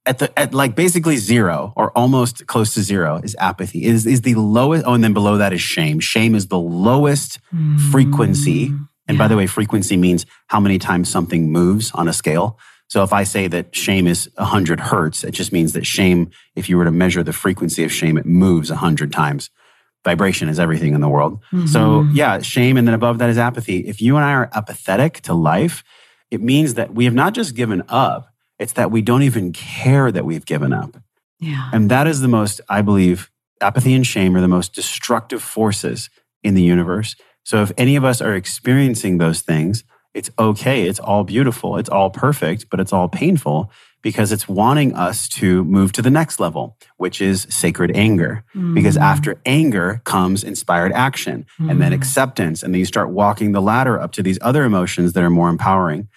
at 0.06 0.18
the 0.18 0.38
at 0.38 0.52
like 0.52 0.74
basically 0.74 1.16
zero 1.16 1.72
or 1.76 1.90
almost 1.96 2.46
close 2.46 2.74
to 2.74 2.82
zero 2.82 3.20
is 3.22 3.34
apathy. 3.38 3.84
Is 3.84 4.06
is 4.06 4.20
the 4.20 4.34
lowest. 4.34 4.84
Oh, 4.86 4.94
and 4.94 5.02
then 5.02 5.14
below 5.14 5.38
that 5.38 5.52
is 5.52 5.62
shame. 5.62 6.00
Shame 6.00 6.34
is 6.34 6.48
the 6.48 6.58
lowest 6.58 7.40
frequency. 7.90 8.68
Mm. 8.68 8.88
And 9.06 9.18
by 9.18 9.28
the 9.28 9.36
way, 9.36 9.46
frequency 9.46 9.96
means 9.96 10.24
how 10.46 10.60
many 10.60 10.78
times 10.78 11.10
something 11.10 11.52
moves 11.52 11.90
on 11.92 12.08
a 12.08 12.12
scale. 12.12 12.58
So 12.88 13.02
if 13.02 13.12
I 13.12 13.24
say 13.24 13.48
that 13.48 13.74
shame 13.74 14.06
is 14.06 14.30
100 14.36 14.80
hertz, 14.80 15.24
it 15.24 15.32
just 15.32 15.52
means 15.52 15.72
that 15.72 15.84
shame, 15.84 16.30
if 16.54 16.68
you 16.68 16.78
were 16.78 16.84
to 16.84 16.90
measure 16.90 17.22
the 17.22 17.32
frequency 17.32 17.84
of 17.84 17.92
shame, 17.92 18.16
it 18.16 18.24
moves 18.24 18.70
100 18.70 19.12
times. 19.12 19.50
Vibration 20.04 20.48
is 20.48 20.60
everything 20.60 20.94
in 20.94 21.00
the 21.00 21.08
world. 21.08 21.40
So 21.66 22.02
Mhm. 22.04 22.10
yeah, 22.12 22.38
shame. 22.40 22.76
And 22.76 22.86
then 22.86 22.94
above 22.94 23.18
that 23.18 23.30
is 23.30 23.38
apathy. 23.38 23.78
If 23.88 24.02
you 24.02 24.16
and 24.16 24.24
I 24.24 24.32
are 24.32 24.50
apathetic 24.52 25.20
to 25.22 25.32
life, 25.34 25.82
it 26.30 26.42
means 26.42 26.74
that 26.74 26.94
we 26.94 27.04
have 27.06 27.14
not 27.14 27.32
just 27.34 27.54
given 27.54 27.82
up, 27.88 28.28
it's 28.58 28.72
that 28.74 28.90
we 28.90 29.00
don't 29.02 29.22
even 29.22 29.52
care 29.52 30.12
that 30.12 30.24
we've 30.24 30.44
given 30.46 30.72
up. 30.72 30.96
yeah. 31.40 31.68
And 31.72 31.90
that 31.90 32.06
is 32.06 32.20
the 32.20 32.28
most, 32.28 32.60
I 32.68 32.80
believe, 32.82 33.30
apathy 33.60 33.92
and 33.94 34.06
shame 34.06 34.36
are 34.36 34.40
the 34.40 34.48
most 34.48 34.72
destructive 34.74 35.42
forces 35.42 36.08
in 36.42 36.54
the 36.54 36.62
universe. 36.62 37.16
So 37.44 37.62
if 37.62 37.72
any 37.76 37.96
of 37.96 38.04
us 38.04 38.20
are 38.22 38.34
experiencing 38.34 39.18
those 39.18 39.40
things, 39.40 39.84
it's 40.14 40.30
okay. 40.38 40.86
It's 40.86 41.00
all 41.00 41.24
beautiful. 41.24 41.76
It's 41.76 41.88
all 41.90 42.08
perfect, 42.10 42.66
but 42.70 42.78
it's 42.80 42.92
all 42.92 43.08
painful 43.08 43.70
because 44.04 44.30
it's 44.30 44.46
wanting 44.46 44.94
us 44.94 45.28
to 45.30 45.64
move 45.64 45.90
to 45.92 46.02
the 46.02 46.10
next 46.10 46.38
level, 46.38 46.76
which 46.98 47.20
is 47.22 47.46
sacred 47.48 47.90
anger. 47.96 48.44
Because 48.74 48.96
Mhm. 48.98 49.00
after 49.00 49.40
anger 49.46 50.02
comes 50.04 50.44
inspired 50.44 50.92
action 50.92 51.46
and 51.58 51.80
then 51.80 51.90
Mhm. 51.90 51.96
acceptance. 51.96 52.62
And 52.62 52.72
then 52.72 52.78
you 52.80 52.84
start 52.84 53.08
walking 53.10 53.52
the 53.52 53.62
ladder 53.62 53.98
up 53.98 54.12
to 54.12 54.22
these 54.22 54.38
other 54.42 54.64
emotions 54.64 55.14
that 55.14 55.24
are 55.24 55.30
more 55.30 55.48
empowering. 55.48 56.08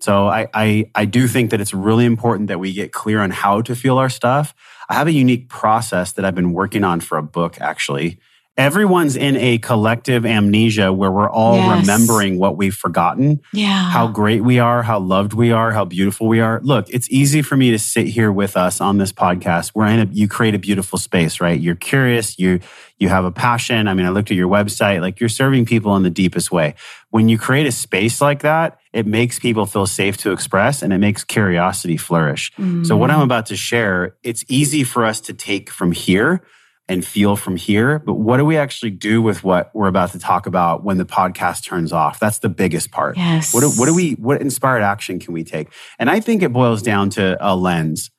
So 0.00 0.26
I, 0.28 0.48
I, 0.52 0.84
I 0.96 1.04
do 1.04 1.28
think 1.28 1.50
that 1.50 1.60
it's 1.60 1.72
really 1.72 2.04
important 2.04 2.48
that 2.48 2.58
we 2.60 2.72
get 2.72 2.92
clear 2.92 3.20
on 3.20 3.30
how 3.30 3.62
to 3.62 3.74
feel 3.76 3.98
our 3.98 4.08
stuff. 4.10 4.52
I 4.88 4.94
have 4.94 5.06
a 5.06 5.12
unique 5.12 5.48
process 5.48 6.12
that 6.12 6.24
I've 6.24 6.34
been 6.34 6.52
working 6.52 6.82
on 6.82 6.98
for 7.00 7.18
a 7.18 7.22
book, 7.22 7.60
actually. 7.60 8.18
Everyone's 8.58 9.14
in 9.16 9.36
a 9.36 9.56
collective 9.58 10.26
amnesia 10.26 10.92
where 10.92 11.12
we're 11.12 11.30
all 11.30 11.56
yes. 11.56 11.80
remembering 11.80 12.38
what 12.38 12.56
we've 12.56 12.74
forgotten. 12.74 13.40
Yeah. 13.52 13.88
How 13.88 14.08
great 14.08 14.42
we 14.42 14.58
are, 14.58 14.82
how 14.82 14.98
loved 14.98 15.32
we 15.32 15.52
are, 15.52 15.70
how 15.70 15.84
beautiful 15.84 16.26
we 16.26 16.40
are. 16.40 16.60
Look, 16.64 16.90
it's 16.90 17.08
easy 17.08 17.40
for 17.40 17.56
me 17.56 17.70
to 17.70 17.78
sit 17.78 18.08
here 18.08 18.32
with 18.32 18.56
us 18.56 18.80
on 18.80 18.98
this 18.98 19.12
podcast. 19.12 19.72
We're 19.76 19.86
in 19.86 20.00
a, 20.00 20.04
you 20.12 20.26
create 20.26 20.56
a 20.56 20.58
beautiful 20.58 20.98
space, 20.98 21.40
right? 21.40 21.58
You're 21.58 21.76
curious, 21.76 22.38
you 22.38 22.58
you 22.98 23.08
have 23.08 23.24
a 23.24 23.30
passion. 23.30 23.86
I 23.86 23.94
mean, 23.94 24.06
I 24.06 24.08
looked 24.08 24.32
at 24.32 24.36
your 24.36 24.48
website, 24.48 25.00
like 25.00 25.20
you're 25.20 25.28
serving 25.28 25.66
people 25.66 25.94
in 25.94 26.02
the 26.02 26.10
deepest 26.10 26.50
way. 26.50 26.74
When 27.10 27.28
you 27.28 27.38
create 27.38 27.64
a 27.64 27.70
space 27.70 28.20
like 28.20 28.40
that, 28.40 28.80
it 28.92 29.06
makes 29.06 29.38
people 29.38 29.66
feel 29.66 29.86
safe 29.86 30.16
to 30.18 30.32
express 30.32 30.82
and 30.82 30.92
it 30.92 30.98
makes 30.98 31.22
curiosity 31.22 31.96
flourish. 31.96 32.52
Mm. 32.56 32.84
So 32.84 32.96
what 32.96 33.12
I'm 33.12 33.20
about 33.20 33.46
to 33.46 33.56
share, 33.56 34.16
it's 34.24 34.44
easy 34.48 34.82
for 34.82 35.04
us 35.04 35.20
to 35.22 35.32
take 35.32 35.70
from 35.70 35.92
here 35.92 36.42
and 36.88 37.04
feel 37.04 37.36
from 37.36 37.56
here. 37.56 37.98
But 37.98 38.14
what 38.14 38.38
do 38.38 38.44
we 38.44 38.56
actually 38.56 38.90
do 38.90 39.20
with 39.20 39.44
what 39.44 39.70
we're 39.74 39.88
about 39.88 40.12
to 40.12 40.18
talk 40.18 40.46
about 40.46 40.84
when 40.84 40.96
the 40.96 41.04
podcast 41.04 41.64
turns 41.64 41.92
off? 41.92 42.18
That's 42.18 42.38
the 42.38 42.48
biggest 42.48 42.90
part. 42.90 43.16
Yes. 43.16 43.52
What 43.52 43.60
do, 43.60 43.70
what 43.70 43.86
do 43.86 43.94
we, 43.94 44.12
what 44.12 44.40
inspired 44.40 44.82
action 44.82 45.18
can 45.18 45.34
we 45.34 45.44
take? 45.44 45.68
And 45.98 46.08
I 46.08 46.20
think 46.20 46.42
it 46.42 46.52
boils 46.52 46.82
down 46.82 47.10
to 47.10 47.36
a 47.40 47.54
lens. 47.54 48.10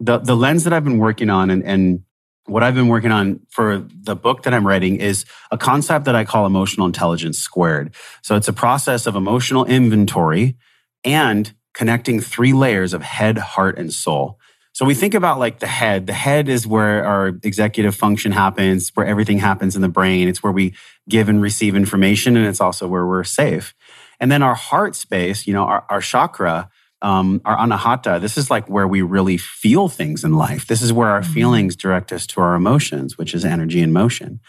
The, 0.00 0.18
the 0.18 0.34
lens 0.34 0.64
that 0.64 0.72
I've 0.72 0.84
been 0.84 0.98
working 0.98 1.30
on 1.30 1.50
and, 1.50 1.62
and 1.62 2.02
what 2.46 2.62
I've 2.62 2.74
been 2.74 2.88
working 2.88 3.10
on 3.10 3.40
for 3.48 3.86
the 4.02 4.16
book 4.16 4.42
that 4.42 4.52
I'm 4.52 4.66
writing 4.66 4.96
is 4.96 5.24
a 5.50 5.56
concept 5.56 6.04
that 6.06 6.14
I 6.14 6.24
call 6.24 6.46
emotional 6.46 6.86
intelligence 6.86 7.38
squared. 7.38 7.94
So 8.22 8.36
it's 8.36 8.48
a 8.48 8.52
process 8.52 9.06
of 9.06 9.16
emotional 9.16 9.64
inventory 9.64 10.56
and 11.04 11.54
connecting 11.74 12.20
three 12.20 12.52
layers 12.52 12.94
of 12.94 13.02
head, 13.02 13.38
heart, 13.38 13.78
and 13.78 13.92
soul. 13.92 14.38
So 14.74 14.84
we 14.84 14.94
think 14.94 15.14
about 15.14 15.38
like 15.38 15.60
the 15.60 15.68
head. 15.68 16.08
The 16.08 16.12
head 16.12 16.48
is 16.48 16.66
where 16.66 17.06
our 17.06 17.28
executive 17.44 17.94
function 17.94 18.32
happens, 18.32 18.90
where 18.94 19.06
everything 19.06 19.38
happens 19.38 19.76
in 19.76 19.82
the 19.82 19.88
brain. 19.88 20.26
It's 20.26 20.42
where 20.42 20.52
we 20.52 20.74
give 21.08 21.28
and 21.28 21.40
receive 21.40 21.76
information, 21.76 22.36
and 22.36 22.44
it's 22.44 22.60
also 22.60 22.88
where 22.88 23.06
we're 23.06 23.22
safe. 23.22 23.72
And 24.18 24.32
then 24.32 24.42
our 24.42 24.56
heart 24.56 24.96
space, 24.96 25.46
you 25.46 25.52
know, 25.52 25.62
our, 25.62 25.86
our 25.88 26.00
chakra, 26.00 26.70
um, 27.02 27.40
our 27.44 27.56
anahata, 27.56 28.20
this 28.20 28.36
is 28.36 28.50
like 28.50 28.68
where 28.68 28.88
we 28.88 29.00
really 29.00 29.36
feel 29.36 29.88
things 29.88 30.24
in 30.24 30.34
life. 30.34 30.66
This 30.66 30.82
is 30.82 30.92
where 30.92 31.08
our 31.08 31.20
mm-hmm. 31.20 31.32
feelings 31.32 31.76
direct 31.76 32.12
us 32.12 32.26
to 32.28 32.40
our 32.40 32.56
emotions, 32.56 33.16
which 33.16 33.32
is 33.32 33.44
energy 33.44 33.80
and 33.80 33.92
motion. 33.92 34.40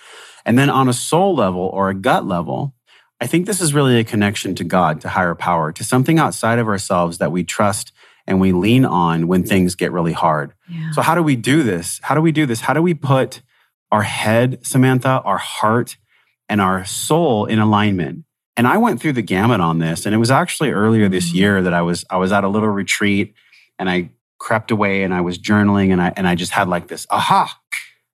And 0.43 0.57
then 0.57 0.71
on 0.71 0.89
a 0.89 0.93
soul 0.93 1.36
level 1.36 1.69
or 1.71 1.89
a 1.89 1.95
gut 1.95 2.26
level, 2.26 2.73
I 3.21 3.28
think 3.28 3.45
this 3.45 3.61
is 3.61 3.76
really 3.76 3.99
a 3.99 4.03
connection 4.03 4.55
to 4.55 4.63
God, 4.63 5.01
to 5.01 5.09
higher 5.09 5.36
power, 5.36 5.71
to 5.71 5.84
something 5.84 6.17
outside 6.17 6.57
of 6.57 6.67
ourselves 6.67 7.19
that 7.19 7.32
we 7.32 7.43
trust 7.43 7.91
and 8.28 8.39
we 8.39 8.51
lean 8.51 8.86
on 8.86 9.28
when 9.28 9.43
things 9.43 9.76
get 9.76 9.91
really 9.91 10.13
hard. 10.13 10.53
Yeah. 10.69 10.91
So, 10.91 11.01
how 11.01 11.15
do 11.15 11.23
we 11.23 11.36
do 11.36 11.63
this? 11.63 11.99
How 12.03 12.15
do 12.15 12.21
we 12.21 12.32
do 12.32 12.45
this? 12.45 12.61
How 12.61 12.73
do 12.73 12.82
we 12.82 12.93
put 12.93 13.41
our 13.91 14.03
head, 14.03 14.65
Samantha, 14.65 15.21
our 15.23 15.38
heart, 15.38 15.97
and 16.49 16.59
our 16.59 16.86
soul 16.86 17.45
in 17.45 17.59
alignment? 17.59 18.26
And 18.57 18.67
I 18.67 18.78
went 18.78 19.01
through 19.01 19.13
the 19.13 19.21
gamut 19.21 19.59
on 19.59 19.80
this. 19.80 20.05
And 20.05 20.15
it 20.15 20.17
was 20.17 20.32
actually 20.32 20.71
earlier 20.71 21.09
this 21.09 21.30
mm-hmm. 21.30 21.38
year 21.38 21.61
that 21.61 21.73
I 21.73 21.82
was 21.82 22.05
I 22.09 22.17
was 22.17 22.32
at 22.32 22.43
a 22.43 22.47
little 22.47 22.69
retreat 22.69 23.34
and 23.78 23.89
I 23.89 24.09
crept 24.38 24.71
away 24.71 25.03
and 25.03 25.13
I 25.13 25.21
was 25.21 25.38
journaling 25.38 25.91
and 25.91 26.01
I 26.01 26.13
and 26.15 26.28
I 26.28 26.36
just 26.36 26.51
had 26.51 26.67
like 26.67 26.88
this, 26.88 27.05
aha, 27.09 27.59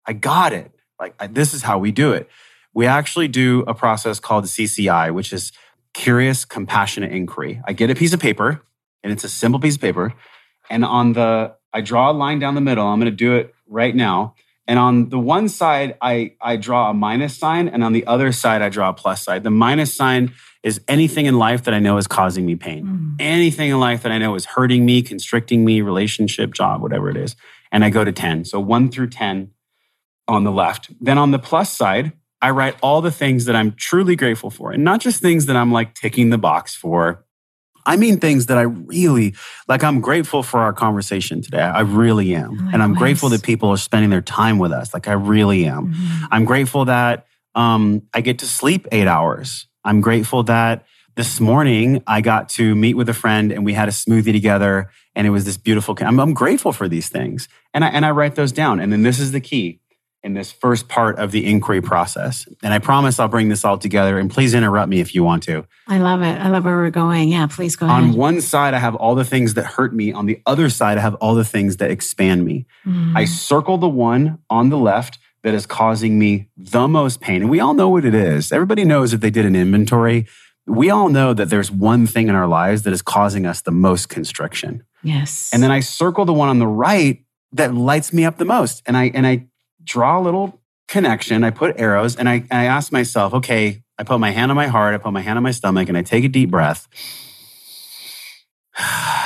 I 0.06 0.12
got 0.12 0.52
it. 0.52 0.72
Like 0.98 1.14
I, 1.18 1.26
this 1.26 1.54
is 1.54 1.62
how 1.62 1.78
we 1.78 1.92
do 1.92 2.12
it. 2.12 2.28
We 2.74 2.86
actually 2.86 3.28
do 3.28 3.64
a 3.66 3.74
process 3.74 4.20
called 4.20 4.44
CCI, 4.44 5.12
which 5.12 5.32
is 5.32 5.52
curious 5.94 6.44
compassionate 6.44 7.12
inquiry. 7.12 7.60
I 7.64 7.72
get 7.72 7.90
a 7.90 7.94
piece 7.94 8.12
of 8.12 8.20
paper 8.20 8.62
and 9.02 9.12
it's 9.12 9.24
a 9.24 9.28
simple 9.28 9.60
piece 9.60 9.76
of 9.76 9.80
paper. 9.80 10.14
And 10.70 10.84
on 10.84 11.12
the, 11.12 11.54
I 11.72 11.80
draw 11.80 12.10
a 12.10 12.12
line 12.12 12.38
down 12.38 12.54
the 12.54 12.60
middle. 12.60 12.86
I'm 12.86 13.00
going 13.00 13.10
to 13.10 13.16
do 13.16 13.36
it 13.36 13.54
right 13.66 13.94
now. 13.94 14.34
And 14.66 14.78
on 14.78 15.08
the 15.08 15.18
one 15.18 15.48
side, 15.48 15.96
I, 16.02 16.34
I 16.42 16.56
draw 16.56 16.90
a 16.90 16.94
minus 16.94 17.38
sign, 17.38 17.68
and 17.68 17.82
on 17.82 17.94
the 17.94 18.06
other 18.06 18.32
side, 18.32 18.60
I 18.60 18.68
draw 18.68 18.90
a 18.90 18.92
plus 18.92 19.24
sign. 19.24 19.42
The 19.42 19.50
minus 19.50 19.94
sign 19.94 20.34
is 20.62 20.78
anything 20.86 21.24
in 21.24 21.38
life 21.38 21.64
that 21.64 21.72
I 21.72 21.78
know 21.78 21.96
is 21.96 22.06
causing 22.06 22.44
me 22.44 22.54
pain. 22.54 22.84
Mm. 22.84 23.16
Anything 23.18 23.70
in 23.70 23.80
life 23.80 24.02
that 24.02 24.12
I 24.12 24.18
know 24.18 24.34
is 24.34 24.44
hurting 24.44 24.84
me, 24.84 25.00
constricting 25.00 25.64
me, 25.64 25.80
relationship, 25.80 26.52
job, 26.52 26.82
whatever 26.82 27.08
it 27.08 27.16
is. 27.16 27.34
And 27.72 27.82
I 27.82 27.88
go 27.88 28.04
to 28.04 28.12
10. 28.12 28.44
So 28.44 28.60
one 28.60 28.90
through 28.90 29.08
10 29.08 29.52
on 30.26 30.44
the 30.44 30.52
left. 30.52 30.90
Then 31.00 31.16
on 31.16 31.30
the 31.30 31.38
plus 31.38 31.74
side, 31.74 32.12
I 32.42 32.50
write 32.50 32.76
all 32.82 33.00
the 33.00 33.10
things 33.10 33.46
that 33.46 33.56
I'm 33.56 33.72
truly 33.72 34.16
grateful 34.16 34.50
for, 34.50 34.70
and 34.70 34.84
not 34.84 35.00
just 35.00 35.20
things 35.20 35.46
that 35.46 35.56
I'm 35.56 35.72
like 35.72 35.94
ticking 35.94 36.30
the 36.30 36.38
box 36.38 36.74
for 36.74 37.24
I 37.88 37.96
mean 37.96 38.20
things 38.20 38.46
that 38.46 38.58
I 38.58 38.62
really 38.62 39.34
like. 39.66 39.82
I'm 39.82 40.02
grateful 40.02 40.42
for 40.42 40.60
our 40.60 40.74
conversation 40.74 41.40
today. 41.40 41.62
I 41.62 41.80
really 41.80 42.34
am. 42.34 42.58
Oh, 42.60 42.70
and 42.74 42.82
I'm 42.82 42.92
grateful 42.92 43.30
that 43.30 43.42
people 43.42 43.70
are 43.70 43.78
spending 43.78 44.10
their 44.10 44.20
time 44.20 44.58
with 44.58 44.72
us. 44.72 44.92
Like 44.92 45.08
I 45.08 45.12
really 45.12 45.64
am. 45.64 45.94
Mm-hmm. 45.94 46.24
I'm 46.30 46.44
grateful 46.44 46.84
that 46.84 47.26
um, 47.54 48.02
I 48.12 48.20
get 48.20 48.40
to 48.40 48.46
sleep 48.46 48.86
eight 48.92 49.08
hours. 49.08 49.66
I'm 49.84 50.02
grateful 50.02 50.42
that 50.44 50.84
this 51.16 51.40
morning 51.40 52.02
I 52.06 52.20
got 52.20 52.50
to 52.50 52.74
meet 52.74 52.94
with 52.94 53.08
a 53.08 53.14
friend 53.14 53.50
and 53.50 53.64
we 53.64 53.72
had 53.72 53.88
a 53.88 53.92
smoothie 53.92 54.32
together 54.32 54.90
and 55.14 55.26
it 55.26 55.30
was 55.30 55.46
this 55.46 55.56
beautiful. 55.56 55.96
I'm, 56.00 56.20
I'm 56.20 56.34
grateful 56.34 56.72
for 56.72 56.88
these 56.88 57.08
things. 57.08 57.48
And 57.72 57.86
I, 57.86 57.88
and 57.88 58.04
I 58.04 58.10
write 58.10 58.34
those 58.34 58.52
down. 58.52 58.80
And 58.80 58.92
then 58.92 59.02
this 59.02 59.18
is 59.18 59.32
the 59.32 59.40
key 59.40 59.80
in 60.22 60.34
this 60.34 60.50
first 60.50 60.88
part 60.88 61.18
of 61.18 61.30
the 61.30 61.46
inquiry 61.46 61.80
process. 61.80 62.48
And 62.62 62.74
I 62.74 62.80
promise 62.80 63.20
I'll 63.20 63.28
bring 63.28 63.48
this 63.48 63.64
all 63.64 63.78
together. 63.78 64.18
And 64.18 64.30
please 64.30 64.52
interrupt 64.52 64.88
me 64.88 65.00
if 65.00 65.14
you 65.14 65.22
want 65.22 65.44
to. 65.44 65.64
I 65.86 65.98
love 65.98 66.22
it. 66.22 66.38
I 66.38 66.48
love 66.48 66.64
where 66.64 66.76
we're 66.76 66.90
going. 66.90 67.28
Yeah, 67.28 67.46
please 67.46 67.76
go 67.76 67.86
On 67.86 68.02
ahead. 68.02 68.14
On 68.14 68.16
one 68.16 68.40
side, 68.40 68.74
I 68.74 68.78
have 68.78 68.96
all 68.96 69.14
the 69.14 69.24
things 69.24 69.54
that 69.54 69.64
hurt 69.64 69.94
me. 69.94 70.12
On 70.12 70.26
the 70.26 70.42
other 70.44 70.68
side, 70.70 70.98
I 70.98 71.02
have 71.02 71.14
all 71.16 71.34
the 71.34 71.44
things 71.44 71.76
that 71.76 71.90
expand 71.90 72.44
me. 72.44 72.66
Mm. 72.84 73.16
I 73.16 73.24
circle 73.26 73.78
the 73.78 73.88
one 73.88 74.38
on 74.50 74.70
the 74.70 74.78
left 74.78 75.18
that 75.44 75.54
is 75.54 75.66
causing 75.66 76.18
me 76.18 76.48
the 76.56 76.88
most 76.88 77.20
pain. 77.20 77.42
And 77.42 77.50
we 77.50 77.60
all 77.60 77.74
know 77.74 77.88
what 77.88 78.04
it 78.04 78.14
is. 78.14 78.50
Everybody 78.50 78.84
knows 78.84 79.12
if 79.12 79.20
they 79.20 79.30
did 79.30 79.46
an 79.46 79.54
inventory, 79.54 80.26
we 80.66 80.90
all 80.90 81.08
know 81.08 81.32
that 81.32 81.48
there's 81.48 81.70
one 81.70 82.06
thing 82.06 82.28
in 82.28 82.34
our 82.34 82.48
lives 82.48 82.82
that 82.82 82.92
is 82.92 83.02
causing 83.02 83.46
us 83.46 83.62
the 83.62 83.70
most 83.70 84.08
constriction. 84.08 84.82
Yes. 85.02 85.50
And 85.52 85.62
then 85.62 85.70
I 85.70 85.80
circle 85.80 86.24
the 86.24 86.32
one 86.32 86.48
on 86.48 86.58
the 86.58 86.66
right 86.66 87.24
that 87.52 87.72
lights 87.72 88.12
me 88.12 88.24
up 88.24 88.36
the 88.36 88.44
most. 88.44 88.82
And 88.84 88.96
I 88.96 89.04
and 89.14 89.26
I 89.26 89.46
draw 89.88 90.18
a 90.18 90.22
little 90.22 90.60
connection. 90.86 91.42
I 91.42 91.50
put 91.50 91.80
arrows 91.80 92.16
and 92.16 92.28
I, 92.28 92.34
and 92.34 92.52
I 92.52 92.64
ask 92.64 92.92
myself, 92.92 93.34
okay, 93.34 93.82
I 93.98 94.04
put 94.04 94.20
my 94.20 94.30
hand 94.30 94.50
on 94.50 94.56
my 94.56 94.68
heart, 94.68 94.94
I 94.94 94.98
put 94.98 95.12
my 95.12 95.22
hand 95.22 95.36
on 95.36 95.42
my 95.42 95.50
stomach, 95.50 95.88
and 95.88 95.98
I 95.98 96.02
take 96.02 96.24
a 96.24 96.28
deep 96.28 96.50
breath. 96.50 96.86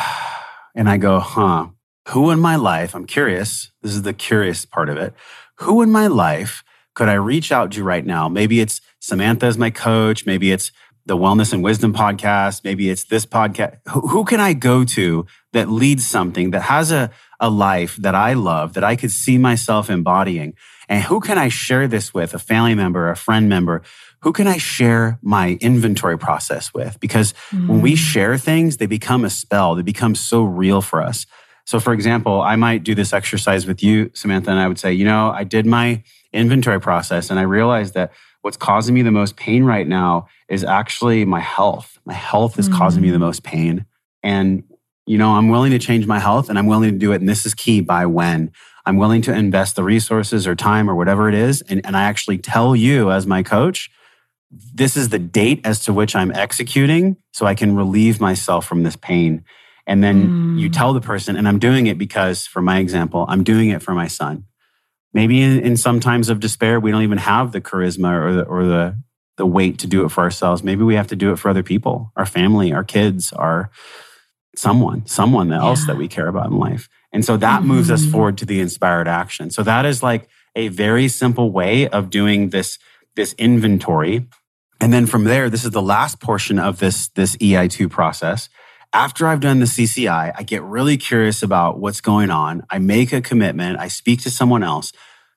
And 0.75 0.89
I 0.89 0.97
go, 0.97 1.21
huh, 1.21 1.67
who 2.09 2.31
in 2.31 2.41
my 2.41 2.57
life, 2.57 2.95
I'm 2.95 3.05
curious, 3.05 3.71
this 3.83 3.93
is 3.93 4.03
the 4.03 4.15
curious 4.15 4.65
part 4.65 4.89
of 4.89 4.97
it. 4.97 5.13
Who 5.59 5.83
in 5.83 5.91
my 5.91 6.07
life 6.07 6.65
could 6.95 7.11
I 7.11 7.13
reach 7.13 7.53
out 7.53 7.73
to 7.73 7.85
right 7.85 8.07
now? 8.07 8.27
Maybe 8.31 8.59
it's 8.59 8.81
Samantha 8.99 9.45
as 9.45 9.59
my 9.59 9.69
coach. 9.69 10.25
Maybe 10.25 10.51
it's 10.51 10.73
the 11.05 11.17
Wellness 11.17 11.53
and 11.53 11.63
Wisdom 11.63 11.93
podcast. 11.93 12.65
Maybe 12.65 12.89
it's 12.89 13.05
this 13.05 13.27
podcast. 13.27 13.79
Who, 13.89 14.01
who 14.09 14.25
can 14.25 14.41
I 14.41 14.55
go 14.55 14.85
to 14.85 15.27
that 15.53 15.69
leads 15.69 16.07
something 16.07 16.53
that 16.53 16.63
has 16.63 16.91
a, 16.91 17.11
a 17.43 17.51
life 17.51 17.97
that 17.97 18.15
I 18.15 18.33
love, 18.33 18.73
that 18.75 18.85
I 18.85 18.97
could 18.97 19.11
see 19.11 19.37
myself 19.37 19.91
embodying? 19.91 20.55
And 20.89 21.03
who 21.03 21.21
can 21.21 21.37
I 21.37 21.49
share 21.49 21.87
this 21.89 22.15
with? 22.15 22.33
A 22.33 22.39
family 22.39 22.75
member, 22.75 23.11
a 23.11 23.17
friend 23.17 23.49
member? 23.49 23.83
Who 24.21 24.33
can 24.33 24.47
I 24.47 24.57
share 24.57 25.19
my 25.21 25.59
inventory 25.61 26.17
process 26.17 26.73
with? 26.73 26.99
Because 27.01 27.35
mm. 27.51 27.67
when 27.67 27.83
we 27.83 27.95
mm. 27.95 27.97
share 27.99 28.39
things, 28.39 28.79
they 28.79 28.87
become 28.87 29.25
a 29.25 29.31
spell. 29.31 29.75
They 29.75 29.83
become 29.83 30.15
so 30.15 30.43
real 30.43 30.81
for 30.81 31.03
us. 31.03 31.27
So, 31.65 31.81
for 31.81 31.93
example, 31.93 32.41
I 32.41 32.57
might 32.57 32.85
do 32.85 32.95
this 32.95 33.13
exercise 33.13 33.67
with 33.67 33.83
you, 33.83 34.11
Samantha, 34.15 34.51
and 34.51 34.59
I 34.59 34.69
would 34.69 34.79
say, 34.79 34.93
you 34.93 35.05
know, 35.05 35.31
I 35.31 35.45
did 35.45 35.67
my 35.67 36.03
inventory 36.33 36.81
process 36.81 37.31
and 37.31 37.39
I 37.39 37.43
realized 37.43 37.95
that 37.95 38.13
what's 38.43 38.57
causing 38.57 38.95
me 38.95 39.03
the 39.03 39.11
most 39.11 39.37
pain 39.37 39.65
right 39.65 39.87
now 39.87 40.27
is 40.49 40.65
actually 40.65 41.25
my 41.25 41.41
health. 41.41 41.99
My 42.05 42.15
health 42.15 42.59
is 42.59 42.69
mm. 42.69 42.77
causing 42.77 43.03
me 43.03 43.11
the 43.11 43.17
mm. 43.17 43.21
most 43.21 43.43
pain. 43.43 43.87
And 44.23 44.65
you 45.07 45.19
know, 45.19 45.33
I'm 45.33 45.49
willing 45.49 45.73
to 45.73 45.79
change 45.79 46.07
my 46.07 46.19
health 46.19 46.49
and 46.49 46.59
I'm 46.59 46.67
willing 46.67 46.93
to 46.93 46.99
do 46.99 47.13
it. 47.13 47.21
And 47.21 47.29
this 47.29 47.45
is 47.45 47.55
key 47.55 47.81
by 47.81 48.07
when 48.07 48.53
I'm 48.87 48.97
willing 48.97 49.23
to 49.23 49.35
invest 49.35 49.77
the 49.77 49.85
resources 49.85 50.47
or 50.47 50.55
time 50.55 50.89
or 50.89 50.95
whatever 50.95 51.29
it 51.29 51.35
is. 51.35 51.63
And, 51.63 51.85
and 51.85 51.97
I 51.97 52.05
actually 52.05 52.39
tell 52.39 52.75
you 52.75 53.11
as 53.11 53.27
my 53.27 53.43
coach, 53.43 53.91
this 54.51 54.97
is 54.97 55.09
the 55.09 55.19
date 55.19 55.61
as 55.65 55.81
to 55.85 55.93
which 55.93 56.15
I'm 56.15 56.31
executing 56.33 57.17
so 57.33 57.47
I 57.47 57.55
can 57.55 57.75
relieve 57.75 58.21
myself 58.21 58.67
from 58.67 58.83
this 58.83 58.97
pain. 58.97 59.45
And 59.87 60.05
then 60.05 60.29
mm. 60.57 60.61
you 60.61 60.69
tell 60.69 60.93
the 60.93 61.01
person, 61.01 61.37
and 61.37 61.49
I'm 61.49 61.59
doing 61.59 61.87
it 61.87 61.99
because, 61.99 62.47
for 62.47 62.63
my 62.63 62.79
example, 62.79 63.25
I'm 63.29 63.43
doing 63.43 63.71
it 63.71 63.83
for 63.83 63.95
my 63.95 64.07
son. 64.07 64.45
Maybe 65.13 65.41
in, 65.41 65.59
in 65.61 65.77
some 65.77 66.01
times 66.01 66.29
of 66.29 66.39
despair, 66.39 66.79
we 66.79 66.91
don't 66.91 67.03
even 67.03 67.19
have 67.19 67.53
the 67.53 67.61
charisma 67.61 68.13
or 68.13 68.33
the, 68.33 68.43
or 68.45 68.65
the, 68.65 68.97
the 69.39 69.47
weight 69.47 69.79
to 69.81 69.87
do 69.87 70.05
it 70.05 70.11
for 70.11 70.23
ourselves. 70.23 70.63
Maybe 70.63 70.85
we 70.85 70.95
have 70.95 71.09
to 71.09 71.17
do 71.17 71.33
it 71.33 71.39
for 71.39 71.49
other 71.49 71.63
people, 71.63 72.13
our 72.17 72.27
family, 72.27 72.73
our 72.73 72.85
kids, 72.85 73.33
our 73.33 73.71
someone, 74.57 75.07
someone 75.07 75.53
else 75.53 75.81
yeah. 75.81 75.87
that 75.89 75.97
we 75.97 76.09
care 76.09 76.29
about 76.29 76.47
in 76.47 76.59
life. 76.59 76.89
And 77.13 77.25
so 77.25 77.37
that 77.37 77.61
mm-hmm. 77.61 77.69
moves 77.69 77.91
us 77.91 78.03
mm-hmm. 78.03 78.13
forward 78.13 78.39
to 78.39 78.47
the 78.47 78.61
inspired 78.61 79.09
action. 79.09 79.51
So 79.51 79.63
that 79.63 79.85
is 79.85 80.03
like 80.03 80.29
a 80.55 80.69
very 80.69 81.09
simple 81.09 81.51
way 81.51 81.89
of 81.89 82.11
doing 82.11 82.51
this, 82.51 82.79
this 83.17 83.35
inventory. 83.35 84.27
And 84.81 84.93
then 84.93 85.07
from 85.07 85.25
there, 85.25 85.49
this 85.49 85.65
is 85.65 85.71
the 85.71 85.83
last 85.83 86.21
portion 86.21 86.59
of 86.59 86.79
this, 86.79 87.09
this 87.09 87.37
EI2 87.37 87.91
process. 87.91 88.49
After 88.93 89.27
I've 89.27 89.41
done 89.41 89.61
the 89.61 89.67
CCI, 89.67 90.33
I 90.37 90.43
get 90.43 90.63
really 90.63 90.99
curious 90.99 91.43
about 91.43 91.79
what's 91.79 92.03
going 92.03 92.31
on. 92.31 92.67
I 92.69 92.79
make 92.79 93.13
a 93.13 93.23
commitment. 93.23 93.79
I 93.79 93.89
speak 93.89 94.21
to 94.23 94.31
someone 94.31 94.63
else. 94.63 94.93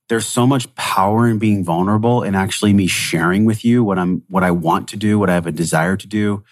there's 0.07 0.27
so 0.27 0.45
much 0.45 0.73
power 0.75 1.27
in 1.27 1.39
being 1.39 1.63
vulnerable 1.63 2.21
and 2.21 2.35
actually 2.35 2.73
me 2.73 2.85
sharing 2.85 3.45
with 3.45 3.65
you 3.65 3.83
what 3.83 3.97
I'm 3.97 4.23
what 4.27 4.43
I 4.43 4.51
want 4.51 4.87
to 4.89 4.97
do, 4.97 5.17
what 5.17 5.29
I 5.29 5.33
have 5.33 5.47
a 5.47 5.51
desire 5.51 5.97
to 5.97 6.07
do. 6.07 6.43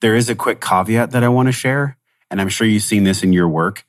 There 0.00 0.14
is 0.14 0.28
a 0.30 0.34
quick 0.34 0.60
caveat 0.60 1.10
that 1.10 1.24
I 1.24 1.28
want 1.28 1.48
to 1.48 1.52
share, 1.52 1.96
and 2.30 2.40
I'm 2.40 2.48
sure 2.48 2.66
you've 2.66 2.82
seen 2.82 3.04
this 3.04 3.22
in 3.22 3.32
your 3.32 3.48
work. 3.48 3.84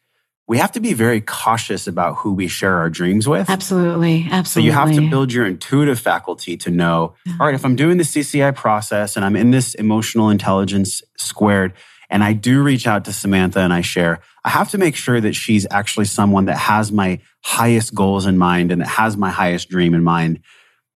We 0.48 0.58
have 0.58 0.72
to 0.74 0.80
be 0.80 0.94
very 0.94 1.22
cautious 1.22 1.88
about 1.88 2.16
who 2.16 2.34
we 2.34 2.48
share 2.48 2.78
our 2.78 2.90
dreams 2.90 3.28
with. 3.28 3.50
Absolutely. 3.50 4.28
Absolutely. 4.30 4.50
So 4.50 4.60
you 4.60 4.72
have 4.72 4.92
to 4.94 5.10
build 5.10 5.32
your 5.32 5.46
intuitive 5.46 6.00
faculty 6.00 6.58
to 6.58 6.72
know, 6.72 7.16
yeah. 7.26 7.34
all 7.40 7.46
right, 7.46 7.56
if 7.56 7.64
I'm 7.64 7.76
doing 7.76 7.98
the 7.98 8.04
CCI 8.04 8.54
process 8.56 9.16
and 9.16 9.24
I'm 9.24 9.36
in 9.36 9.52
this 9.52 9.76
emotional 9.76 10.30
intelligence 10.30 11.02
squared, 11.18 11.74
and 12.12 12.24
I 12.24 12.34
do 12.34 12.62
reach 12.62 12.86
out 12.86 13.06
to 13.06 13.14
Samantha 13.14 13.62
and 13.62 13.72
I 13.72 13.80
share, 13.80 14.20
I 14.44 14.50
have 14.50 14.70
to 14.72 14.78
make 14.78 14.98
sure 14.98 15.22
that 15.22 15.34
she's 15.34 15.66
actually 15.72 16.06
someone 16.06 16.46
that 16.46 16.58
has 16.58 16.92
my 16.92 17.20
highest 17.42 17.96
goals 17.96 18.26
in 18.26 18.38
mind 18.38 18.72
and 18.72 18.82
that 18.82 18.88
has 18.90 19.16
my 19.16 19.30
highest 19.30 19.70
dream 19.70 19.94
in 19.94 20.04
mind. 20.04 20.42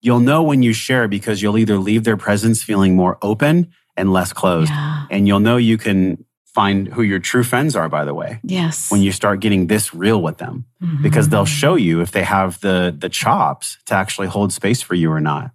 You'll 0.00 0.20
know 0.20 0.42
when 0.42 0.62
you 0.62 0.72
share 0.72 1.08
because 1.08 1.42
you'll 1.42 1.58
either 1.58 1.76
leave 1.76 2.04
their 2.04 2.16
presence 2.16 2.62
feeling 2.62 2.96
more 2.96 3.18
open 3.20 3.72
and 3.96 4.12
less 4.12 4.32
closed. 4.32 4.70
Yeah. 4.70 5.06
And 5.10 5.28
you'll 5.28 5.40
know 5.40 5.58
you 5.58 5.76
can 5.76 6.24
find 6.54 6.88
who 6.88 7.02
your 7.02 7.18
true 7.18 7.42
friends 7.42 7.74
are, 7.74 7.88
by 7.88 8.04
the 8.04 8.14
way. 8.14 8.40
Yes. 8.42 8.90
When 8.90 9.00
you 9.00 9.12
start 9.12 9.40
getting 9.40 9.66
this 9.66 9.94
real 9.94 10.20
with 10.20 10.38
them, 10.38 10.66
mm-hmm. 10.82 11.02
because 11.02 11.28
they'll 11.28 11.46
show 11.46 11.74
you 11.74 12.00
if 12.00 12.12
they 12.12 12.24
have 12.24 12.60
the, 12.60 12.94
the 12.96 13.08
chops 13.08 13.78
to 13.86 13.94
actually 13.94 14.28
hold 14.28 14.52
space 14.52 14.82
for 14.82 14.94
you 14.94 15.10
or 15.10 15.20
not. 15.20 15.52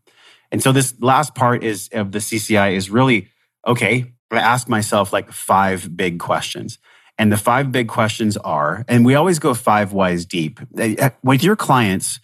And 0.51 0.61
so 0.61 0.71
this 0.71 0.95
last 0.99 1.35
part 1.35 1.63
is 1.63 1.89
of 1.91 2.11
the 2.11 2.19
CCI 2.19 2.75
is 2.75 2.89
really, 2.89 3.29
okay, 3.65 4.13
I 4.31 4.37
ask 4.37 4.67
myself 4.67 5.13
like 5.13 5.31
five 5.31 5.95
big 5.95 6.19
questions. 6.19 6.79
And 7.19 7.31
the 7.31 7.37
five 7.37 7.71
big 7.71 7.87
questions 7.87 8.37
are, 8.37 8.85
and 8.87 9.03
we 9.03 9.15
always 9.15 9.39
go 9.39 9.53
five 9.53 9.91
whys 9.91 10.25
deep. 10.25 10.59
Eh, 10.77 10.95
eh, 10.97 11.09
with 11.23 11.43
your 11.43 11.55
clients, 11.55 12.19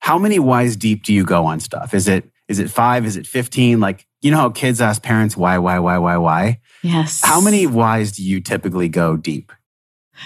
how 0.00 0.16
many 0.16 0.38
whys 0.38 0.76
deep 0.76 1.02
do 1.02 1.12
you 1.12 1.24
go 1.24 1.44
on 1.44 1.58
stuff? 1.58 1.92
Is 1.92 2.06
it 2.06 2.30
is 2.48 2.58
it 2.58 2.70
five? 2.70 3.06
Is 3.06 3.16
it 3.16 3.26
15? 3.26 3.78
Like, 3.80 4.06
you 4.20 4.30
know 4.30 4.38
how 4.38 4.50
kids 4.50 4.80
ask 4.80 5.02
parents 5.02 5.36
why, 5.36 5.58
why, 5.58 5.78
why, 5.78 5.98
why, 5.98 6.16
why? 6.16 6.60
Yes. 6.82 7.20
How 7.22 7.40
many 7.40 7.66
whys 7.66 8.12
do 8.12 8.22
you 8.22 8.40
typically 8.40 8.88
go 8.88 9.16
deep? 9.16 9.52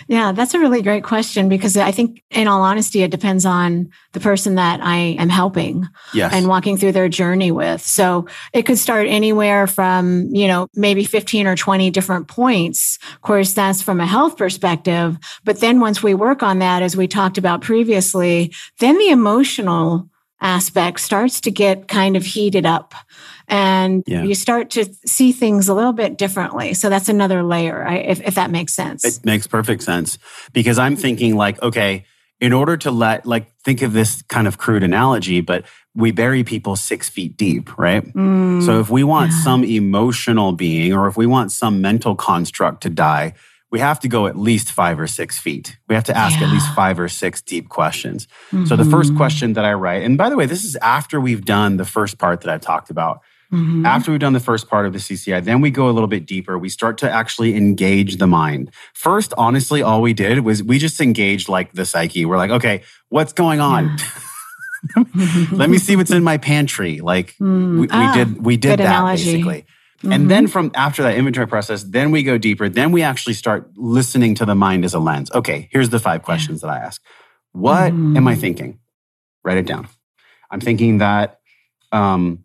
Yeah, 0.09 0.33
that's 0.33 0.55
a 0.55 0.59
really 0.59 0.83
great 0.83 1.05
question 1.05 1.49
because 1.49 1.77
I 1.77 1.91
think, 1.91 2.23
in 2.31 2.49
all 2.49 2.63
honesty, 2.63 3.03
it 3.03 3.11
depends 3.11 3.45
on 3.45 3.91
the 4.13 4.21
person 4.21 4.55
that 4.55 4.81
I 4.83 4.97
am 5.19 5.29
helping 5.29 5.87
yes. 6.15 6.33
and 6.33 6.49
walking 6.49 6.77
through 6.77 6.93
their 6.93 7.09
journey 7.09 7.51
with. 7.51 7.83
So 7.83 8.27
it 8.53 8.63
could 8.63 8.79
start 8.79 9.07
anywhere 9.07 9.67
from, 9.67 10.29
you 10.35 10.49
know, 10.49 10.69
maybe 10.75 11.05
15 11.05 11.47
or 11.47 11.57
20 11.57 11.91
different 11.91 12.29
points. 12.29 12.99
Of 13.15 13.21
course, 13.21 13.53
that's 13.53 13.83
from 13.83 14.01
a 14.01 14.07
health 14.07 14.37
perspective. 14.37 15.19
But 15.45 15.61
then 15.61 15.81
once 15.81 16.03
we 16.03 16.15
work 16.15 16.43
on 16.43 16.61
that, 16.61 16.83
as 16.83 16.97
we 16.97 17.07
talked 17.07 17.39
about 17.39 17.61
previously, 17.61 18.53
then 18.79 18.97
the 18.99 19.11
emotional 19.11 20.09
aspect 20.43 21.01
starts 21.01 21.41
to 21.41 21.51
get 21.51 21.89
kind 21.89 22.17
of 22.17 22.25
heated 22.25 22.67
up 22.67 22.95
and 23.49 24.03
yeah. 24.07 24.23
you 24.23 24.35
start 24.35 24.71
to 24.71 24.85
see 25.07 25.33
things 25.33 25.69
a 25.69 25.75
little 25.75 25.93
bit 25.93 26.19
differently. 26.19 26.75
So 26.75 26.91
that's 26.91 27.09
another 27.09 27.43
layer, 27.43 27.87
if, 27.87 28.21
if 28.21 28.35
that 28.35 28.51
makes 28.51 28.75
sense. 28.75 29.05
It 29.05 29.25
makes 29.25 29.47
perfect 29.47 29.83
sense 29.83 30.19
because 30.53 30.79
I'm 30.79 30.97
thinking 30.97 31.37
like, 31.37 31.63
okay, 31.63 32.05
in 32.41 32.53
order 32.53 32.77
to 32.77 32.91
let, 32.91 33.25
like, 33.25 33.55
think 33.63 33.83
of 33.83 33.93
this 33.93 34.23
kind 34.23 34.49
of 34.49 34.59
crude 34.59 34.83
analogy, 34.83 35.41
but 35.41 35.65
we 35.95 36.11
bury 36.11 36.43
people 36.43 36.75
six 36.75 37.09
feet 37.09 37.37
deep, 37.37 37.79
right? 37.79 38.05
Mm, 38.05 38.65
so 38.65 38.81
if 38.81 38.91
we 38.91 39.05
want 39.05 39.31
yeah. 39.31 39.43
some 39.45 39.63
emotional 39.63 40.51
being 40.51 40.93
or 40.93 41.07
if 41.07 41.17
we 41.17 41.27
want 41.27 41.53
some 41.53 41.81
mental 41.81 42.17
construct 42.17 42.83
to 42.83 42.91
die, 42.91 43.35
we 43.73 43.81
have 43.81 43.99
to 44.01 44.09
go 44.09 44.27
at 44.27 44.37
least 44.37 44.71
five 44.71 45.01
or 45.01 45.07
six 45.07 45.39
feet. 45.39 45.79
We 45.89 45.95
have 45.95 46.05
to 46.05 46.17
ask 46.17 46.39
yeah. 46.39 46.47
at 46.47 46.53
least 46.53 46.73
five 46.75 47.01
or 47.01 47.09
six 47.09 47.41
deep 47.41 47.71
questions. 47.71 48.29
Mm-hmm. 48.51 48.67
So 48.67 48.77
the 48.77 48.85
first 48.85 49.09
mm-hmm. 49.09 49.17
question 49.17 49.55
that 49.55 49.65
I 49.65 49.73
write, 49.73 50.03
and 50.03 50.19
by 50.19 50.29
the 50.29 50.37
way, 50.37 50.45
this 50.45 50.63
is 50.63 50.77
after 50.77 51.19
we've 51.19 51.45
done 51.45 51.79
the 51.79 51.87
first 51.87 52.19
part 52.19 52.43
that 52.43 52.51
I've 52.51 52.61
talked 52.61 52.91
about. 52.91 53.23
Mm-hmm. 53.51 53.85
After 53.85 54.11
we've 54.11 54.21
done 54.21 54.33
the 54.33 54.41
first 54.41 54.69
part 54.69 54.87
of 54.87 54.93
the 54.93 54.99
CCI, 54.99 55.45
then 55.45 55.61
we 55.61 55.71
go 55.71 55.89
a 55.89 55.93
little 55.93 56.09
bit 56.09 56.27
deeper. 56.27 56.59
We 56.59 56.69
start 56.69 56.97
to 56.99 57.11
actually 57.11 57.55
engage 57.55 58.17
the 58.17 58.27
mind. 58.27 58.71
First, 58.95 59.35
honestly, 59.37 59.83
all 59.83 60.01
we 60.01 60.15
did 60.15 60.41
was 60.41 60.63
we 60.63 60.79
just 60.79 61.01
engaged 61.01 61.51
like 61.51 61.73
the 61.73 61.85
psyche. 61.85 62.25
We're 62.25 62.39
like, 62.39 62.51
okay, 62.51 62.83
what's 63.09 63.35
going 63.35 63.61
on? 63.61 63.99
Yeah. 64.97 65.05
Let 65.53 65.71
me 65.71 65.79
see 65.79 65.97
what's 65.97 66.11
in 66.11 66.25
my 66.25 66.39
pantry. 66.39 67.01
Like 67.01 67.37
mm. 67.37 67.81
we, 67.81 67.89
ah, 67.91 68.13
did, 68.15 68.43
we 68.45 68.57
did 68.57 68.79
that 68.79 68.81
analogy. 68.81 69.33
basically. 69.33 69.67
Mm-hmm. 70.03 70.13
And 70.13 70.31
then 70.31 70.47
from 70.49 70.73
after 70.75 71.03
that 71.05 71.17
inventory 71.17 71.47
process, 71.47 71.85
then 71.85 72.11
we 72.11 72.25
go 72.25 72.37
deeper. 72.37 72.69
Then 72.69 72.91
we 72.91 73.03
actually 73.03 73.35
start 73.35 73.71
listening 73.77 74.35
to 74.37 74.45
the 74.45 74.57
mind 74.57 74.85
as 74.85 74.95
a 74.95 74.99
lens. 74.99 75.31
Okay, 75.33 75.69
here's 75.71 75.91
the 75.91 76.01
five 76.01 76.23
questions 76.23 76.61
that 76.63 76.69
I 76.69 76.79
ask. 76.79 77.01
What 77.53 77.93
mm. 77.93 78.17
am 78.17 78.27
I 78.27 78.35
thinking? 78.35 78.81
Write 79.45 79.59
it 79.59 79.67
down. 79.67 79.89
I'm 80.51 80.61
thinking 80.61 80.99
that 80.99 81.39
um, 81.93 82.45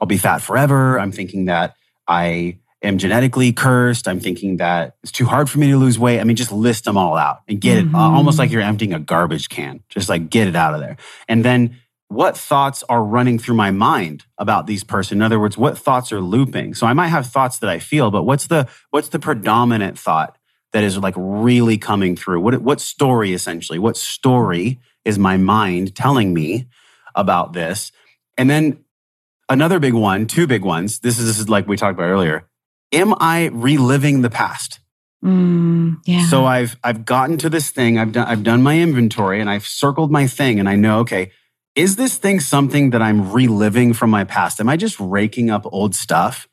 I'll 0.00 0.06
be 0.06 0.18
fat 0.18 0.38
forever. 0.38 1.00
I'm 1.00 1.10
thinking 1.10 1.46
that 1.46 1.74
I 2.06 2.58
am 2.82 2.98
genetically 2.98 3.52
cursed. 3.52 4.06
I'm 4.06 4.20
thinking 4.20 4.58
that 4.58 4.96
it's 5.02 5.10
too 5.10 5.26
hard 5.26 5.50
for 5.50 5.58
me 5.58 5.70
to 5.70 5.76
lose 5.76 5.98
weight. 5.98 6.20
I 6.20 6.24
mean, 6.24 6.36
just 6.36 6.52
list 6.52 6.84
them 6.84 6.96
all 6.96 7.16
out 7.16 7.40
and 7.48 7.60
get 7.60 7.84
mm-hmm. 7.84 7.94
it 7.94 7.98
almost 7.98 8.38
like 8.38 8.50
you're 8.50 8.62
emptying 8.62 8.92
a 8.92 9.00
garbage 9.00 9.48
can. 9.48 9.82
Just 9.88 10.08
like 10.08 10.30
get 10.30 10.46
it 10.46 10.54
out 10.54 10.74
of 10.74 10.80
there. 10.80 10.96
And 11.28 11.44
then 11.44 11.80
what 12.14 12.36
thoughts 12.36 12.82
are 12.88 13.02
running 13.02 13.38
through 13.38 13.56
my 13.56 13.70
mind 13.70 14.24
about 14.38 14.66
these 14.66 14.84
person? 14.84 15.18
In 15.18 15.22
other 15.22 15.40
words, 15.40 15.58
what 15.58 15.76
thoughts 15.76 16.12
are 16.12 16.20
looping? 16.20 16.74
So 16.74 16.86
I 16.86 16.92
might 16.92 17.08
have 17.08 17.26
thoughts 17.26 17.58
that 17.58 17.70
I 17.70 17.78
feel, 17.78 18.10
but 18.10 18.24
what's 18.24 18.46
the 18.46 18.68
what's 18.90 19.08
the 19.08 19.18
predominant 19.18 19.98
thought 19.98 20.38
that 20.72 20.84
is 20.84 20.96
like 20.98 21.14
really 21.16 21.78
coming 21.78 22.16
through? 22.16 22.40
What 22.40 22.62
what 22.62 22.80
story 22.80 23.32
essentially? 23.32 23.78
What 23.78 23.96
story 23.96 24.80
is 25.04 25.18
my 25.18 25.36
mind 25.36 25.94
telling 25.94 26.32
me 26.32 26.66
about 27.14 27.52
this? 27.52 27.92
And 28.38 28.48
then 28.48 28.84
another 29.48 29.78
big 29.78 29.94
one, 29.94 30.26
two 30.26 30.46
big 30.46 30.62
ones. 30.62 31.00
This 31.00 31.18
is, 31.18 31.26
this 31.26 31.38
is 31.38 31.48
like 31.48 31.66
we 31.66 31.76
talked 31.76 31.98
about 31.98 32.08
earlier. 32.08 32.48
Am 32.92 33.14
I 33.20 33.50
reliving 33.52 34.22
the 34.22 34.30
past? 34.30 34.80
Mm, 35.24 36.00
yeah. 36.04 36.26
So 36.28 36.44
I've 36.44 36.76
I've 36.84 37.04
gotten 37.04 37.38
to 37.38 37.48
this 37.48 37.70
thing. 37.70 37.98
I've 37.98 38.12
done 38.12 38.26
I've 38.28 38.42
done 38.42 38.62
my 38.62 38.78
inventory 38.78 39.40
and 39.40 39.48
I've 39.48 39.66
circled 39.66 40.12
my 40.12 40.26
thing 40.26 40.60
and 40.60 40.68
I 40.68 40.76
know 40.76 41.00
okay, 41.00 41.30
is 41.74 41.96
this 41.96 42.16
thing 42.16 42.40
something 42.40 42.90
that 42.90 43.02
I'm 43.02 43.32
reliving 43.32 43.92
from 43.92 44.10
my 44.10 44.24
past? 44.24 44.60
Am 44.60 44.68
I 44.68 44.76
just 44.76 44.98
raking 45.00 45.50
up 45.50 45.66
old 45.66 45.94
stuff 45.94 46.48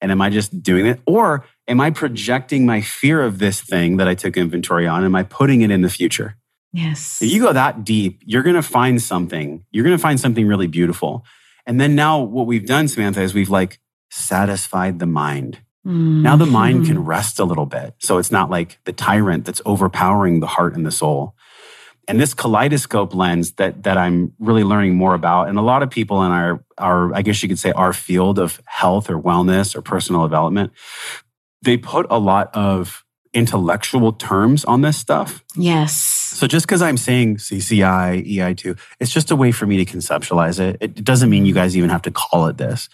and 0.00 0.10
am 0.10 0.20
I 0.20 0.30
just 0.30 0.62
doing 0.62 0.86
it 0.86 1.00
or 1.06 1.44
am 1.68 1.80
I 1.80 1.90
projecting 1.90 2.66
my 2.66 2.80
fear 2.80 3.22
of 3.22 3.38
this 3.38 3.60
thing 3.60 3.98
that 3.98 4.08
I 4.08 4.14
took 4.14 4.36
inventory 4.36 4.86
on? 4.86 5.04
Am 5.04 5.14
I 5.14 5.22
putting 5.22 5.62
it 5.62 5.70
in 5.70 5.82
the 5.82 5.88
future? 5.88 6.36
Yes. 6.72 7.22
If 7.22 7.30
you 7.30 7.40
go 7.40 7.52
that 7.52 7.84
deep, 7.84 8.20
you're 8.24 8.42
going 8.42 8.56
to 8.56 8.62
find 8.62 9.00
something. 9.00 9.64
You're 9.70 9.84
going 9.84 9.96
to 9.96 10.02
find 10.02 10.18
something 10.18 10.46
really 10.46 10.66
beautiful. 10.66 11.24
And 11.66 11.80
then 11.80 11.94
now 11.94 12.20
what 12.20 12.46
we've 12.46 12.66
done, 12.66 12.88
Samantha, 12.88 13.22
is 13.22 13.32
we've 13.32 13.48
like 13.48 13.78
satisfied 14.10 14.98
the 14.98 15.06
mind. 15.06 15.60
Mm-hmm. 15.86 16.22
Now 16.22 16.34
the 16.34 16.46
mind 16.46 16.86
can 16.86 17.04
rest 17.04 17.38
a 17.38 17.44
little 17.44 17.66
bit. 17.66 17.94
So 18.00 18.18
it's 18.18 18.32
not 18.32 18.50
like 18.50 18.80
the 18.84 18.92
tyrant 18.92 19.44
that's 19.44 19.62
overpowering 19.64 20.40
the 20.40 20.46
heart 20.46 20.74
and 20.74 20.84
the 20.84 20.90
soul. 20.90 21.33
And 22.06 22.20
this 22.20 22.34
kaleidoscope 22.34 23.14
lens 23.14 23.52
that 23.52 23.82
that 23.84 23.96
I'm 23.96 24.32
really 24.38 24.64
learning 24.64 24.94
more 24.94 25.14
about, 25.14 25.48
and 25.48 25.58
a 25.58 25.62
lot 25.62 25.82
of 25.82 25.90
people 25.90 26.22
in 26.22 26.30
our 26.30 26.64
our 26.76 27.14
I 27.14 27.22
guess 27.22 27.42
you 27.42 27.48
could 27.48 27.58
say 27.58 27.72
our 27.72 27.92
field 27.92 28.38
of 28.38 28.60
health 28.66 29.08
or 29.08 29.18
wellness 29.20 29.74
or 29.74 29.82
personal 29.82 30.22
development, 30.22 30.72
they 31.62 31.76
put 31.76 32.06
a 32.10 32.18
lot 32.18 32.54
of 32.54 33.04
intellectual 33.34 34.12
terms 34.12 34.64
on 34.64 34.80
this 34.80 34.96
stuff. 34.96 35.44
Yes. 35.56 35.94
So 35.94 36.46
just 36.46 36.66
because 36.66 36.82
I'm 36.82 36.96
saying 36.96 37.36
CCI, 37.38 38.26
EI2, 38.26 38.78
it's 39.00 39.10
just 39.10 39.30
a 39.30 39.36
way 39.36 39.50
for 39.52 39.66
me 39.66 39.84
to 39.84 39.84
conceptualize 39.84 40.60
it. 40.60 40.76
It 40.80 41.04
doesn't 41.04 41.28
mean 41.28 41.44
you 41.44 41.54
guys 41.54 41.76
even 41.76 41.90
have 41.90 42.02
to 42.02 42.10
call 42.10 42.46
it 42.46 42.58
this, 42.58 42.88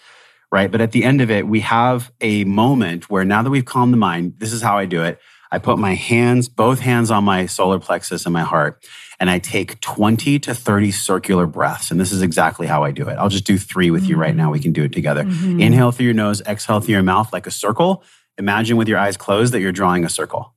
right? 0.51 0.71
But 0.71 0.81
at 0.81 0.91
the 0.91 1.03
end 1.03 1.21
of 1.21 1.29
it, 1.29 1.47
we 1.47 1.59
have 1.61 2.11
a 2.21 2.43
moment 2.43 3.09
where 3.09 3.23
now 3.23 3.43
that 3.43 3.51
we've 3.51 3.65
calmed 3.65 3.93
the 3.93 3.97
mind, 3.97 4.35
this 4.39 4.51
is 4.51 4.61
how 4.61 4.77
I 4.77 4.85
do 4.85 5.03
it. 5.03 5.19
I 5.51 5.59
put 5.59 5.77
my 5.77 5.95
hands, 5.95 6.47
both 6.47 6.79
hands 6.79 7.11
on 7.11 7.25
my 7.25 7.45
solar 7.45 7.77
plexus 7.77 8.25
and 8.25 8.31
my 8.31 8.43
heart, 8.43 8.85
and 9.19 9.29
I 9.29 9.39
take 9.39 9.81
20 9.81 10.39
to 10.39 10.55
30 10.55 10.91
circular 10.91 11.45
breaths. 11.45 11.91
And 11.91 11.99
this 11.99 12.13
is 12.13 12.21
exactly 12.21 12.67
how 12.67 12.83
I 12.83 12.91
do 12.91 13.09
it. 13.09 13.17
I'll 13.17 13.29
just 13.29 13.45
do 13.45 13.57
three 13.57 13.91
with 13.91 14.03
mm-hmm. 14.03 14.11
you 14.11 14.17
right 14.17 14.35
now. 14.35 14.49
We 14.49 14.59
can 14.59 14.71
do 14.71 14.83
it 14.83 14.93
together. 14.93 15.23
Mm-hmm. 15.25 15.59
Inhale 15.59 15.91
through 15.91 16.05
your 16.05 16.13
nose, 16.13 16.41
exhale 16.41 16.79
through 16.79 16.93
your 16.93 17.03
mouth 17.03 17.33
like 17.33 17.45
a 17.47 17.51
circle. 17.51 18.03
Imagine 18.37 18.77
with 18.77 18.87
your 18.87 18.97
eyes 18.97 19.17
closed 19.17 19.53
that 19.53 19.59
you're 19.59 19.73
drawing 19.73 20.05
a 20.05 20.09
circle. 20.09 20.55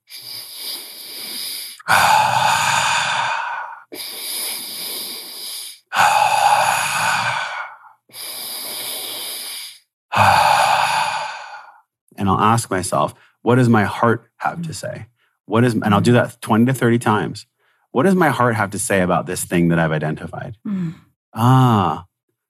and 12.16 12.28
I'll 12.28 12.40
ask 12.40 12.70
myself, 12.70 13.14
what 13.44 13.56
does 13.56 13.68
my 13.68 13.84
heart 13.84 14.30
have 14.38 14.62
to 14.62 14.72
say? 14.72 15.06
What 15.44 15.64
is, 15.64 15.74
and 15.74 15.92
I'll 15.92 16.00
do 16.00 16.14
that 16.14 16.40
20 16.40 16.64
to 16.64 16.72
30 16.72 16.98
times. 16.98 17.46
What 17.90 18.04
does 18.04 18.14
my 18.14 18.30
heart 18.30 18.54
have 18.54 18.70
to 18.70 18.78
say 18.78 19.02
about 19.02 19.26
this 19.26 19.44
thing 19.44 19.68
that 19.68 19.78
I've 19.78 19.92
identified? 19.92 20.56
Mm. 20.66 20.94
Ah, 21.34 22.06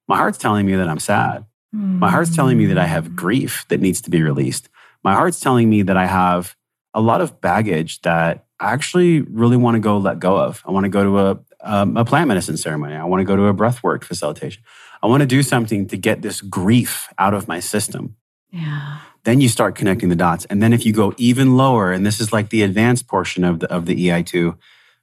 my 0.06 0.16
heart's 0.16 0.38
telling 0.38 0.64
me 0.64 0.76
that 0.76 0.88
I'm 0.88 1.00
sad. 1.00 1.46
Mm. 1.74 1.98
My 1.98 2.10
heart's 2.10 2.34
telling 2.34 2.56
me 2.56 2.66
that 2.66 2.78
I 2.78 2.86
have 2.86 3.16
grief 3.16 3.66
that 3.70 3.80
needs 3.80 4.00
to 4.02 4.10
be 4.10 4.22
released. 4.22 4.68
My 5.02 5.14
heart's 5.14 5.40
telling 5.40 5.68
me 5.68 5.82
that 5.82 5.96
I 5.96 6.06
have 6.06 6.54
a 6.94 7.00
lot 7.00 7.20
of 7.20 7.40
baggage 7.40 8.00
that 8.02 8.46
I 8.60 8.72
actually 8.72 9.22
really 9.22 9.56
want 9.56 9.74
to 9.74 9.80
go 9.80 9.98
let 9.98 10.20
go 10.20 10.38
of. 10.38 10.62
I 10.64 10.70
want 10.70 10.84
to 10.84 10.90
go 10.90 11.02
to 11.02 11.18
a, 11.18 11.40
um, 11.60 11.96
a 11.96 12.04
plant 12.04 12.28
medicine 12.28 12.56
ceremony. 12.56 12.94
I 12.94 13.04
want 13.04 13.20
to 13.20 13.24
go 13.24 13.34
to 13.34 13.46
a 13.46 13.54
breathwork 13.54 14.04
facilitation. 14.04 14.62
I 15.02 15.08
want 15.08 15.22
to 15.22 15.26
do 15.26 15.42
something 15.42 15.88
to 15.88 15.96
get 15.96 16.22
this 16.22 16.40
grief 16.40 17.08
out 17.18 17.34
of 17.34 17.48
my 17.48 17.58
system. 17.58 18.14
Yeah. 18.50 19.00
Then 19.24 19.40
you 19.40 19.48
start 19.48 19.74
connecting 19.74 20.10
the 20.10 20.16
dots. 20.16 20.44
And 20.46 20.62
then 20.62 20.72
if 20.72 20.84
you 20.84 20.92
go 20.92 21.14
even 21.16 21.56
lower, 21.56 21.92
and 21.92 22.04
this 22.04 22.20
is 22.20 22.32
like 22.32 22.50
the 22.50 22.62
advanced 22.62 23.06
portion 23.08 23.42
of 23.44 23.60
the, 23.60 23.72
of 23.72 23.86
the 23.86 24.08
EI2, 24.08 24.56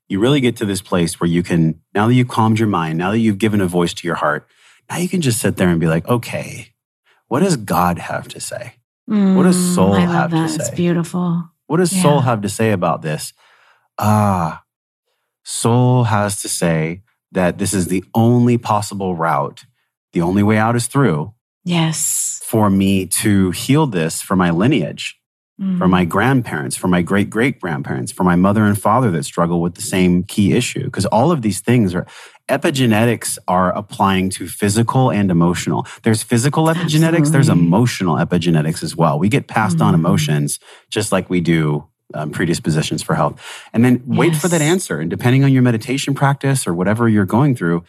you 0.07 0.19
really 0.19 0.41
get 0.41 0.55
to 0.57 0.65
this 0.65 0.81
place 0.81 1.19
where 1.19 1.29
you 1.29 1.41
can, 1.41 1.81
now 1.95 2.07
that 2.07 2.13
you've 2.13 2.27
calmed 2.27 2.59
your 2.59 2.67
mind, 2.67 2.97
now 2.97 3.11
that 3.11 3.19
you've 3.19 3.39
given 3.39 3.61
a 3.61 3.67
voice 3.67 3.93
to 3.95 4.07
your 4.07 4.15
heart, 4.17 4.47
now 4.89 4.97
you 4.97 5.09
can 5.09 5.21
just 5.21 5.39
sit 5.39 5.57
there 5.57 5.69
and 5.69 5.79
be 5.79 5.87
like, 5.87 6.07
okay, 6.07 6.67
what 7.27 7.39
does 7.39 7.55
God 7.57 7.97
have 7.97 8.27
to 8.29 8.39
say? 8.39 8.73
Mm, 9.09 9.35
What 9.35 9.43
does 9.43 9.73
soul 9.75 9.93
have 9.93 10.31
love 10.33 10.43
to 10.43 10.49
say? 10.49 10.55
It's 10.55 10.69
beautiful. 10.75 11.49
What 11.67 11.77
does 11.77 11.93
Yeah. 11.93 12.01
soul 12.03 12.19
have 12.21 12.41
to 12.41 12.49
say 12.49 12.71
about 12.71 13.01
this? 13.01 13.33
Ah, 13.97 14.63
soul 15.43 16.03
has 16.05 16.41
to 16.41 16.49
say 16.49 17.01
that 17.31 17.57
this 17.57 17.73
is 17.73 17.87
the 17.87 18.03
only 18.13 18.57
possible 18.57 19.15
route. 19.15 19.65
The 20.13 20.21
only 20.21 20.43
way 20.43 20.57
out 20.57 20.75
is 20.75 20.87
through 20.87 21.33
Yes. 21.63 22.40
For 22.51 22.69
me 22.69 23.05
to 23.05 23.51
heal 23.51 23.87
this 23.87 24.21
for 24.21 24.35
my 24.35 24.49
lineage, 24.51 25.05
for 25.79 25.87
Mm. 25.87 25.89
my 25.97 26.05
grandparents, 26.15 26.75
for 26.81 26.89
my 26.95 27.01
great 27.11 27.29
great 27.29 27.55
grandparents, 27.63 28.11
for 28.11 28.25
my 28.31 28.35
mother 28.35 28.63
and 28.69 28.77
father 28.87 29.09
that 29.11 29.23
struggle 29.23 29.59
with 29.65 29.75
the 29.75 29.81
same 29.95 30.23
key 30.33 30.51
issue. 30.61 30.83
Because 30.89 31.05
all 31.17 31.31
of 31.31 31.41
these 31.45 31.61
things 31.61 31.95
are 31.95 32.05
epigenetics 32.49 33.37
are 33.47 33.69
applying 33.81 34.29
to 34.37 34.47
physical 34.47 35.09
and 35.19 35.31
emotional. 35.31 35.87
There's 36.03 36.23
physical 36.23 36.65
epigenetics, 36.65 37.31
there's 37.31 37.47
emotional 37.49 38.15
epigenetics 38.17 38.83
as 38.83 38.93
well. 38.97 39.17
We 39.17 39.29
get 39.29 39.47
passed 39.47 39.79
on 39.81 39.93
Mm. 39.93 39.99
emotions 40.03 40.59
just 40.89 41.11
like 41.13 41.29
we 41.29 41.39
do 41.41 41.85
um, 42.13 42.29
predispositions 42.31 43.01
for 43.01 43.15
health. 43.15 43.35
And 43.71 43.85
then 43.85 44.03
wait 44.05 44.35
for 44.35 44.49
that 44.49 44.61
answer. 44.61 44.99
And 44.99 45.09
depending 45.09 45.45
on 45.45 45.53
your 45.53 45.61
meditation 45.63 46.13
practice 46.13 46.67
or 46.67 46.73
whatever 46.73 47.07
you're 47.07 47.31
going 47.37 47.55
through, 47.55 47.83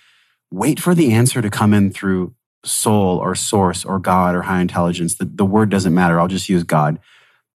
wait 0.53 0.79
for 0.79 0.95
the 0.95 1.13
answer 1.13 1.43
to 1.43 1.51
come 1.51 1.75
in 1.79 1.91
through 1.91 2.33
soul 2.65 3.19
or 3.19 3.35
source 3.35 3.85
or 3.85 3.99
God 3.99 4.35
or 4.35 4.43
high 4.43 4.61
intelligence. 4.61 5.17
The, 5.17 5.25
the 5.25 5.45
word 5.45 5.71
doesn't 5.71 5.95
matter. 5.95 6.21
I'll 6.21 6.29
just 6.29 6.49
use 6.49 6.63
God. 6.65 6.99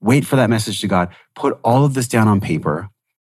Wait 0.02 0.26
for 0.26 0.36
that 0.36 0.50
message 0.50 0.82
to 0.82 0.88
God. 0.88 1.10
Put 1.36 1.60
all 1.64 1.86
of 1.86 1.94
this 1.94 2.08
down 2.08 2.28
on 2.28 2.40
paper, 2.42 2.90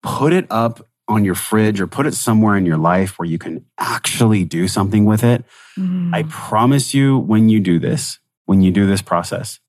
put 0.02 0.32
it 0.32 0.46
up 0.50 0.86
on 1.06 1.24
your 1.24 1.34
fridge 1.34 1.80
or 1.80 1.86
put 1.86 2.06
it 2.06 2.14
somewhere 2.14 2.56
in 2.56 2.66
your 2.66 2.76
life 2.76 3.18
where 3.18 3.26
you 3.26 3.38
can 3.38 3.64
actually 3.78 4.44
do 4.44 4.68
something 4.68 5.04
with 5.04 5.22
it. 5.24 5.44
Mm. 5.78 6.14
I 6.14 6.24
promise 6.24 6.92
you, 6.94 7.18
when 7.18 7.48
you 7.48 7.60
do 7.60 7.78
this, 7.78 8.18
when 8.44 8.60
you 8.60 8.70
do 8.70 8.86
this 8.86 9.00
process, 9.02 9.60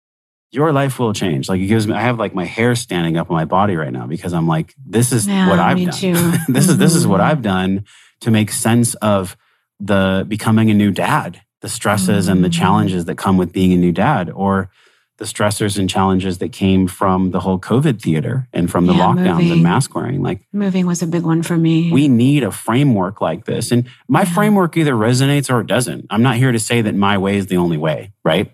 your 0.52 0.74
life 0.74 1.00
will 1.00 1.14
change. 1.14 1.48
Like 1.48 1.62
it 1.62 1.68
gives 1.68 1.88
me, 1.88 1.94
I 1.94 2.02
have 2.02 2.18
like 2.18 2.34
my 2.34 2.46
hair 2.46 2.76
standing 2.76 3.18
up 3.18 3.30
on 3.30 3.36
my 3.36 3.46
body 3.46 3.76
right 3.76 3.94
now 3.94 4.08
because 4.08 4.34
I'm 4.34 4.48
like, 4.48 4.74
this 4.84 5.12
is 5.12 5.28
Yeah, 5.28 5.48
what 5.48 5.60
I've 5.60 5.78
done. 5.78 6.40
this 6.50 6.68
is 6.68 6.78
this 6.78 6.96
is 6.96 7.06
what 7.06 7.20
Mhm. 7.22 7.24
I've 7.26 7.42
done 7.42 7.86
to 8.22 8.32
make 8.32 8.52
sense 8.52 8.96
of 8.96 9.38
the 9.80 10.26
becoming 10.28 10.70
a 10.72 10.74
new 10.74 10.92
dad, 10.92 11.40
the 11.62 11.70
stresses 11.70 12.28
and 12.28 12.44
the 12.44 12.50
Mhm. 12.50 12.54
challenges 12.54 13.06
that 13.06 13.16
come 13.16 13.38
with 13.38 13.52
being 13.52 13.74
a 13.74 13.78
new 13.78 13.92
dad, 13.92 14.30
or 14.34 14.70
the 15.18 15.26
stressors 15.26 15.78
and 15.78 15.90
challenges 15.90 16.38
that 16.38 16.54
came 16.54 16.88
from 16.88 17.32
the 17.32 17.42
whole 17.42 17.60
COVID 17.60 18.02
theater 18.02 18.48
and 18.54 18.72
from 18.72 18.86
the 18.86 18.94
Yeah, 18.94 19.00
lockdowns 19.02 19.34
moving. 19.42 19.52
and 19.52 19.64
mask 19.64 19.94
wearing. 19.94 20.22
Like 20.24 20.40
Moving 20.54 20.86
was 20.86 21.02
a 21.02 21.08
big 21.08 21.24
one 21.24 21.42
for 21.44 21.58
me. 21.58 21.92
we 21.92 22.08
need 22.08 22.42
a 22.44 22.52
framework 22.52 23.20
like 23.20 23.44
this. 23.44 23.70
And 23.74 23.84
my 24.08 24.22
Yeah. 24.22 24.34
framework 24.34 24.78
either 24.78 24.94
resonates 24.94 25.50
or 25.54 25.60
it 25.60 25.68
doesn't. 25.68 26.06
I'm 26.10 26.22
not 26.24 26.38
here 26.38 26.54
to 26.54 26.60
say 26.60 26.82
that 26.82 26.96
my 26.96 27.18
way 27.18 27.36
is 27.36 27.48
the 27.48 27.58
only 27.58 27.78
way, 27.78 28.14
right? 28.24 28.50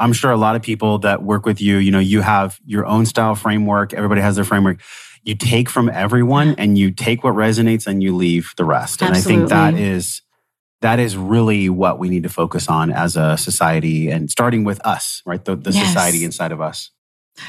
I'm 0.00 0.12
sure 0.12 0.32
a 0.32 0.36
lot 0.36 0.56
of 0.56 0.62
people 0.62 0.98
that 1.00 1.22
work 1.22 1.46
with 1.46 1.60
you, 1.60 1.76
you 1.76 1.92
know, 1.92 1.98
you 2.00 2.20
have 2.22 2.58
your 2.66 2.84
own 2.84 3.06
style 3.06 3.36
framework. 3.36 3.94
Everybody 3.94 4.20
has 4.20 4.34
their 4.34 4.44
framework. 4.44 4.80
You 5.22 5.36
take 5.36 5.68
from 5.68 5.88
everyone 5.88 6.56
and 6.58 6.76
you 6.76 6.90
take 6.90 7.22
what 7.22 7.34
resonates 7.34 7.86
and 7.86 8.02
you 8.02 8.14
leave 8.16 8.54
the 8.56 8.64
rest. 8.64 9.02
And 9.02 9.14
I 9.14 9.20
think 9.20 9.48
that 9.50 9.74
Absolutely. 9.74 9.88
is 9.88 10.22
that 10.80 10.98
is 11.00 11.16
really 11.16 11.68
what 11.68 11.98
we 11.98 12.08
need 12.08 12.22
to 12.22 12.28
focus 12.28 12.68
on 12.68 12.90
as 12.92 13.16
a 13.16 13.36
society 13.36 14.10
and 14.10 14.30
starting 14.30 14.64
with 14.64 14.84
us, 14.86 15.22
right? 15.26 15.44
The, 15.44 15.56
the 15.56 15.70
Yes. 15.72 15.86
society 15.86 16.24
inside 16.24 16.52
of 16.52 16.60
us. 16.60 16.90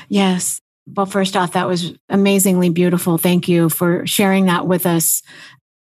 Yes. 0.07 0.59
Well, 0.95 1.05
first 1.05 1.37
off, 1.37 1.53
that 1.53 1.67
was 1.67 1.93
amazingly 2.09 2.69
beautiful. 2.69 3.17
Thank 3.17 3.47
you 3.47 3.69
for 3.69 4.05
sharing 4.07 4.45
that 4.47 4.65
with 4.67 4.85
us. 4.85 5.21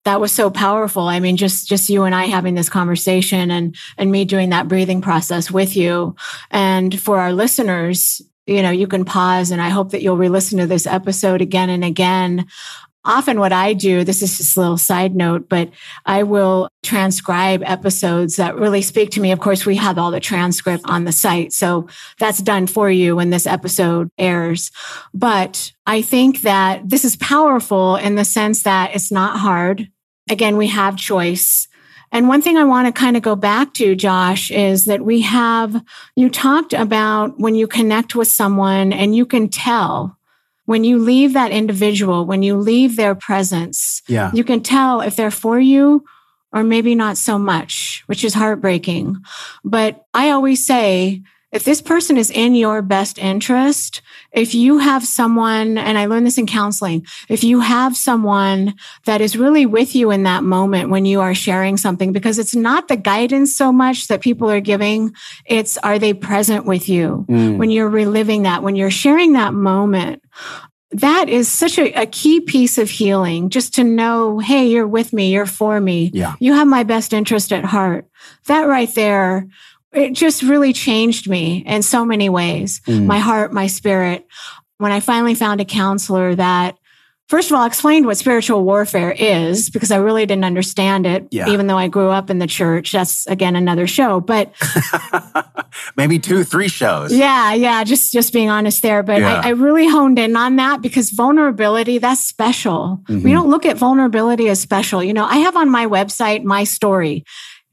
That 0.05 0.21
was 0.21 0.33
so 0.33 0.51
powerful. 0.51 1.05
I 1.09 1.21
mean, 1.21 1.37
just 1.37 1.69
just 1.69 1.91
you 1.91 2.05
and 2.05 2.15
I 2.15 2.25
having 2.27 2.55
this 2.55 2.69
conversation 2.69 3.51
and 3.51 3.77
and 3.99 4.11
me 4.11 4.25
doing 4.25 4.51
that 4.51 4.69
breathing 4.69 5.01
process 5.01 5.51
with 5.51 5.77
you. 5.77 6.15
And 6.51 6.99
for 6.99 7.19
our 7.19 7.33
listeners, 7.33 8.21
you 8.47 8.63
know, 8.63 8.71
you 8.71 8.87
can 8.87 9.05
pause 9.05 9.51
and 9.51 9.61
I 9.61 9.69
hope 9.71 9.91
that 9.91 10.03
you'll 10.03 10.17
re-listen 10.17 10.59
to 10.59 10.67
this 10.67 10.87
episode 10.87 11.41
again 11.41 11.71
and 11.71 11.85
again. 11.85 12.47
Often 13.07 13.39
what 13.39 13.53
I 13.53 13.73
do, 13.73 14.03
this 14.03 14.21
is 14.21 14.37
just 14.37 14.57
a 14.57 14.61
little 14.61 14.77
side 14.77 15.15
note, 15.15 15.49
but 15.49 15.71
I 16.05 16.25
will 16.25 16.69
transcribe 16.83 17.63
episodes 17.65 18.37
that 18.37 18.57
really 18.57 18.83
speak 18.83 19.11
to 19.13 19.21
me. 19.21 19.31
Of 19.31 19.39
course, 19.39 19.65
we 19.65 19.77
have 19.77 19.97
all 19.97 20.11
the 20.11 20.19
transcript 20.19 20.83
on 20.87 21.05
the 21.05 21.13
site. 21.13 21.53
So 21.53 21.87
that's 22.19 22.43
done 22.43 22.67
for 22.67 22.91
you 22.91 23.15
when 23.15 23.31
this 23.31 23.47
episode 23.47 24.11
airs. 24.19 24.73
But 25.15 25.73
I 25.87 26.03
think 26.03 26.43
that 26.43 26.89
this 26.89 27.05
is 27.05 27.17
powerful 27.17 27.95
in 27.95 28.17
the 28.17 28.25
sense 28.25 28.65
that 28.65 28.95
it's 28.95 29.13
not 29.13 29.39
hard. 29.39 29.89
Again, 30.29 30.57
we 30.57 30.67
have 30.67 30.97
choice. 30.97 31.69
And 32.13 32.29
one 32.29 32.43
thing 32.43 32.57
I 32.57 32.65
want 32.65 32.87
to 32.87 32.99
kind 32.99 33.17
of 33.17 33.23
go 33.23 33.37
back 33.37 33.75
to, 33.75 33.95
Josh, 33.95 34.51
is 34.51 34.87
that 34.87 35.03
we 35.03 35.21
have, 35.23 35.81
you 36.17 36.29
talked 36.29 36.73
about 36.73 37.39
when 37.39 37.55
you 37.55 37.67
connect 37.67 38.15
with 38.15 38.29
someone 38.29 38.93
and 38.93 39.15
you 39.15 39.27
can 39.27 39.49
tell 39.49 40.16
when 40.67 40.85
you 40.85 40.99
leave 40.99 41.33
that 41.33 41.51
individual, 41.53 42.27
when 42.27 42.43
you 42.43 42.57
leave 42.57 42.97
their 42.97 43.15
presence, 43.15 44.03
Yeah. 44.09 44.31
you 44.35 44.45
can 44.45 44.61
tell 44.63 45.01
if 45.01 45.17
they're 45.17 45.31
for 45.31 45.59
you 45.59 46.05
or 46.53 46.63
maybe 46.63 46.95
not 46.95 47.17
so 47.17 47.39
much, 47.39 48.03
which 48.07 48.23
is 48.25 48.35
heartbreaking. 48.35 49.17
But 49.65 50.05
I 50.15 50.31
always 50.31 50.65
say, 50.67 51.23
if 51.57 51.65
this 51.65 51.81
person 51.83 52.17
is 52.17 52.31
in 52.31 52.55
your 52.55 52.83
best 52.83 53.19
interest, 53.19 54.03
if 54.33 54.55
you 54.55 54.79
have 54.79 55.05
someone, 55.07 55.79
and 55.79 55.97
I 55.97 56.05
learned 56.07 56.27
this 56.27 56.37
in 56.39 56.47
counseling, 56.47 57.07
if 57.29 57.43
you 57.43 57.61
have 57.61 57.97
someone 57.97 58.75
that 59.07 59.21
is 59.23 59.37
really 59.39 59.65
with 59.65 59.95
you 59.97 60.11
in 60.11 60.25
that 60.25 60.45
moment 60.45 60.91
when 60.91 61.07
you 61.07 61.21
are 61.23 61.35
sharing 61.35 61.77
something, 61.79 62.13
because 62.13 62.39
it's 62.39 62.55
not 62.55 62.89
the 62.89 62.97
guidance 62.97 63.57
so 63.57 63.73
much 63.73 64.09
that 64.09 64.21
people 64.21 64.51
are 64.51 64.61
giving, 64.61 65.15
it's 65.47 65.79
are 65.79 65.99
they 65.99 66.13
present 66.13 66.67
with 66.67 66.89
you 66.89 67.25
Mm. 67.29 67.57
when 67.57 67.71
you're 67.71 67.89
reliving 67.89 68.43
that, 68.43 68.63
when 68.63 68.77
you're 68.77 68.91
sharing 68.91 69.33
that 69.33 69.55
moment? 69.55 70.23
That 70.93 71.29
is 71.29 71.49
such 71.49 71.79
a, 71.79 71.93
a 72.03 72.07
key 72.07 72.41
piece 72.41 72.79
of 72.79 72.89
healing, 72.91 73.49
just 73.51 73.75
to 73.75 73.85
know, 73.85 74.39
hey, 74.39 74.67
you're 74.69 74.87
with 74.87 75.13
me, 75.13 75.33
you're 75.33 75.47
for 75.47 75.81
me 75.81 76.11
Yeah. 76.13 76.35
you 76.39 76.53
have 76.53 76.69
my 76.69 76.85
best 76.85 77.13
interest 77.13 77.53
at 77.53 77.65
heart. 77.65 78.07
That 78.47 78.65
right 78.69 78.93
there, 78.95 79.49
it 79.93 80.13
just 80.13 80.43
really 80.43 80.73
changed 80.73 81.29
me 81.29 81.63
in 81.67 81.83
so 81.83 82.05
many 82.05 82.29
ways 82.29 82.81
Mm. 82.87 83.07
my 83.07 83.19
heart, 83.19 83.53
my 83.53 83.67
spirit. 83.67 84.27
When 84.79 84.93
I 84.93 85.01
finally 85.01 85.35
found 85.35 85.61
a 85.61 85.65
counselor 85.65 86.35
that, 86.35 86.77
first 87.29 87.51
of 87.51 87.57
all, 87.57 87.65
explained 87.65 88.05
what 88.05 88.19
spiritual 88.19 88.63
warfare 88.63 89.11
is, 89.11 89.71
because 89.71 89.91
I 89.91 89.97
really 89.97 90.27
didn't 90.27 90.45
understand 90.45 91.07
it, 91.07 91.27
Yeah. 91.31 91.49
even 91.49 91.67
though 91.67 91.79
I 91.79 91.89
grew 91.89 92.11
up 92.11 92.29
in 92.31 92.39
the 92.41 92.47
church. 92.47 92.93
That's 92.93 93.27
again 93.27 93.57
another 93.57 93.87
show. 93.87 94.21
But 94.21 94.53
Maybe 95.97 96.19
two, 96.19 96.45
three 96.45 96.69
shows. 96.69 97.13
yeah, 97.13 97.53
yeah, 97.55 97.85
just 97.85 98.13
just 98.13 98.33
being 98.33 98.51
honest 98.51 98.83
there. 98.83 99.03
But 99.03 99.21
Yeah. 99.21 99.41
I, 99.43 99.49
I 99.49 99.51
really 99.53 99.89
honed 99.89 100.19
in 100.19 100.37
on 100.37 100.57
that 100.57 100.83
because 100.83 101.11
vulnerability, 101.11 101.99
that's 101.99 102.21
special. 102.21 103.01
Mhm. 103.09 103.23
We 103.23 103.33
don't 103.33 103.49
look 103.49 103.65
at 103.67 103.77
vulnerability 103.79 104.49
as 104.49 104.61
special. 104.61 105.03
You 105.03 105.15
know, 105.15 105.25
I 105.25 105.37
have 105.39 105.57
on 105.57 105.71
my 105.71 105.87
website 105.87 106.45
my 106.45 106.65
story. 106.65 107.25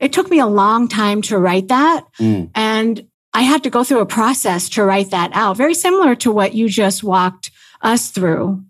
It 0.03 0.11
took 0.11 0.29
me 0.29 0.39
a 0.39 0.45
long 0.45 0.89
time 0.89 1.21
to 1.23 1.37
write 1.37 1.69
that. 1.69 2.05
Mm. 2.19 2.51
And 2.53 3.07
I 3.33 3.43
had 3.43 3.63
to 3.63 3.69
go 3.69 3.85
through 3.85 4.01
a 4.01 4.05
process 4.05 4.67
to 4.69 4.83
write 4.83 5.11
that 5.11 5.31
out, 5.33 5.55
very 5.55 5.73
similar 5.73 6.13
to 6.15 6.31
what 6.31 6.53
you 6.53 6.67
just 6.67 7.03
walked 7.03 7.51
us 7.81 8.09
through. 8.11 8.63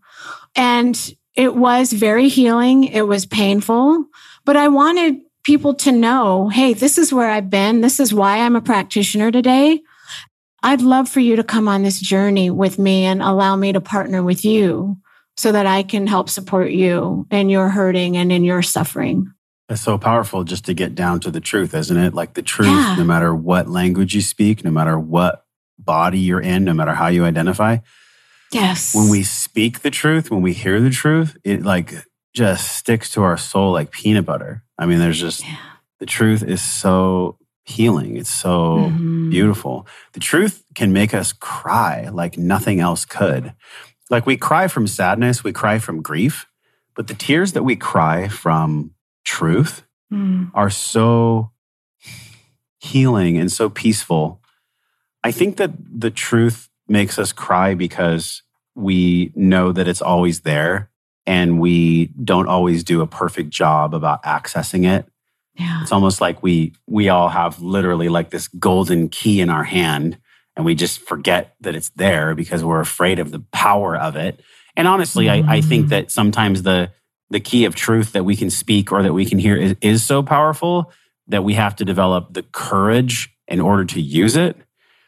And 0.56 1.16
it 1.36 1.56
was 1.56 1.92
very 1.92 2.30
healing. 2.30 2.84
It 2.84 3.08
was 3.08 3.26
painful, 3.26 4.06
but 4.46 4.56
I 4.56 4.68
wanted 4.68 5.22
people 5.44 5.74
to 5.74 5.92
know 5.92 6.50
hey, 6.50 6.74
this 6.74 7.00
is 7.00 7.12
where 7.12 7.30
I've 7.30 7.50
been. 7.50 7.82
This 7.82 8.00
is 8.00 8.14
why 8.14 8.38
I'm 8.38 8.56
a 8.56 8.62
practitioner 8.62 9.32
today. 9.32 9.82
I'd 10.62 10.82
love 10.82 11.10
for 11.10 11.20
you 11.20 11.36
to 11.36 11.44
come 11.44 11.68
on 11.68 11.82
this 11.82 12.00
journey 12.00 12.52
with 12.52 12.78
me 12.78 13.06
and 13.06 13.24
allow 13.24 13.56
me 13.56 13.74
to 13.74 13.82
partner 13.82 14.22
with 14.22 14.46
you 14.46 14.98
so 15.36 15.52
that 15.52 15.66
I 15.66 15.82
can 15.82 16.06
help 16.06 16.30
support 16.30 16.72
you 16.72 17.26
in 17.32 17.50
your 17.50 17.70
hurting 17.70 18.16
and 18.18 18.32
in 18.32 18.44
your 18.44 18.62
suffering. 18.62 19.33
It's 19.70 19.82
so 19.82 19.97
powerful 19.97 20.43
just 20.43 20.66
to 20.66 20.74
get 20.74 20.93
down 20.93 21.20
to 21.22 21.32
the 21.32 21.39
truth, 21.39 21.74
isn't 21.74 21.97
it? 21.97 22.14
Like 22.14 22.34
the 22.34 22.41
truth, 22.41 22.68
Yeah. 22.70 22.95
no 22.97 23.03
matter 23.03 23.34
what 23.34 23.70
language 23.70 24.14
you 24.14 24.22
speak, 24.22 24.64
no 24.64 24.72
matter 24.72 24.99
what 24.99 25.45
body 25.80 26.20
you're 26.20 26.41
in, 26.41 26.64
no 26.66 26.74
matter 26.74 26.93
how 26.93 27.07
you 27.07 27.24
identify. 27.26 27.78
Yes. 28.51 28.93
When 28.93 29.09
we 29.09 29.24
speak 29.24 29.80
the 29.82 29.89
truth, 29.89 30.30
when 30.30 30.41
we 30.41 30.53
hear 30.53 30.80
the 30.80 30.89
truth, 30.89 31.38
it 31.43 31.64
like 31.64 31.93
just 32.36 32.76
sticks 32.78 33.09
to 33.11 33.24
our 33.24 33.38
soul 33.38 33.72
like 33.72 33.91
peanut 33.91 34.26
butter. 34.26 34.64
I 34.78 34.86
mean, 34.86 34.99
there's 34.99 35.20
just 35.20 35.43
Yeah. 35.43 35.55
the 35.99 36.05
truth 36.05 36.43
is 36.43 36.61
so 36.61 37.38
healing. 37.64 38.18
It's 38.18 38.30
so 38.30 38.91
Mhm. 38.91 39.30
beautiful. 39.30 39.88
The 40.11 40.20
truth 40.20 40.64
can 40.76 40.91
make 40.91 41.14
us 41.14 41.32
cry 41.32 42.09
like 42.09 42.38
nothing 42.38 42.80
else 42.82 43.05
could. 43.05 43.53
Like 44.09 44.26
we 44.26 44.36
cry 44.36 44.68
from 44.68 44.88
sadness, 44.88 45.43
we 45.43 45.53
cry 45.53 45.80
from 45.80 46.01
grief, 46.01 46.45
but 46.95 47.07
the 47.07 47.14
tears 47.14 47.53
that 47.53 47.64
we 47.64 47.76
cry 47.78 48.28
from 48.28 48.91
truth 49.24 49.84
mm. 50.12 50.52
are 50.54 50.70
so 50.70 51.52
healing 52.80 53.38
and 53.38 53.52
so 53.52 53.70
peaceful. 53.70 54.42
I 55.24 55.32
think 55.32 55.58
that 55.58 55.72
the 55.78 56.12
truth 56.12 56.70
makes 56.88 57.18
us 57.18 57.32
cry 57.32 57.74
because 57.74 58.44
we 58.76 59.32
know 59.36 59.72
that 59.72 59.88
it's 59.88 60.02
always 60.02 60.42
there 60.42 60.90
and 61.26 61.60
we 61.60 62.08
don't 62.08 62.48
always 62.48 62.84
do 62.84 63.02
a 63.02 63.08
perfect 63.08 63.50
job 63.50 63.94
about 63.94 64.24
accessing 64.24 64.86
it. 64.86 65.06
Yeah. 65.56 65.82
It's 65.82 65.92
almost 65.92 66.20
like 66.20 66.42
we 66.42 66.74
we 66.88 67.10
all 67.10 67.30
have 67.30 67.62
literally 67.62 68.10
like 68.10 68.32
this 68.32 68.48
golden 68.48 69.08
key 69.10 69.40
in 69.40 69.50
our 69.50 69.64
hand 69.64 70.18
and 70.56 70.66
we 70.66 70.76
just 70.76 71.00
forget 71.00 71.56
that 71.62 71.76
it's 71.76 71.90
there 71.90 72.36
because 72.36 72.64
we're 72.64 72.82
afraid 72.82 73.20
of 73.20 73.32
the 73.32 73.40
power 73.52 73.96
of 73.96 74.16
it. 74.16 74.42
And 74.76 74.88
honestly, 74.88 75.26
mm. 75.26 75.48
I, 75.48 75.58
I 75.58 75.62
think 75.62 75.88
mm. 75.88 75.90
that 75.90 76.12
sometimes 76.12 76.64
the 76.64 76.92
the 77.34 77.40
key 77.40 77.66
of 77.66 77.74
truth 77.74 78.12
that 78.14 78.24
we 78.24 78.36
can 78.36 78.52
speak 78.52 78.92
or 78.92 79.02
that 79.02 79.12
we 79.12 79.26
can 79.26 79.40
hear 79.40 79.58
is, 79.58 79.76
is 79.82 80.04
so 80.04 80.22
powerful 80.22 80.92
that 81.28 81.44
we 81.44 81.56
have 81.56 81.76
to 81.76 81.84
develop 81.84 82.32
the 82.32 82.44
courage 82.44 83.36
in 83.48 83.60
order 83.60 83.84
to 83.86 84.00
use 84.00 84.36
it. 84.36 84.56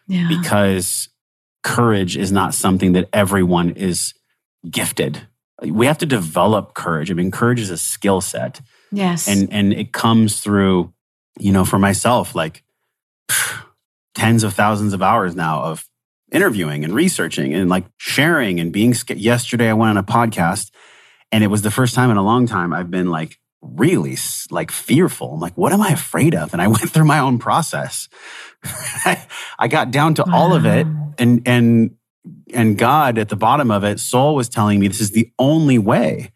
Yeah. 0.08 0.28
Because 0.28 1.10
courage 1.64 2.18
is 2.18 2.32
not 2.32 2.56
something 2.56 2.94
that 2.94 3.10
everyone 3.14 3.70
is 3.72 4.14
gifted. 4.70 5.28
We 5.62 5.86
have 5.86 6.00
to 6.00 6.08
develop 6.08 6.74
courage. 6.74 7.12
I 7.12 7.14
mean, 7.14 7.30
courage 7.30 7.60
is 7.60 7.70
a 7.70 7.78
skill 7.78 8.22
set. 8.22 8.60
Yes. 8.92 9.28
And 9.28 9.52
and 9.54 9.72
it 9.72 9.94
comes 9.94 10.40
through, 10.40 10.94
you 11.40 11.52
know, 11.52 11.64
for 11.64 11.78
myself, 11.78 12.34
like 12.34 12.64
tens 14.16 14.44
of 14.44 14.54
thousands 14.54 14.94
of 14.94 15.04
hours 15.04 15.36
now 15.36 15.62
of 15.62 15.88
interviewing 16.32 16.84
and 16.84 16.94
researching 16.94 17.54
and 17.54 17.70
like 17.70 17.86
sharing 17.98 18.60
and 18.60 18.74
being 18.74 18.96
yesterday 19.16 19.70
I 19.70 19.74
went 19.74 19.92
on 19.92 19.98
a 19.98 20.04
podcast 20.04 20.72
and 21.36 21.44
it 21.44 21.48
was 21.48 21.64
the 21.64 21.70
first 21.70 21.96
time 21.96 22.10
in 22.12 22.16
a 22.16 22.24
long 22.24 22.48
time 22.48 22.72
I've 22.72 22.90
been 22.90 23.10
like 23.10 23.38
really 23.62 24.18
like 24.52 24.72
fearful. 24.72 25.34
I'm 25.34 25.42
like, 25.42 25.58
what 25.58 25.74
am 25.74 25.82
I 25.82 25.90
afraid 25.90 26.34
of? 26.34 26.54
And 26.54 26.62
I 26.62 26.68
went 26.76 26.90
through 26.90 27.04
my 27.04 27.20
own 27.20 27.40
process. 27.40 28.08
I 28.64 29.68
got 29.68 29.92
down 29.92 30.14
to 30.14 30.24
wow. 30.26 30.34
all 30.34 30.54
of 30.56 30.66
it 30.66 30.88
and 31.20 31.42
and 31.46 31.98
and 32.54 32.78
God 32.78 33.18
at 33.18 33.28
the 33.28 33.36
bottom 33.36 33.70
of 33.70 33.84
it, 33.84 34.00
soul 34.00 34.34
was 34.34 34.48
telling 34.48 34.80
me 34.80 34.88
this 34.88 35.02
is 35.02 35.12
the 35.12 35.30
only 35.38 35.78
way 35.78 36.32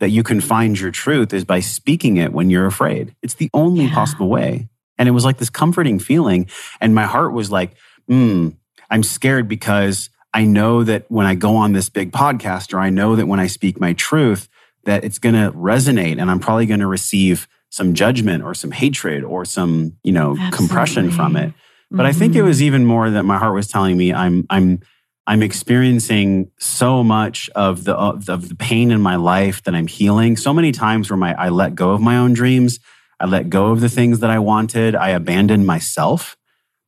that 0.00 0.10
you 0.10 0.24
can 0.24 0.40
find 0.40 0.80
your 0.80 0.90
truth 0.90 1.32
is 1.32 1.44
by 1.44 1.60
speaking 1.60 2.16
it 2.16 2.32
when 2.32 2.50
you're 2.50 2.66
afraid. 2.66 3.14
It's 3.22 3.34
the 3.34 3.50
only 3.54 3.84
yeah. 3.84 3.94
possible 3.94 4.28
way. 4.28 4.68
And 4.98 5.08
it 5.08 5.12
was 5.12 5.24
like 5.24 5.38
this 5.38 5.50
comforting 5.50 6.00
feeling. 6.00 6.50
And 6.80 6.92
my 6.92 7.06
heart 7.06 7.32
was 7.32 7.52
like, 7.52 7.76
hmm, 8.08 8.48
I'm 8.90 9.04
scared 9.04 9.46
because 9.46 10.10
I 10.32 10.44
know 10.44 10.84
that 10.84 11.06
when 11.08 11.26
I 11.26 11.34
go 11.34 11.56
on 11.56 11.72
this 11.72 11.88
big 11.88 12.12
podcast, 12.12 12.72
or 12.72 12.78
I 12.78 12.90
know 12.90 13.16
that 13.16 13.26
when 13.26 13.40
I 13.40 13.46
speak 13.46 13.80
my 13.80 13.92
truth, 13.94 14.48
that 14.84 15.04
it's 15.04 15.18
going 15.18 15.34
to 15.34 15.52
resonate 15.52 16.20
and 16.20 16.30
I'm 16.30 16.40
probably 16.40 16.66
going 16.66 16.80
to 16.80 16.86
receive 16.86 17.48
some 17.70 17.94
judgment 17.94 18.42
or 18.42 18.54
some 18.54 18.70
hatred 18.70 19.24
or 19.24 19.44
some, 19.44 19.96
you 20.02 20.12
know, 20.12 20.32
Absolutely. 20.32 20.56
compression 20.56 21.10
from 21.10 21.36
it. 21.36 21.52
But 21.90 21.98
mm-hmm. 21.98 22.06
I 22.06 22.12
think 22.12 22.34
it 22.34 22.38
mm-hmm. 22.38 22.46
was 22.46 22.62
even 22.62 22.84
more 22.84 23.10
that 23.10 23.24
my 23.24 23.38
heart 23.38 23.54
was 23.54 23.68
telling 23.68 23.96
me 23.96 24.12
I'm 24.12 24.46
I'm 24.50 24.80
I'm 25.26 25.42
experiencing 25.42 26.50
so 26.58 27.04
much 27.04 27.50
of 27.54 27.84
the 27.84 27.94
of 27.94 28.26
the 28.48 28.56
pain 28.56 28.90
in 28.90 29.00
my 29.00 29.16
life 29.16 29.62
that 29.64 29.74
I'm 29.74 29.86
healing. 29.86 30.36
So 30.36 30.52
many 30.52 30.72
times 30.72 31.10
where 31.10 31.16
my 31.16 31.34
I 31.34 31.48
let 31.50 31.74
go 31.74 31.90
of 31.90 32.00
my 32.00 32.16
own 32.16 32.32
dreams, 32.32 32.80
I 33.18 33.26
let 33.26 33.50
go 33.50 33.66
of 33.66 33.80
the 33.80 33.88
things 33.88 34.20
that 34.20 34.30
I 34.30 34.38
wanted, 34.38 34.94
I 34.94 35.10
abandoned 35.10 35.66
myself. 35.66 36.36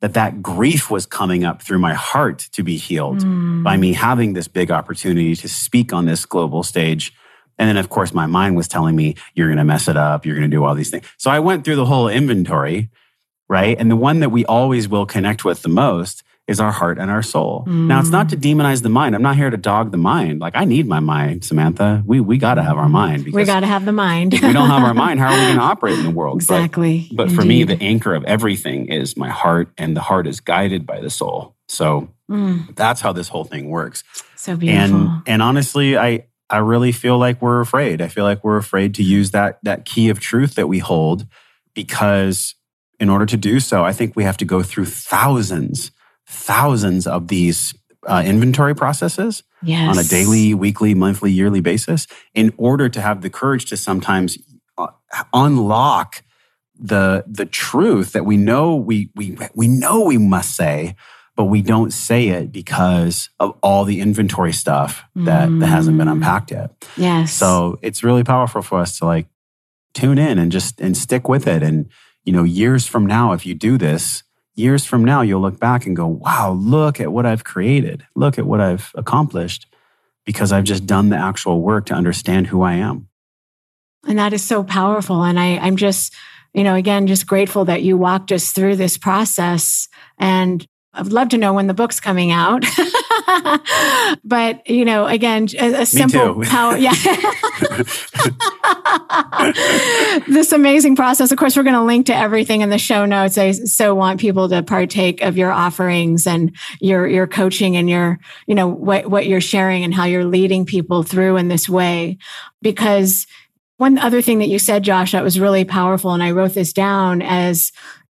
That 0.02 0.14
that 0.14 0.42
grief 0.42 0.90
was 0.90 1.06
coming 1.06 1.44
up 1.44 1.62
through 1.62 1.78
my 1.78 1.94
heart 1.94 2.40
to 2.52 2.62
be 2.62 2.76
healed 2.76 3.20
mm. 3.20 3.62
by 3.62 3.76
me 3.78 3.94
having 3.94 4.34
this 4.34 4.48
big 4.48 4.70
opportunity 4.70 5.34
to 5.36 5.48
speak 5.48 5.92
on 5.92 6.04
this 6.04 6.26
global 6.26 6.62
stage. 6.62 7.14
And 7.56 7.68
then, 7.68 7.76
of 7.76 7.88
course, 7.88 8.12
my 8.12 8.26
mind 8.26 8.56
was 8.56 8.68
telling 8.68 8.96
me, 8.96 9.14
you're 9.34 9.48
going 9.48 9.58
to 9.58 9.64
mess 9.64 9.88
it 9.88 9.96
up. 9.96 10.26
You're 10.26 10.34
going 10.36 10.50
to 10.50 10.54
do 10.54 10.64
all 10.64 10.74
these 10.74 10.90
things. 10.90 11.06
So 11.16 11.30
I 11.30 11.38
went 11.38 11.64
through 11.64 11.76
the 11.76 11.86
whole 11.86 12.08
inventory 12.08 12.90
right? 13.52 13.76
And 13.78 13.90
the 13.90 13.96
one 13.96 14.20
that 14.20 14.30
we 14.30 14.46
always 14.46 14.88
will 14.88 15.04
connect 15.04 15.44
with 15.44 15.60
the 15.60 15.68
most 15.68 16.22
is 16.52 16.60
our 16.60 16.70
heart 16.70 16.98
and 16.98 17.10
our 17.10 17.22
soul. 17.22 17.64
Mm. 17.66 17.86
Now, 17.86 17.98
it's 17.98 18.10
not 18.10 18.28
to 18.28 18.36
demonize 18.36 18.82
the 18.82 18.88
mind. 18.88 19.16
I'm 19.16 19.22
not 19.22 19.34
here 19.34 19.50
to 19.50 19.56
dog 19.56 19.90
the 19.90 19.96
mind. 19.96 20.40
Like 20.40 20.54
I 20.54 20.64
need 20.64 20.86
my 20.86 21.00
mind, 21.00 21.44
Samantha. 21.44 22.04
We 22.06 22.20
we 22.20 22.38
got 22.38 22.54
to 22.54 22.62
have 22.62 22.76
our 22.76 22.88
mind. 22.88 23.26
we 23.32 23.44
got 23.44 23.60
to 23.60 23.66
have 23.66 23.84
the 23.84 23.92
mind. 23.92 24.34
if 24.34 24.42
we 24.42 24.52
don't 24.52 24.70
have 24.70 24.84
our 24.84 24.94
mind, 24.94 25.18
how 25.18 25.32
are 25.32 25.38
we 25.38 25.44
going 25.46 25.56
to 25.56 25.62
operate 25.62 25.98
in 25.98 26.04
the 26.04 26.10
world? 26.10 26.36
Exactly. 26.36 27.08
But, 27.10 27.28
but 27.28 27.34
for 27.34 27.44
me, 27.44 27.64
the 27.64 27.82
anchor 27.82 28.14
of 28.14 28.22
everything 28.24 28.86
is 28.86 29.16
my 29.16 29.30
heart, 29.30 29.70
and 29.76 29.96
the 29.96 30.02
heart 30.02 30.28
is 30.28 30.38
guided 30.38 30.86
by 30.86 31.00
the 31.00 31.10
soul. 31.10 31.56
So 31.66 32.10
mm. 32.30 32.76
that's 32.76 33.00
how 33.00 33.12
this 33.12 33.28
whole 33.28 33.44
thing 33.44 33.68
works. 33.68 34.04
So 34.36 34.56
beautiful. 34.56 34.96
And 34.96 35.22
and 35.26 35.42
honestly, 35.42 35.96
I 35.96 36.26
I 36.48 36.58
really 36.58 36.92
feel 36.92 37.18
like 37.18 37.40
we're 37.40 37.60
afraid. 37.60 38.02
I 38.02 38.08
feel 38.08 38.24
like 38.24 38.44
we're 38.44 38.58
afraid 38.58 38.94
to 38.96 39.02
use 39.02 39.30
that 39.30 39.58
that 39.62 39.84
key 39.84 40.10
of 40.10 40.20
truth 40.20 40.54
that 40.56 40.68
we 40.68 40.78
hold 40.78 41.26
because 41.74 42.54
in 43.02 43.08
order 43.08 43.26
to 43.26 43.36
do 43.36 43.58
so, 43.58 43.84
I 43.84 43.92
think 43.92 44.14
we 44.14 44.22
have 44.22 44.36
to 44.36 44.44
go 44.44 44.62
through 44.62 44.84
thousands, 44.84 45.90
thousands 46.32 47.06
of 47.06 47.28
these 47.28 47.74
uh, 48.06 48.22
inventory 48.24 48.74
processes 48.74 49.42
yes. 49.62 49.96
on 49.96 50.02
a 50.02 50.06
daily, 50.06 50.54
weekly, 50.54 50.94
monthly, 50.94 51.30
yearly 51.30 51.60
basis 51.60 52.06
in 52.34 52.52
order 52.56 52.88
to 52.88 53.00
have 53.00 53.22
the 53.22 53.30
courage 53.30 53.66
to 53.66 53.76
sometimes 53.76 54.38
uh, 54.78 54.88
unlock 55.32 56.22
the 56.78 57.22
the 57.28 57.46
truth 57.46 58.12
that 58.12 58.24
we 58.24 58.36
know 58.36 58.74
we 58.74 59.08
we 59.14 59.36
we 59.54 59.68
know 59.68 60.00
we 60.00 60.18
must 60.18 60.56
say 60.56 60.96
but 61.36 61.44
we 61.44 61.62
don't 61.62 61.92
say 61.92 62.28
it 62.28 62.50
because 62.50 63.28
of 63.38 63.56
all 63.62 63.84
the 63.84 64.00
inventory 64.00 64.52
stuff 64.52 65.04
that, 65.14 65.48
mm. 65.48 65.60
that 65.60 65.66
hasn't 65.66 65.96
been 65.96 66.08
mm. 66.08 66.12
unpacked 66.12 66.50
yet. 66.50 66.70
Yes. 66.96 67.32
So 67.32 67.78
it's 67.82 68.02
really 68.02 68.24
powerful 68.24 68.60
for 68.62 68.80
us 68.80 68.98
to 68.98 69.06
like 69.06 69.28
tune 69.94 70.18
in 70.18 70.38
and 70.38 70.52
just 70.52 70.80
and 70.80 70.96
stick 70.96 71.28
with 71.28 71.46
it 71.46 71.62
and 71.62 71.88
you 72.24 72.32
know, 72.32 72.44
years 72.44 72.86
from 72.86 73.06
now, 73.06 73.32
if 73.32 73.44
you 73.44 73.54
do 73.54 73.76
this, 73.76 74.22
years 74.54 74.84
from 74.84 75.04
now, 75.04 75.22
you'll 75.22 75.40
look 75.40 75.58
back 75.58 75.86
and 75.86 75.96
go, 75.96 76.06
wow, 76.06 76.52
look 76.52 77.00
at 77.00 77.12
what 77.12 77.26
I've 77.26 77.44
created. 77.44 78.06
Look 78.14 78.38
at 78.38 78.46
what 78.46 78.60
I've 78.60 78.90
accomplished 78.94 79.66
because 80.24 80.52
I've 80.52 80.64
just 80.64 80.86
done 80.86 81.08
the 81.08 81.16
actual 81.16 81.60
work 81.60 81.86
to 81.86 81.94
understand 81.94 82.46
who 82.46 82.62
I 82.62 82.74
am. 82.74 83.08
And 84.06 84.18
that 84.18 84.32
is 84.32 84.42
so 84.42 84.62
powerful. 84.62 85.22
And 85.22 85.38
I, 85.38 85.58
I'm 85.58 85.76
just, 85.76 86.14
you 86.54 86.64
know, 86.64 86.74
again, 86.74 87.06
just 87.06 87.26
grateful 87.26 87.64
that 87.66 87.82
you 87.82 87.96
walked 87.96 88.32
us 88.32 88.52
through 88.52 88.76
this 88.76 88.98
process. 88.98 89.88
And 90.18 90.66
I'd 90.94 91.06
love 91.06 91.30
to 91.30 91.38
know 91.38 91.54
when 91.54 91.68
the 91.68 91.74
book's 91.74 92.00
coming 92.00 92.30
out. 92.30 92.64
but 94.24 94.68
you 94.68 94.84
know, 94.84 95.06
again, 95.06 95.48
a, 95.58 95.82
a 95.82 95.86
simple 95.86 96.44
power. 96.44 96.76
Yeah. 96.76 96.92
this 100.28 100.52
amazing 100.52 100.96
process. 100.96 101.32
Of 101.32 101.38
course, 101.38 101.56
we're 101.56 101.62
going 101.62 101.74
to 101.74 101.82
link 101.82 102.06
to 102.06 102.16
everything 102.16 102.60
in 102.60 102.70
the 102.70 102.78
show 102.78 103.06
notes. 103.06 103.38
I 103.38 103.52
so 103.52 103.94
want 103.94 104.20
people 104.20 104.48
to 104.50 104.62
partake 104.62 105.22
of 105.22 105.36
your 105.36 105.50
offerings 105.50 106.26
and 106.26 106.54
your 106.80 107.06
your 107.06 107.26
coaching 107.26 107.76
and 107.76 107.88
your 107.88 108.18
you 108.46 108.54
know 108.54 108.68
what 108.68 109.06
what 109.06 109.26
you're 109.26 109.40
sharing 109.40 109.84
and 109.84 109.94
how 109.94 110.04
you're 110.04 110.24
leading 110.24 110.66
people 110.66 111.02
through 111.02 111.36
in 111.36 111.48
this 111.48 111.68
way 111.68 112.18
because 112.60 113.26
one 113.78 113.98
other 113.98 114.22
thing 114.22 114.38
that 114.38 114.48
you 114.48 114.58
said 114.58 114.82
josh 114.82 115.12
that 115.12 115.24
was 115.24 115.40
really 115.40 115.64
powerful 115.64 116.12
and 116.12 116.22
i 116.22 116.30
wrote 116.30 116.54
this 116.54 116.72
down 116.72 117.22
as 117.22 117.72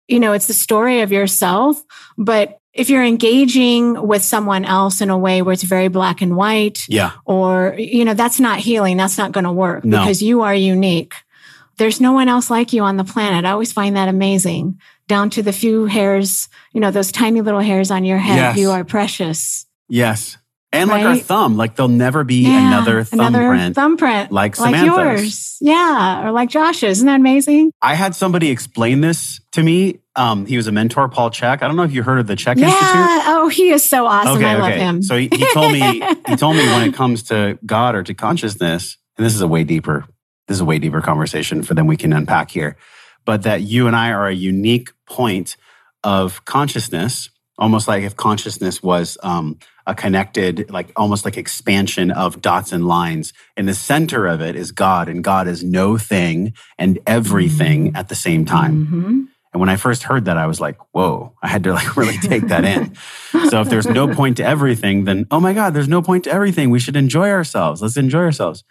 you 0.08 0.20
know 0.20 0.32
it's 0.32 0.46
the 0.46 0.52
story 0.52 1.00
of 1.00 1.12
yourself 1.12 1.82
but 2.18 2.58
if 2.74 2.90
you're 2.90 3.04
engaging 3.04 4.06
with 4.06 4.22
someone 4.22 4.64
else 4.64 5.00
in 5.00 5.08
a 5.08 5.16
way 5.16 5.42
where 5.42 5.52
it's 5.52 5.62
very 5.62 5.88
black 5.88 6.20
and 6.20 6.36
white, 6.36 6.80
yeah, 6.88 7.12
or 7.24 7.74
you 7.78 8.04
know, 8.04 8.14
that's 8.14 8.40
not 8.40 8.58
healing. 8.58 8.96
That's 8.96 9.16
not 9.16 9.32
going 9.32 9.44
to 9.44 9.52
work 9.52 9.84
no. 9.84 10.00
because 10.00 10.22
you 10.22 10.42
are 10.42 10.54
unique. 10.54 11.14
There's 11.76 12.00
no 12.00 12.12
one 12.12 12.28
else 12.28 12.50
like 12.50 12.72
you 12.72 12.82
on 12.82 12.96
the 12.96 13.04
planet. 13.04 13.44
I 13.44 13.52
always 13.52 13.72
find 13.72 13.96
that 13.96 14.08
amazing. 14.08 14.80
Down 15.06 15.28
to 15.30 15.42
the 15.42 15.52
few 15.52 15.86
hairs, 15.86 16.48
you 16.72 16.80
know, 16.80 16.90
those 16.90 17.12
tiny 17.12 17.42
little 17.42 17.60
hairs 17.60 17.90
on 17.90 18.04
your 18.04 18.18
head. 18.18 18.36
Yes. 18.36 18.56
You 18.56 18.70
are 18.70 18.84
precious. 18.84 19.66
Yes. 19.88 20.38
And 20.74 20.90
right? 20.90 21.04
like 21.04 21.18
our 21.18 21.22
thumb, 21.22 21.56
like 21.56 21.76
there'll 21.76 21.88
never 21.88 22.24
be 22.24 22.42
yeah, 22.42 22.66
another 22.66 23.04
thumbprint, 23.04 23.74
thumbprint 23.74 24.32
like 24.32 24.56
Samantha's. 24.56 24.96
like 24.96 25.06
yours, 25.06 25.58
yeah, 25.60 26.26
or 26.26 26.32
like 26.32 26.50
Josh's. 26.50 26.98
Isn't 26.98 27.06
that 27.06 27.20
amazing? 27.20 27.70
I 27.80 27.94
had 27.94 28.14
somebody 28.14 28.50
explain 28.50 29.00
this 29.00 29.40
to 29.52 29.62
me. 29.62 30.00
Um, 30.16 30.46
he 30.46 30.56
was 30.56 30.66
a 30.66 30.72
mentor, 30.72 31.08
Paul 31.08 31.30
Chek. 31.30 31.62
I 31.62 31.66
don't 31.68 31.76
know 31.76 31.84
if 31.84 31.92
you 31.92 32.02
heard 32.02 32.18
of 32.18 32.26
the 32.26 32.34
Chek 32.34 32.56
yeah. 32.56 32.66
Institute. 32.66 33.24
Oh, 33.26 33.48
he 33.48 33.70
is 33.70 33.88
so 33.88 34.06
awesome. 34.06 34.36
Okay, 34.36 34.46
I 34.46 34.56
love 34.56 34.72
him. 34.72 35.02
So 35.02 35.16
he, 35.16 35.28
he 35.32 35.52
told 35.52 35.72
me 35.72 35.80
he 36.28 36.36
told 36.36 36.56
me 36.56 36.66
when 36.66 36.88
it 36.88 36.94
comes 36.94 37.24
to 37.24 37.58
God 37.64 37.94
or 37.94 38.02
to 38.02 38.14
consciousness, 38.14 38.96
and 39.16 39.24
this 39.24 39.34
is 39.34 39.40
a 39.40 39.48
way 39.48 39.64
deeper. 39.64 40.06
This 40.48 40.56
is 40.56 40.60
a 40.60 40.64
way 40.64 40.78
deeper 40.78 41.00
conversation 41.00 41.62
for 41.62 41.74
them 41.74 41.86
we 41.86 41.96
can 41.96 42.12
unpack 42.12 42.50
here, 42.50 42.76
but 43.24 43.44
that 43.44 43.62
you 43.62 43.86
and 43.86 43.94
I 43.94 44.10
are 44.10 44.26
a 44.26 44.34
unique 44.34 44.90
point 45.06 45.56
of 46.02 46.44
consciousness 46.44 47.30
almost 47.58 47.88
like 47.88 48.02
if 48.02 48.16
consciousness 48.16 48.82
was 48.82 49.18
um, 49.22 49.58
a 49.86 49.94
connected, 49.94 50.70
like 50.70 50.90
almost 50.96 51.24
like 51.24 51.36
expansion 51.36 52.10
of 52.10 52.40
dots 52.40 52.72
and 52.72 52.86
lines. 52.86 53.32
In 53.56 53.66
the 53.66 53.74
center 53.74 54.26
of 54.26 54.40
it 54.40 54.56
is 54.56 54.72
God, 54.72 55.08
and 55.08 55.22
God 55.22 55.46
is 55.46 55.62
no 55.62 55.98
thing 55.98 56.54
and 56.78 56.98
everything 57.06 57.88
mm-hmm. 57.88 57.96
at 57.96 58.08
the 58.08 58.14
same 58.14 58.44
time. 58.44 58.86
Mm-hmm. 58.86 59.20
And 59.52 59.60
when 59.60 59.68
I 59.68 59.76
first 59.76 60.02
heard 60.02 60.24
that, 60.24 60.36
I 60.36 60.46
was 60.46 60.60
like, 60.60 60.76
whoa, 60.92 61.32
I 61.40 61.48
had 61.48 61.62
to 61.64 61.72
like 61.72 61.96
really 61.96 62.18
take 62.18 62.48
that 62.48 62.64
in. 62.64 62.96
so 63.48 63.60
if 63.60 63.68
there's 63.68 63.86
no 63.86 64.12
point 64.14 64.38
to 64.38 64.44
everything, 64.44 65.04
then 65.04 65.26
oh 65.30 65.38
my 65.38 65.52
God, 65.52 65.74
there's 65.74 65.88
no 65.88 66.02
point 66.02 66.24
to 66.24 66.32
everything. 66.32 66.70
We 66.70 66.80
should 66.80 66.96
enjoy 66.96 67.30
ourselves. 67.30 67.80
Let's 67.80 67.96
enjoy 67.96 68.20
ourselves. 68.20 68.64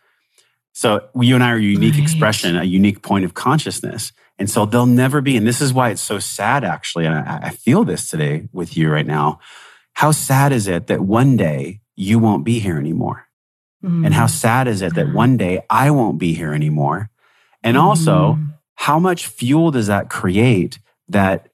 So 0.73 1.07
you 1.19 1.35
and 1.35 1.43
I 1.43 1.51
are 1.51 1.57
a 1.57 1.61
unique 1.61 1.93
Right. 1.93 2.03
expression, 2.03 2.57
a 2.57 2.63
unique 2.63 3.01
point 3.01 3.23
of 3.23 3.33
consciousness. 3.33 4.11
And 4.39 4.49
so 4.49 4.65
they'll 4.65 4.85
never 4.87 5.21
be, 5.21 5.37
and 5.37 5.47
this 5.47 5.61
is 5.61 5.71
why 5.71 5.91
it's 5.91 6.01
so 6.01 6.19
sad, 6.19 6.63
actually. 6.63 7.05
And 7.05 7.15
I, 7.15 7.39
I 7.43 7.49
feel 7.51 7.83
this 7.83 8.09
today 8.09 8.49
with 8.51 8.75
you 8.75 8.91
right 8.91 9.05
now. 9.05 9.39
How 9.93 10.11
sad 10.11 10.51
is 10.51 10.67
it 10.67 10.87
that 10.87 11.01
one 11.01 11.37
day 11.37 11.81
you 11.95 12.19
won't 12.19 12.43
be 12.43 12.59
here 12.59 12.77
anymore? 12.77 13.27
Mm. 13.83 14.05
And 14.05 14.13
how 14.13 14.27
sad 14.27 14.67
is 14.67 14.81
it 14.81 14.95
that 14.95 15.13
one 15.13 15.37
day 15.37 15.61
I 15.69 15.91
won't 15.91 16.17
be 16.17 16.33
here 16.33 16.53
anymore? 16.53 17.09
And 17.63 17.77
also, 17.77 18.33
Mm. 18.33 18.53
how 18.75 18.99
much 18.99 19.27
fuel 19.27 19.71
does 19.71 19.87
that 19.87 20.09
create 20.09 20.79
that 21.09 21.47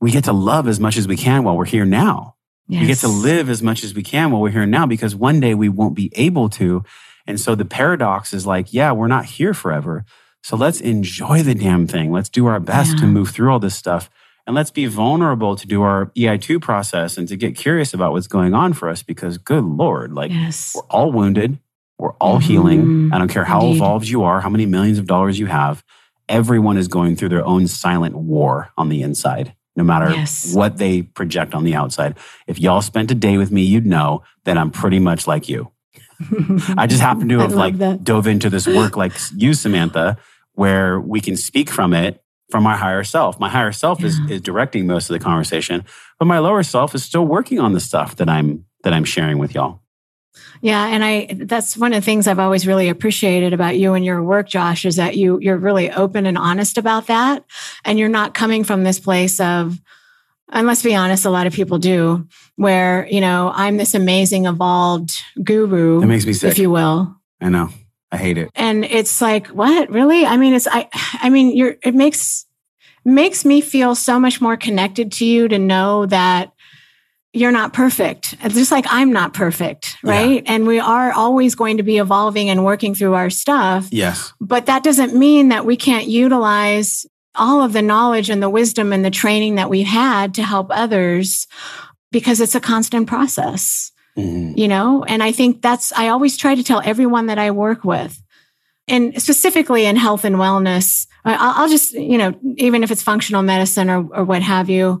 we 0.00 0.10
get 0.10 0.24
to 0.24 0.32
love 0.32 0.68
as 0.68 0.80
much 0.80 0.96
as 0.96 1.06
we 1.08 1.16
can 1.16 1.44
while 1.44 1.56
we're 1.56 1.64
here 1.64 1.84
now? 1.86 2.34
We 2.68 2.86
get 2.86 2.98
to 2.98 3.08
live 3.08 3.50
as 3.50 3.62
much 3.62 3.84
as 3.84 3.94
we 3.94 4.02
can 4.02 4.30
while 4.30 4.40
we're 4.40 4.50
here 4.50 4.66
now 4.66 4.86
because 4.86 5.14
one 5.14 5.38
day 5.38 5.54
we 5.54 5.68
won't 5.68 5.94
be 5.94 6.10
able 6.14 6.48
to. 6.50 6.82
And 7.26 7.38
so 7.38 7.54
the 7.54 7.64
paradox 7.66 8.32
is 8.32 8.46
like, 8.46 8.72
yeah, 8.72 8.90
we're 8.92 9.06
not 9.06 9.26
here 9.26 9.52
forever. 9.54 10.04
So 10.42 10.56
let's 10.56 10.80
enjoy 10.80 11.42
the 11.42 11.54
damn 11.54 11.86
thing. 11.86 12.10
Let's 12.10 12.28
do 12.30 12.46
our 12.46 12.60
best 12.60 12.98
to 12.98 13.06
move 13.06 13.30
through 13.30 13.50
all 13.52 13.58
this 13.60 13.74
stuff. 13.74 14.10
And 14.46 14.54
let's 14.54 14.70
be 14.70 14.86
vulnerable 14.86 15.56
to 15.56 15.66
do 15.66 15.82
our 15.82 16.06
EI2 16.16 16.60
process 16.60 17.16
and 17.16 17.26
to 17.28 17.36
get 17.36 17.56
curious 17.56 17.94
about 17.94 18.12
what's 18.12 18.26
going 18.26 18.52
on 18.52 18.74
for 18.74 18.88
us 18.90 19.02
because, 19.02 19.38
good 19.38 19.64
Lord, 19.64 20.12
like 20.12 20.30
Yes. 20.30 20.72
we're 20.74 20.82
all 20.90 21.10
wounded. 21.12 21.58
We're 21.98 22.12
all 22.14 22.38
Mhm. 22.38 22.42
healing. 22.42 23.10
I 23.12 23.18
don't 23.18 23.28
care 23.28 23.44
how 23.44 23.60
Indeed. 23.62 23.76
evolved 23.76 24.08
you 24.08 24.22
are, 24.24 24.40
how 24.42 24.50
many 24.50 24.66
millions 24.66 24.98
of 24.98 25.06
dollars 25.06 25.38
you 25.38 25.46
have. 25.46 25.82
Everyone 26.28 26.76
is 26.76 26.88
going 26.88 27.16
through 27.16 27.30
their 27.30 27.44
own 27.46 27.66
silent 27.68 28.16
war 28.16 28.68
on 28.76 28.88
the 28.90 29.00
inside, 29.02 29.54
no 29.76 29.84
matter 29.84 30.10
Yes. 30.10 30.54
what 30.54 30.76
they 30.76 31.02
project 31.02 31.54
on 31.54 31.64
the 31.64 31.74
outside. 31.74 32.14
If 32.46 32.58
y'all 32.60 32.82
spent 32.82 33.10
a 33.10 33.14
day 33.14 33.38
with 33.38 33.50
me, 33.50 33.62
you'd 33.62 33.86
know 33.86 34.22
that 34.44 34.58
I'm 34.58 34.70
pretty 34.70 34.98
much 34.98 35.26
like 35.26 35.48
you. 35.48 35.68
I 36.76 36.86
just 36.86 37.00
happen 37.00 37.28
to 37.30 37.38
have 37.38 37.54
like 37.54 37.78
that. 37.78 38.04
dove 38.04 38.26
into 38.26 38.50
this 38.50 38.66
work 38.66 38.96
like 38.96 39.12
you, 39.34 39.54
Samantha, 39.54 40.16
where 40.54 41.00
we 41.00 41.20
can 41.20 41.36
speak 41.36 41.70
from 41.70 41.94
it 41.94 42.20
from 42.50 42.62
my 42.62 42.76
higher 42.76 43.04
self. 43.04 43.40
My 43.40 43.48
higher 43.48 43.72
self 43.72 44.04
is, 44.04 44.18
Yeah. 44.20 44.34
is 44.36 44.40
directing 44.42 44.86
most 44.86 45.08
of 45.10 45.14
the 45.14 45.24
conversation, 45.24 45.84
but 46.18 46.26
my 46.26 46.38
lower 46.38 46.62
self 46.62 46.94
is 46.94 47.02
still 47.02 47.24
working 47.26 47.58
on 47.58 47.72
the 47.72 47.80
stuff 47.80 48.16
that 48.16 48.28
I'm 48.28 48.64
that 48.82 48.92
I'm 48.92 49.04
sharing 49.04 49.38
with 49.38 49.54
y'all. 49.54 49.80
Yeah, 50.60 50.86
and 50.86 51.04
I 51.04 51.28
that's 51.46 51.76
one 51.76 51.92
of 51.92 52.00
the 52.02 52.04
things 52.04 52.26
I've 52.26 52.38
always 52.38 52.66
really 52.66 52.88
appreciated 52.88 53.52
about 53.52 53.76
you 53.78 53.94
and 53.94 54.04
your 54.04 54.22
work 54.22 54.48
Josh 54.48 54.84
is 54.84 54.96
that 54.96 55.16
you 55.16 55.38
you're 55.40 55.56
really 55.56 55.90
open 55.90 56.26
and 56.26 56.36
honest 56.38 56.76
about 56.78 57.06
that 57.06 57.44
and 57.84 57.98
you're 57.98 58.08
not 58.08 58.34
coming 58.34 58.64
from 58.64 58.82
this 58.84 58.98
place 59.00 59.40
of 59.40 59.78
and 60.52 60.66
let's 60.66 60.82
be 60.82 60.94
honest 60.94 61.24
a 61.24 61.30
lot 61.30 61.46
of 61.46 61.52
people 61.54 61.78
do 61.78 62.26
where, 62.56 63.08
you 63.10 63.20
know, 63.20 63.50
I'm 63.54 63.76
this 63.78 63.94
amazing 63.94 64.46
evolved 64.46 65.10
guru 65.42 66.02
It 66.02 66.06
makes 66.06 66.26
me 66.26 66.32
sick. 66.34 66.50
if 66.52 66.58
you 66.58 66.70
will. 66.70 67.16
I 67.40 67.48
know. 67.48 67.70
I 68.14 68.16
hate 68.16 68.38
it. 68.38 68.50
And 68.54 68.84
it's 68.84 69.20
like, 69.20 69.48
what? 69.48 69.90
Really? 69.90 70.24
I 70.24 70.36
mean, 70.36 70.54
it's 70.54 70.68
I 70.70 70.88
I 71.14 71.30
mean, 71.30 71.56
you're 71.56 71.76
it 71.82 71.94
makes 71.94 72.46
makes 73.04 73.44
me 73.44 73.60
feel 73.60 73.94
so 73.94 74.18
much 74.18 74.40
more 74.40 74.56
connected 74.56 75.12
to 75.12 75.24
you 75.26 75.48
to 75.48 75.58
know 75.58 76.06
that 76.06 76.52
you're 77.32 77.52
not 77.52 77.72
perfect. 77.72 78.36
It's 78.42 78.54
just 78.54 78.70
like 78.70 78.86
I'm 78.88 79.12
not 79.12 79.34
perfect, 79.34 79.96
Yeah. 80.04 80.10
right? 80.12 80.42
And 80.46 80.66
we 80.66 80.78
are 80.78 81.12
always 81.12 81.54
going 81.56 81.78
to 81.78 81.82
be 81.82 81.98
evolving 81.98 82.48
and 82.48 82.64
working 82.64 82.94
through 82.94 83.14
our 83.14 83.28
stuff. 83.28 83.88
Yes. 83.90 84.32
But 84.40 84.66
that 84.66 84.84
doesn't 84.84 85.14
mean 85.14 85.48
that 85.48 85.66
we 85.66 85.76
can't 85.76 86.06
utilize 86.06 87.04
all 87.34 87.60
of 87.62 87.72
the 87.72 87.82
knowledge 87.82 88.30
and 88.30 88.40
the 88.40 88.48
wisdom 88.48 88.92
and 88.92 89.04
the 89.04 89.10
training 89.10 89.56
that 89.56 89.68
we've 89.68 89.86
had 89.88 90.34
to 90.34 90.44
help 90.44 90.68
others 90.70 91.48
because 92.12 92.40
it's 92.40 92.54
a 92.54 92.60
constant 92.60 93.08
process 93.08 93.90
Mhm. 94.16 94.56
you 94.56 94.68
know 94.68 95.02
and 95.04 95.22
i 95.22 95.32
think 95.32 95.60
that's 95.62 95.92
i 95.92 96.08
always 96.08 96.36
try 96.36 96.54
to 96.54 96.62
tell 96.62 96.80
everyone 96.84 97.26
that 97.26 97.38
i 97.38 97.50
work 97.50 97.84
with 97.84 98.22
and 98.86 99.20
specifically 99.20 99.86
in 99.86 99.96
health 99.96 100.24
and 100.24 100.36
wellness 100.36 101.06
I'll 101.26 101.70
just 101.70 101.94
you 101.94 102.18
know 102.18 102.34
even 102.58 102.84
if 102.84 102.90
it's 102.90 103.02
functional 103.02 103.42
medicine 103.42 103.88
or, 103.88 104.06
or 104.14 104.24
what 104.24 104.42
have 104.42 104.68
you 104.68 105.00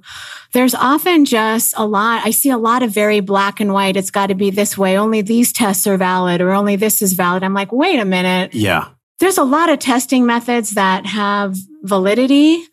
there's 0.54 0.74
often 0.74 1.26
just 1.26 1.74
a 1.76 1.86
lot 1.86 2.24
i 2.26 2.30
see 2.30 2.48
a 2.50 2.56
lot 2.58 2.82
of 2.82 2.90
very 2.90 3.20
black 3.20 3.60
and 3.60 3.72
white 3.74 3.96
it's 3.96 4.10
got 4.10 4.28
to 4.28 4.34
be 4.34 4.50
this 4.50 4.76
way 4.78 4.96
only 4.98 5.20
these 5.20 5.52
tests 5.52 5.86
are 5.86 5.98
valid 5.98 6.40
or 6.40 6.50
only 6.52 6.76
this 6.76 7.02
is 7.02 7.12
valid 7.12 7.42
i'm 7.44 7.52
like 7.54 7.72
wait 7.72 8.00
a 8.00 8.04
minute 8.06 8.54
Yeah. 8.54 8.88
there's 9.20 9.36
a 9.38 9.44
lot 9.44 9.68
of 9.68 9.78
testing 9.80 10.24
methods 10.26 10.70
that 10.72 11.04
have 11.06 11.56
validity 11.82 12.64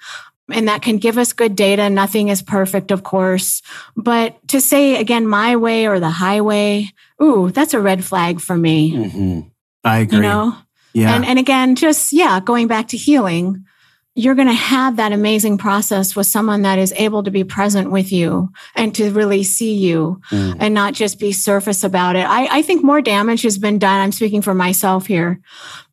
and 0.50 0.68
that 0.68 0.82
can 0.82 0.98
give 0.98 1.18
us 1.18 1.34
good 1.34 1.56
data. 1.56 1.90
Nothing 1.90 2.30
is 2.30 2.42
perfect, 2.42 2.92
of 2.92 3.04
course. 3.04 3.62
But 3.96 4.46
to 4.50 4.60
say 4.62 4.96
again, 5.00 5.28
my 5.28 5.56
way 5.56 5.88
or 5.88 6.00
the 6.00 6.10
highway, 6.10 6.90
ooh, 7.22 7.52
that's 7.52 7.74
a 7.74 7.80
red 7.80 8.04
flag 8.04 8.42
for 8.42 8.58
me. 8.58 9.10
hmm 9.10 9.40
I 9.84 10.00
agree. 10.00 10.18
You 10.18 10.22
know? 10.24 10.56
yeah. 10.94 11.16
And 11.16 11.26
and 11.26 11.40
again, 11.40 11.76
just 11.76 12.14
yeah, 12.14 12.40
going 12.40 12.68
back 12.68 12.90
to 12.90 12.98
healing, 12.98 13.66
you're 14.14 14.36
gonna 14.36 14.54
have 14.54 14.98
that 14.98 15.14
amazing 15.14 15.58
process 15.58 16.16
with 16.16 16.28
someone 16.28 16.64
that 16.64 16.78
is 16.78 16.94
able 16.98 17.24
to 17.24 17.32
be 17.32 17.44
present 17.46 17.90
with 17.92 18.12
you 18.12 18.52
and 18.76 18.94
to 18.96 19.10
really 19.12 19.44
see 19.44 19.74
you 19.76 20.20
Mm. 20.32 20.58
and 20.60 20.74
not 20.74 20.94
just 20.94 21.18
be 21.18 21.32
surface 21.32 21.84
about 21.84 22.16
it. 22.18 22.26
I, 22.28 22.58
I 22.58 22.62
think 22.62 22.84
more 22.84 23.02
damage 23.02 23.44
has 23.44 23.58
been 23.58 23.80
done. 23.80 24.02
I'm 24.02 24.12
speaking 24.12 24.42
for 24.42 24.54
myself 24.54 25.08
here 25.08 25.40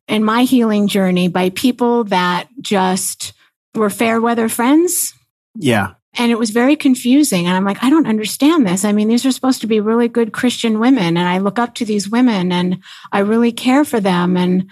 in 0.07 0.23
my 0.23 0.43
healing 0.43 0.87
journey 0.87 1.29
by 1.29 1.49
people 1.51 2.03
that 2.05 2.47
just 2.61 3.31
were 3.75 3.89
fair 3.89 4.19
weather 4.21 4.49
friends. 4.49 5.13
yeah. 5.55 5.93
And 6.15 6.31
it 6.31 6.39
was 6.39 6.49
very 6.49 6.75
confusing. 6.75 7.45
And 7.45 7.55
I'm 7.55 7.63
like, 7.63 7.83
I 7.83 7.89
don't 7.89 8.07
understand 8.07 8.65
this. 8.65 8.83
I 8.83 8.91
mean, 8.91 9.07
these 9.07 9.25
are 9.27 9.31
supposed 9.31 9.61
to 9.61 9.67
be 9.67 9.79
really 9.79 10.07
good 10.07 10.33
Christian 10.33 10.79
women. 10.79 11.17
And 11.17 11.19
I 11.19 11.37
look 11.37 11.59
up 11.59 11.75
to 11.75 11.85
these 11.85 12.09
women 12.09 12.51
and 12.51 12.79
I 13.11 13.19
really 13.19 13.51
care 13.51 13.85
for 13.85 13.99
them. 13.99 14.35
And, 14.35 14.69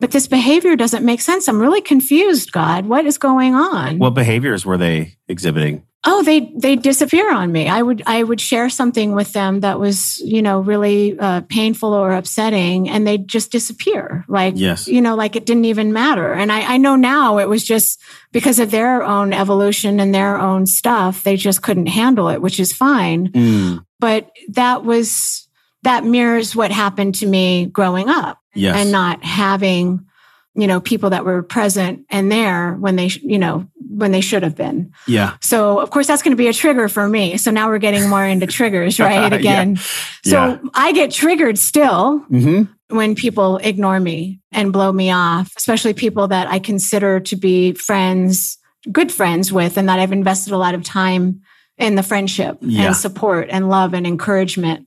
but 0.00 0.10
this 0.10 0.28
behavior 0.28 0.76
doesn't 0.76 1.04
make 1.04 1.22
sense. 1.22 1.48
I'm 1.48 1.60
really 1.60 1.80
confused, 1.80 2.52
God. 2.52 2.84
What 2.86 3.06
is 3.06 3.16
going 3.16 3.54
on? 3.54 3.98
What 3.98 4.12
behaviors 4.14 4.66
were 4.66 4.76
they 4.76 5.16
exhibiting? 5.28 5.82
Oh 6.08 6.22
they 6.22 6.52
they 6.56 6.76
disappear 6.76 7.32
on 7.32 7.50
me 7.50 7.68
i 7.68 7.82
would 7.82 8.02
i 8.06 8.22
would 8.22 8.40
share 8.40 8.68
something 8.70 9.12
with 9.12 9.32
them 9.32 9.60
that 9.60 9.78
was 9.80 10.18
you 10.20 10.40
know 10.40 10.60
really 10.60 11.18
uh, 11.18 11.40
painful 11.48 11.92
or 11.92 12.12
upsetting 12.12 12.88
and 12.88 13.06
they'd 13.06 13.26
just 13.28 13.50
disappear 13.50 14.24
like 14.28 14.54
Yes. 14.56 14.86
you 14.88 15.00
know 15.00 15.14
like 15.16 15.36
it 15.36 15.44
didn't 15.46 15.64
even 15.66 15.92
matter 15.92 16.32
and 16.32 16.50
I, 16.52 16.74
I 16.74 16.76
know 16.76 16.96
now 16.96 17.38
it 17.38 17.48
was 17.48 17.64
just 17.64 18.00
because 18.32 18.58
of 18.58 18.70
their 18.70 19.02
own 19.02 19.32
evolution 19.32 20.00
and 20.00 20.14
their 20.14 20.38
own 20.38 20.66
stuff 20.66 21.22
they 21.24 21.36
just 21.36 21.62
couldn't 21.62 21.86
handle 21.86 22.28
it 22.28 22.40
which 22.40 22.60
is 22.60 22.72
fine 22.72 23.28
Mm. 23.32 23.84
but 23.98 24.30
that 24.50 24.84
was 24.84 25.48
that 25.82 26.04
mirrors 26.04 26.54
what 26.56 26.70
happened 26.70 27.16
to 27.16 27.26
me 27.26 27.66
growing 27.66 28.08
up 28.08 28.40
Yes. 28.54 28.76
and 28.76 28.92
not 28.92 29.22
having 29.24 30.06
you 30.54 30.66
know 30.66 30.80
people 30.80 31.10
that 31.10 31.24
were 31.24 31.42
present 31.42 32.06
and 32.10 32.32
there 32.32 32.72
when 32.74 32.96
they 32.96 33.08
you 33.22 33.38
know 33.38 33.66
when 33.88 34.10
they 34.12 34.20
should 34.20 34.42
have 34.42 34.56
been 34.56 34.92
yeah. 35.06 35.36
so 35.40 35.78
of 35.78 35.90
course 35.90 36.06
that's 36.06 36.22
going 36.22 36.32
to 36.32 36.36
be 36.36 36.48
a 36.48 36.52
trigger 36.52 36.88
for 36.88 37.08
me. 37.08 37.36
So 37.36 37.50
now 37.50 37.68
we're 37.68 37.78
getting 37.78 38.08
more 38.08 38.24
into 38.24 38.46
triggers, 38.46 38.98
right? 39.00 39.30
Yeah. 39.32 39.38
Again. 39.38 39.76
So 40.24 40.32
Yeah. 40.32 40.58
I 40.74 40.92
get 40.92 41.10
triggered 41.10 41.58
still 41.58 42.18
hmm 42.18 42.62
when 42.88 43.16
people 43.16 43.56
ignore 43.58 43.98
me 43.98 44.40
and 44.52 44.72
blow 44.72 44.92
me 44.92 45.10
off, 45.10 45.50
especially 45.56 45.92
people 45.92 46.28
that 46.28 46.46
I 46.46 46.60
consider 46.60 47.18
to 47.18 47.34
be 47.36 47.72
friends, 47.72 48.58
good 48.92 49.10
friends 49.10 49.52
with, 49.52 49.76
and 49.76 49.88
that 49.88 49.98
I've 49.98 50.12
invested 50.12 50.52
a 50.52 50.56
lot 50.56 50.76
of 50.76 50.84
time 50.84 51.40
in 51.78 51.96
the 51.96 52.04
friendship 52.04 52.58
Yeah. 52.60 52.86
and 52.86 52.96
support 52.96 53.48
and 53.50 53.68
love 53.68 53.92
and 53.92 54.06
encouragement. 54.06 54.86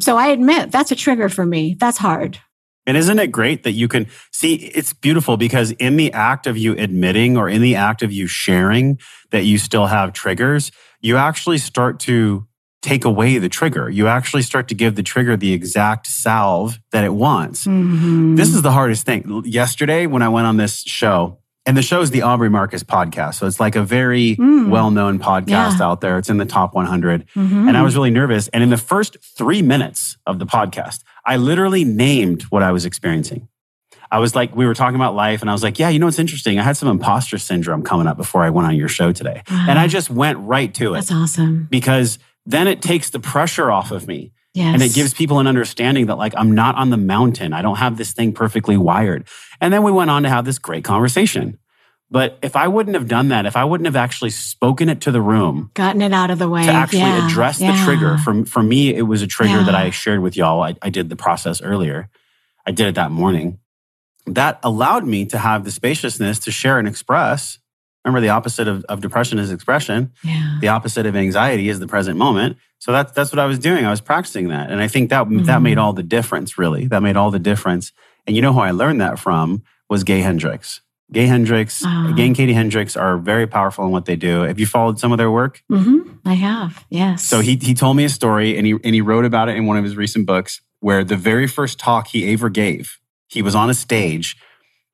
So 0.00 0.16
I 0.16 0.28
admit 0.28 0.72
that's 0.72 0.90
a 0.90 0.96
trigger 0.96 1.28
for 1.28 1.44
me. 1.44 1.76
That's 1.78 1.98
hard. 1.98 2.38
And 2.86 2.96
isn't 2.96 3.18
it 3.18 3.28
great 3.28 3.62
that 3.62 3.72
you 3.72 3.88
can 3.88 4.06
see 4.30 4.54
it's 4.54 4.92
beautiful 4.92 5.36
because 5.36 5.70
in 5.72 5.96
the 5.96 6.12
act 6.12 6.46
of 6.46 6.56
you 6.56 6.74
admitting 6.76 7.36
or 7.36 7.48
in 7.48 7.62
the 7.62 7.76
act 7.76 8.02
of 8.02 8.12
you 8.12 8.26
sharing 8.26 8.98
that 9.30 9.44
you 9.44 9.58
still 9.58 9.86
have 9.86 10.12
triggers, 10.12 10.70
you 11.00 11.16
actually 11.16 11.58
start 11.58 11.98
to 12.00 12.46
take 12.82 13.06
away 13.06 13.38
the 13.38 13.48
trigger. 13.48 13.88
You 13.88 14.08
actually 14.08 14.42
start 14.42 14.68
to 14.68 14.74
give 14.74 14.94
the 14.94 15.02
trigger 15.02 15.36
the 15.38 15.54
exact 15.54 16.06
salve 16.06 16.78
that 16.92 17.02
it 17.02 17.14
wants. 17.14 17.66
Mhm. 17.66 18.36
This 18.36 18.54
is 18.54 18.60
the 18.60 18.72
hardest 18.72 19.06
thing. 19.06 19.42
Yesterday, 19.46 20.06
when 20.06 20.20
I 20.20 20.28
went 20.28 20.46
on 20.46 20.58
this 20.58 20.82
show, 20.86 21.38
and 21.66 21.76
the 21.76 21.82
show 21.82 22.00
is 22.00 22.10
the 22.10 22.22
Aubrey 22.22 22.50
Marcus 22.50 22.82
podcast. 22.82 23.34
So 23.34 23.46
it's 23.46 23.60
like 23.60 23.76
a 23.76 23.82
very 23.82 24.36
Mm. 24.36 24.68
well 24.68 24.90
known 24.90 25.18
podcast 25.18 25.78
Yeah. 25.78 25.86
out 25.86 26.00
there. 26.00 26.18
It's 26.18 26.28
in 26.30 26.36
the 26.36 26.44
top 26.44 26.74
100. 26.74 27.24
Mhm. 27.34 27.68
And 27.68 27.76
I 27.76 27.82
was 27.82 27.94
really 27.96 28.10
nervous. 28.10 28.48
And 28.48 28.62
in 28.62 28.70
the 28.70 28.76
first 28.76 29.16
three 29.36 29.62
minutes 29.62 30.16
of 30.26 30.38
the 30.38 30.46
podcast, 30.46 31.00
I 31.24 31.36
literally 31.36 31.84
named 31.84 32.42
what 32.50 32.62
I 32.62 32.72
was 32.72 32.84
experiencing. 32.84 33.48
I 34.10 34.18
was 34.18 34.34
like, 34.36 34.54
we 34.54 34.66
were 34.66 34.74
talking 34.74 34.94
about 34.96 35.16
life, 35.16 35.40
and 35.40 35.50
I 35.50 35.52
was 35.52 35.62
like, 35.64 35.78
yeah, 35.78 35.88
you 35.88 35.98
know 35.98 36.06
what's 36.06 36.18
interesting? 36.20 36.58
I 36.60 36.62
had 36.62 36.76
some 36.76 36.88
imposter 36.88 37.36
syndrome 37.38 37.82
coming 37.82 38.06
up 38.06 38.16
before 38.16 38.42
I 38.44 38.50
went 38.50 38.68
on 38.68 38.76
your 38.76 38.86
show 38.88 39.10
today. 39.10 39.42
And 39.48 39.76
I 39.78 39.88
just 39.88 40.08
went 40.10 40.38
right 40.38 40.72
to 40.74 40.92
it 40.92 40.98
that's 40.98 41.10
awesome. 41.12 41.66
because 41.70 42.18
then 42.46 42.68
it 42.68 42.80
takes 42.82 43.10
the 43.10 43.18
pressure 43.18 43.72
off 43.72 43.90
of 43.90 44.06
me. 44.06 44.30
Yes. 44.54 44.72
And 44.74 44.82
it 44.82 44.94
gives 44.94 45.12
people 45.12 45.40
an 45.40 45.46
understanding 45.46 46.06
that, 46.06 46.16
like, 46.16 46.32
I'm 46.36 46.54
not 46.54 46.76
on 46.76 46.90
the 46.90 46.96
mountain. 46.96 47.52
I 47.52 47.60
don't 47.60 47.76
have 47.76 47.96
this 47.96 48.12
thing 48.12 48.32
perfectly 48.32 48.76
wired. 48.76 49.26
And 49.60 49.72
then 49.72 49.82
we 49.82 49.90
went 49.92 50.10
on 50.10 50.22
to 50.22 50.28
have 50.28 50.44
this 50.44 50.58
great 50.58 50.84
conversation. 50.84 51.58
But 52.10 52.38
if 52.42 52.54
I 52.54 52.68
wouldn't 52.68 52.94
have 52.94 53.08
done 53.08 53.28
that, 53.28 53.46
if 53.46 53.56
I 53.56 53.64
wouldn't 53.64 53.86
have 53.86 53.96
actually 53.96 54.30
spoken 54.30 54.88
it 54.88 55.00
to 55.02 55.10
the 55.10 55.20
room 55.20 55.70
gotten 55.74 56.00
it 56.02 56.12
out 56.12 56.30
of 56.30 56.38
the 56.38 56.48
way 56.48 56.64
to 56.64 56.70
actually 56.70 57.00
Yeah. 57.00 57.26
address 57.26 57.58
the 57.58 57.72
trigger, 57.84 58.18
for, 58.18 58.44
for 58.44 58.62
me, 58.62 58.94
it 58.94 59.02
was 59.02 59.22
a 59.22 59.26
trigger 59.26 59.54
Yeah. 59.58 59.64
that 59.64 59.74
I 59.74 59.90
shared 59.90 60.20
with 60.20 60.36
y'all. 60.36 60.62
I, 60.62 60.76
I 60.80 60.90
did 60.90 61.08
the 61.08 61.16
process 61.16 61.60
earlier. 61.60 62.08
I 62.66 62.70
did 62.70 62.86
it 62.86 62.94
that 62.94 63.10
morning. 63.10 63.58
that 64.26 64.58
allowed 64.62 65.04
me 65.04 65.26
to 65.26 65.38
have 65.38 65.64
the 65.64 65.70
spaciousness 65.70 66.38
to 66.40 66.50
share 66.50 66.78
and 66.78 66.86
express. 66.88 67.58
Remember, 68.04 68.20
the 68.20 68.28
opposite 68.30 68.68
of, 68.68 68.84
of 68.84 69.00
depression 69.00 69.38
is 69.38 69.50
expression. 69.50 70.12
Yeah. 70.22 70.58
The 70.60 70.68
opposite 70.68 71.06
of 71.06 71.16
anxiety 71.16 71.68
is 71.68 71.78
the 71.80 71.86
present 71.88 72.16
moment. 72.16 72.56
So 72.84 72.92
that's 72.92 73.12
that's 73.12 73.32
what 73.32 73.38
I 73.38 73.46
was 73.46 73.58
doing. 73.58 73.86
I 73.86 73.90
was 73.90 74.02
practicing 74.02 74.48
that, 74.48 74.70
and 74.70 74.78
I 74.78 74.88
think 74.88 75.08
that 75.08 75.24
mm-hmm. 75.24 75.44
that 75.44 75.62
made 75.62 75.78
all 75.78 75.94
the 75.94 76.02
difference. 76.02 76.58
Really, 76.58 76.86
that 76.88 77.02
made 77.02 77.16
all 77.16 77.30
the 77.30 77.38
difference. 77.38 77.92
And 78.26 78.36
you 78.36 78.42
know 78.42 78.52
who 78.52 78.60
I 78.60 78.72
learned 78.72 79.00
that 79.00 79.18
from 79.18 79.62
was 79.88 80.04
Gay 80.04 80.20
Hendricks. 80.20 80.82
Gay 81.10 81.24
Hendricks, 81.24 81.82
uh, 81.82 82.12
Gay 82.14 82.26
and 82.26 82.36
Katie 82.36 82.52
Hendricks 82.52 82.94
are 82.94 83.16
very 83.16 83.46
powerful 83.46 83.86
in 83.86 83.90
what 83.90 84.04
they 84.04 84.16
do. 84.16 84.42
Have 84.42 84.60
you 84.60 84.66
followed 84.66 84.98
some 85.00 85.12
of 85.12 85.16
their 85.16 85.30
work? 85.30 85.62
Mm-hmm. 85.72 86.28
I 86.28 86.34
have, 86.34 86.84
yes. 86.90 87.24
So 87.24 87.40
he 87.40 87.56
he 87.56 87.72
told 87.72 87.96
me 87.96 88.04
a 88.04 88.10
story, 88.10 88.58
and 88.58 88.66
he 88.66 88.72
and 88.72 88.94
he 88.94 89.00
wrote 89.00 89.24
about 89.24 89.48
it 89.48 89.56
in 89.56 89.64
one 89.64 89.78
of 89.78 89.84
his 89.84 89.96
recent 89.96 90.26
books, 90.26 90.60
where 90.80 91.02
the 91.04 91.16
very 91.16 91.46
first 91.46 91.78
talk 91.78 92.08
he 92.08 92.30
ever 92.34 92.50
gave, 92.50 92.98
he 93.28 93.40
was 93.40 93.54
on 93.54 93.70
a 93.70 93.74
stage, 93.74 94.36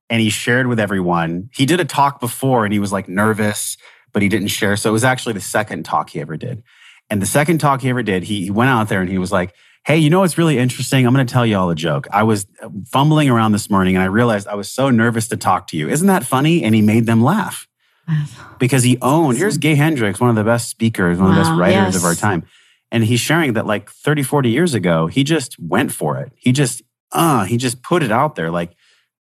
and 0.09 0.22
he 0.22 0.30
shared 0.30 0.68
with 0.68 0.78
everyone. 0.78 1.51
He 1.53 1.66
did 1.66 1.80
a 1.80 1.84
talk 1.84 2.20
before, 2.20 2.64
and 2.64 2.72
he 2.72 2.78
was 2.78 2.93
like 2.93 3.09
nervous, 3.09 3.76
but 4.12 4.22
he 4.22 4.28
didn't 4.28 4.49
share. 4.49 4.76
So 4.76 4.91
it 4.91 4.93
was 4.93 5.03
actually 5.03 5.32
the 5.32 5.41
second 5.41 5.84
talk 5.84 6.11
he 6.11 6.20
ever 6.20 6.36
did. 6.36 6.62
And 7.11 7.20
the 7.20 7.26
second 7.26 7.58
talk 7.58 7.82
he 7.82 7.90
ever 7.90 8.02
did, 8.02 8.22
he, 8.22 8.44
he 8.44 8.50
went 8.50 8.70
out 8.70 8.88
there 8.88 9.00
and 9.00 9.11
he 9.11 9.18
was 9.18 9.32
like, 9.32 9.54
Hey, 9.84 9.96
you 9.96 10.11
know 10.11 10.20
what's 10.20 10.36
really 10.36 10.58
interesting? 10.58 11.06
I'm 11.06 11.14
going 11.14 11.26
to 11.26 11.32
tell 11.32 11.46
you 11.46 11.56
all 11.56 11.70
a 11.70 11.74
joke. 11.74 12.06
I 12.12 12.22
was 12.22 12.46
fumbling 12.86 13.30
around 13.30 13.52
this 13.52 13.70
morning 13.70 13.96
and 13.96 14.02
I 14.02 14.06
realized 14.06 14.46
I 14.46 14.54
was 14.54 14.70
so 14.70 14.90
nervous 14.90 15.28
to 15.28 15.36
talk 15.38 15.68
to 15.68 15.76
you. 15.76 15.88
Isn't 15.88 16.06
that 16.06 16.22
funny? 16.22 16.62
And 16.62 16.74
he 16.74 16.82
made 16.82 17.06
them 17.06 17.22
laugh 17.22 17.66
because 18.58 18.82
he 18.82 18.98
owned. 19.00 19.38
Here's 19.38 19.56
Gay 19.56 19.74
Hendricks, 19.74 20.20
one 20.20 20.30
of 20.30 20.36
the 20.36 20.44
best 20.44 20.68
speakers, 20.68 21.18
one 21.18 21.30
of 21.30 21.34
the 21.34 21.40
best 21.40 21.58
writers 21.58 21.94
yes. 21.94 21.96
of 21.96 22.04
our 22.04 22.14
time. 22.14 22.44
And 22.92 23.04
he's 23.04 23.20
sharing 23.20 23.54
that 23.54 23.66
like 23.66 23.90
30, 23.90 24.22
40 24.22 24.50
years 24.50 24.74
ago, 24.74 25.06
he 25.06 25.24
just 25.24 25.58
went 25.58 25.92
for 25.92 26.18
it. 26.18 26.32
He 26.36 26.52
just, 26.52 26.82
uh, 27.12 27.44
he 27.44 27.56
just 27.56 27.82
put 27.82 28.02
it 28.02 28.12
out 28.12 28.34
there 28.34 28.50
like, 28.50 28.74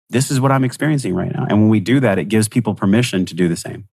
this 0.10 0.32
is 0.32 0.42
what 0.42 0.52
I'm 0.52 0.64
experiencing 0.64 1.14
right 1.14 1.32
now. 1.32 1.46
And 1.48 1.62
when 1.62 1.70
we 1.70 1.80
do 1.80 2.00
that, 2.00 2.18
it 2.18 2.26
gives 2.26 2.48
people 2.48 2.74
permission 2.74 3.26
to 3.26 3.36
do 3.36 3.48
the 3.48 3.56
same. 3.56 3.88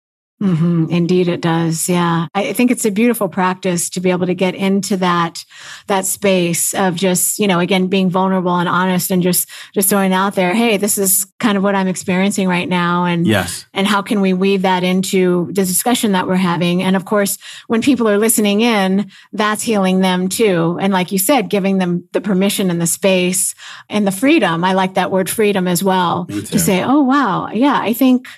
Mm-hmm. 0.44 0.90
Indeed, 0.90 1.28
it 1.28 1.40
does. 1.40 1.88
Yeah, 1.88 2.26
I 2.34 2.52
think 2.52 2.70
it's 2.70 2.84
a 2.84 2.90
beautiful 2.90 3.28
practice 3.28 3.88
to 3.90 4.00
be 4.00 4.10
able 4.10 4.26
to 4.26 4.34
get 4.34 4.54
into 4.54 4.98
that 4.98 5.42
that 5.86 6.04
space 6.04 6.74
of 6.74 6.96
just 6.96 7.38
you 7.38 7.46
know 7.46 7.60
again 7.60 7.86
being 7.86 8.10
vulnerable 8.10 8.54
and 8.56 8.68
honest 8.68 9.10
and 9.10 9.22
just 9.22 9.48
just 9.72 9.88
throwing 9.88 10.12
out 10.12 10.34
there, 10.34 10.52
hey, 10.52 10.76
this 10.76 10.98
is 10.98 11.26
kind 11.40 11.56
of 11.56 11.62
what 11.62 11.74
I'm 11.74 11.88
experiencing 11.88 12.46
right 12.46 12.68
now, 12.68 13.06
and 13.06 13.26
yes, 13.26 13.64
and 13.72 13.86
how 13.86 14.02
can 14.02 14.20
we 14.20 14.34
weave 14.34 14.62
that 14.62 14.84
into 14.84 15.46
the 15.46 15.64
discussion 15.64 16.12
that 16.12 16.26
we're 16.26 16.36
having? 16.36 16.82
And 16.82 16.94
of 16.94 17.06
course, 17.06 17.38
when 17.68 17.80
people 17.80 18.06
are 18.06 18.18
listening 18.18 18.60
in, 18.60 19.10
that's 19.32 19.62
healing 19.62 20.00
them 20.00 20.28
too. 20.28 20.78
And 20.78 20.92
like 20.92 21.10
you 21.10 21.18
said, 21.18 21.48
giving 21.48 21.78
them 21.78 22.06
the 22.12 22.20
permission 22.20 22.70
and 22.70 22.82
the 22.82 22.86
space 22.86 23.54
and 23.88 24.06
the 24.06 24.12
freedom. 24.12 24.62
I 24.62 24.74
like 24.74 24.94
that 24.94 25.10
word 25.10 25.30
freedom 25.30 25.66
as 25.66 25.82
well 25.82 26.26
to 26.26 26.58
say, 26.58 26.82
oh 26.82 27.02
wow, 27.02 27.48
yeah, 27.48 27.78
I 27.80 27.94
think 27.94 28.28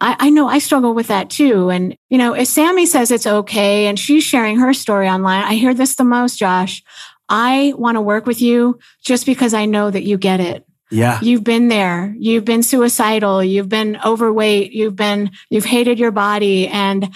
I, 0.00 0.16
I, 0.18 0.30
know 0.30 0.48
I 0.48 0.58
struggle 0.58 0.94
with 0.94 1.08
that 1.08 1.30
too. 1.30 1.68
And, 1.70 1.96
you 2.08 2.18
know, 2.18 2.34
if 2.34 2.48
Sammy 2.48 2.86
says 2.86 3.10
it's 3.10 3.26
okay 3.26 3.86
and 3.86 3.98
she's 3.98 4.24
sharing 4.24 4.58
her 4.58 4.72
story 4.72 5.08
online, 5.08 5.44
I 5.44 5.54
hear 5.54 5.74
this 5.74 5.94
the 5.94 6.04
most, 6.04 6.38
Josh. 6.38 6.82
I 7.28 7.74
want 7.76 7.96
to 7.96 8.00
work 8.00 8.26
with 8.26 8.40
you 8.40 8.78
just 9.04 9.26
because 9.26 9.54
I 9.54 9.66
know 9.66 9.90
that 9.90 10.02
you 10.02 10.16
get 10.16 10.40
it. 10.40 10.66
Yeah. 10.90 11.20
You've 11.22 11.44
been 11.44 11.68
there. 11.68 12.14
You've 12.18 12.44
been 12.44 12.62
suicidal. 12.62 13.44
You've 13.44 13.68
been 13.68 13.98
overweight. 14.04 14.72
You've 14.72 14.96
been, 14.96 15.30
you've 15.48 15.64
hated 15.64 15.98
your 15.98 16.10
body. 16.10 16.66
And 16.66 17.14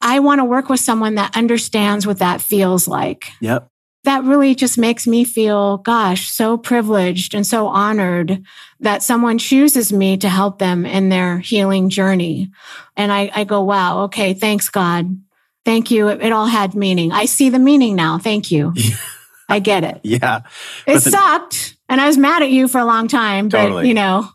I 0.00 0.18
want 0.18 0.40
to 0.40 0.44
work 0.44 0.68
with 0.68 0.80
someone 0.80 1.14
that 1.16 1.36
understands 1.36 2.06
what 2.06 2.18
that 2.18 2.40
feels 2.40 2.88
like. 2.88 3.28
Yep 3.40 3.71
that 4.04 4.24
really 4.24 4.54
just 4.54 4.78
makes 4.78 5.06
me 5.06 5.24
feel, 5.24 5.78
gosh, 5.78 6.28
so 6.28 6.56
privileged 6.56 7.34
and 7.34 7.46
so 7.46 7.68
honored 7.68 8.42
that 8.80 9.02
someone 9.02 9.38
chooses 9.38 9.92
me 9.92 10.16
to 10.16 10.28
help 10.28 10.58
them 10.58 10.84
in 10.84 11.08
their 11.08 11.38
healing 11.38 11.88
journey. 11.88 12.50
And 12.96 13.12
I, 13.12 13.30
I 13.32 13.44
go, 13.44 13.62
wow, 13.62 14.04
okay, 14.04 14.34
thanks, 14.34 14.68
God. 14.68 15.20
Thank 15.64 15.92
you. 15.92 16.08
It, 16.08 16.20
it 16.20 16.32
all 16.32 16.46
had 16.46 16.74
meaning. 16.74 17.12
I 17.12 17.26
see 17.26 17.48
the 17.48 17.60
meaning 17.60 17.94
now. 17.94 18.18
Thank 18.18 18.50
you. 18.50 18.74
I 19.48 19.60
get 19.60 19.84
it. 19.84 20.00
Yeah. 20.02 20.42
It 20.86 20.94
the, 20.94 21.10
sucked. 21.10 21.76
And 21.88 22.00
I 22.00 22.06
was 22.06 22.18
mad 22.18 22.42
at 22.42 22.50
you 22.50 22.66
for 22.66 22.78
a 22.78 22.84
long 22.84 23.06
time, 23.06 23.50
totally. 23.50 23.82
but 23.82 23.86
you 23.86 23.94
know. 23.94 24.28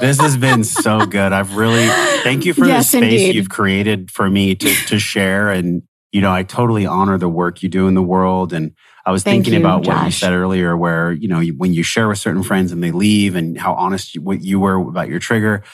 this 0.00 0.18
has 0.18 0.38
been 0.38 0.64
so 0.64 1.04
good. 1.04 1.32
I've 1.32 1.56
really 1.56 1.86
thank 2.22 2.46
you 2.46 2.54
for 2.54 2.64
yes, 2.64 2.90
the 2.90 2.98
space 2.98 3.20
indeed. 3.20 3.34
you've 3.34 3.50
created 3.50 4.10
for 4.10 4.30
me 4.30 4.54
to 4.54 4.74
to 4.86 4.98
share 4.98 5.50
and 5.50 5.82
you 6.12 6.20
know, 6.20 6.32
I 6.32 6.42
totally 6.42 6.86
honor 6.86 7.18
the 7.18 7.28
work 7.28 7.62
you 7.62 7.68
do 7.68 7.88
in 7.88 7.94
the 7.94 8.02
world. 8.02 8.52
And 8.52 8.72
I 9.04 9.10
was 9.10 9.22
Thank 9.22 9.44
thinking 9.44 9.54
you, 9.54 9.66
about 9.66 9.82
Josh. 9.82 9.96
what 9.96 10.04
you 10.04 10.10
said 10.12 10.32
earlier, 10.32 10.76
where, 10.76 11.10
you 11.10 11.26
know, 11.26 11.42
when 11.56 11.72
you 11.72 11.82
share 11.82 12.06
with 12.06 12.18
certain 12.18 12.42
friends 12.42 12.70
and 12.70 12.82
they 12.82 12.92
leave 12.92 13.34
and 13.34 13.58
how 13.58 13.74
honest 13.74 14.14
you, 14.14 14.22
what 14.22 14.42
you 14.42 14.60
were 14.60 14.76
about 14.76 15.08
your 15.08 15.18
trigger. 15.18 15.64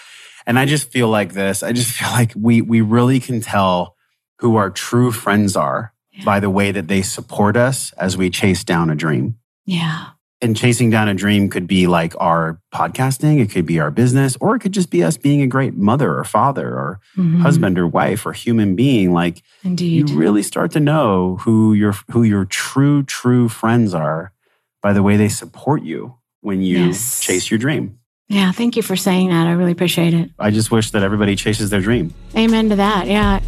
And 0.47 0.59
I 0.59 0.65
just 0.65 0.91
feel 0.91 1.09
like 1.09 1.35
this, 1.35 1.63
I 1.63 1.73
just 1.73 1.91
feel 1.99 2.11
like 2.11 2.33
we, 2.37 2.63
we 2.63 2.81
really 2.81 3.21
can 3.21 3.41
tell 3.41 3.97
who 4.39 4.57
our 4.57 4.71
true 4.71 5.11
friends 5.11 5.57
are 5.57 5.93
yeah. 6.13 6.25
by 6.25 6.39
the 6.41 6.51
way 6.51 6.71
that 6.71 6.87
they 6.87 7.03
support 7.03 7.57
us 7.57 7.93
as 7.95 8.17
we 8.17 8.31
chase 8.31 8.63
down 8.63 8.89
a 8.89 8.95
dream. 8.95 9.37
Yeah 9.67 10.11
and 10.41 10.57
chasing 10.57 10.91
down 10.91 11.09
a 11.09 11.15
dream 11.15 11.49
could 11.49 11.67
be 11.67 11.87
like 11.87 12.15
our 12.21 12.61
podcasting, 12.73 13.41
it 13.41 13.51
could 13.51 13.67
be 13.67 13.81
our 13.81 13.91
business, 13.91 14.37
or 14.41 14.55
it 14.55 14.61
could 14.61 14.73
just 14.73 14.91
be 14.91 15.03
us 15.03 15.17
being 15.17 15.43
a 15.43 15.47
great 15.47 15.75
mother 15.75 16.17
or 16.17 16.25
father 16.25 16.69
or 16.69 17.01
mm-hmm. 17.17 17.41
husband 17.41 17.79
or 17.79 17.87
wife 17.87 18.25
or 18.25 18.33
human 18.33 18.77
being. 18.77 19.13
Like 19.13 19.43
Indeed. 19.65 20.09
you 20.09 20.17
really 20.17 20.43
start 20.43 20.71
to 20.73 20.81
know 20.81 21.37
who 21.41 21.73
your 21.73 21.93
who 22.11 22.23
your 22.23 22.45
true, 22.45 23.03
true 23.03 23.49
friends 23.49 23.95
are 23.95 24.33
by 24.83 24.93
the 24.93 25.03
way 25.03 25.17
they 25.17 25.29
support 25.29 25.83
you 25.83 26.17
when 26.41 26.63
you 26.63 26.87
yes. 26.87 27.21
chase 27.21 27.51
your 27.51 27.59
dream. 27.59 27.99
Yeah, 28.29 28.53
thank 28.53 28.77
you 28.77 28.83
for 28.83 28.95
saying 28.95 29.31
that. 29.31 29.47
I 29.47 29.53
really 29.53 29.73
appreciate 29.73 30.13
it. 30.13 30.31
I 30.39 30.51
just 30.51 30.71
wish 30.71 30.91
that 30.91 31.03
everybody 31.03 31.35
chases 31.35 31.71
their 31.71 31.81
dream. 31.81 32.15
Amen 32.37 32.69
to 32.69 32.77
that. 32.77 33.07
Yeah. 33.07 33.41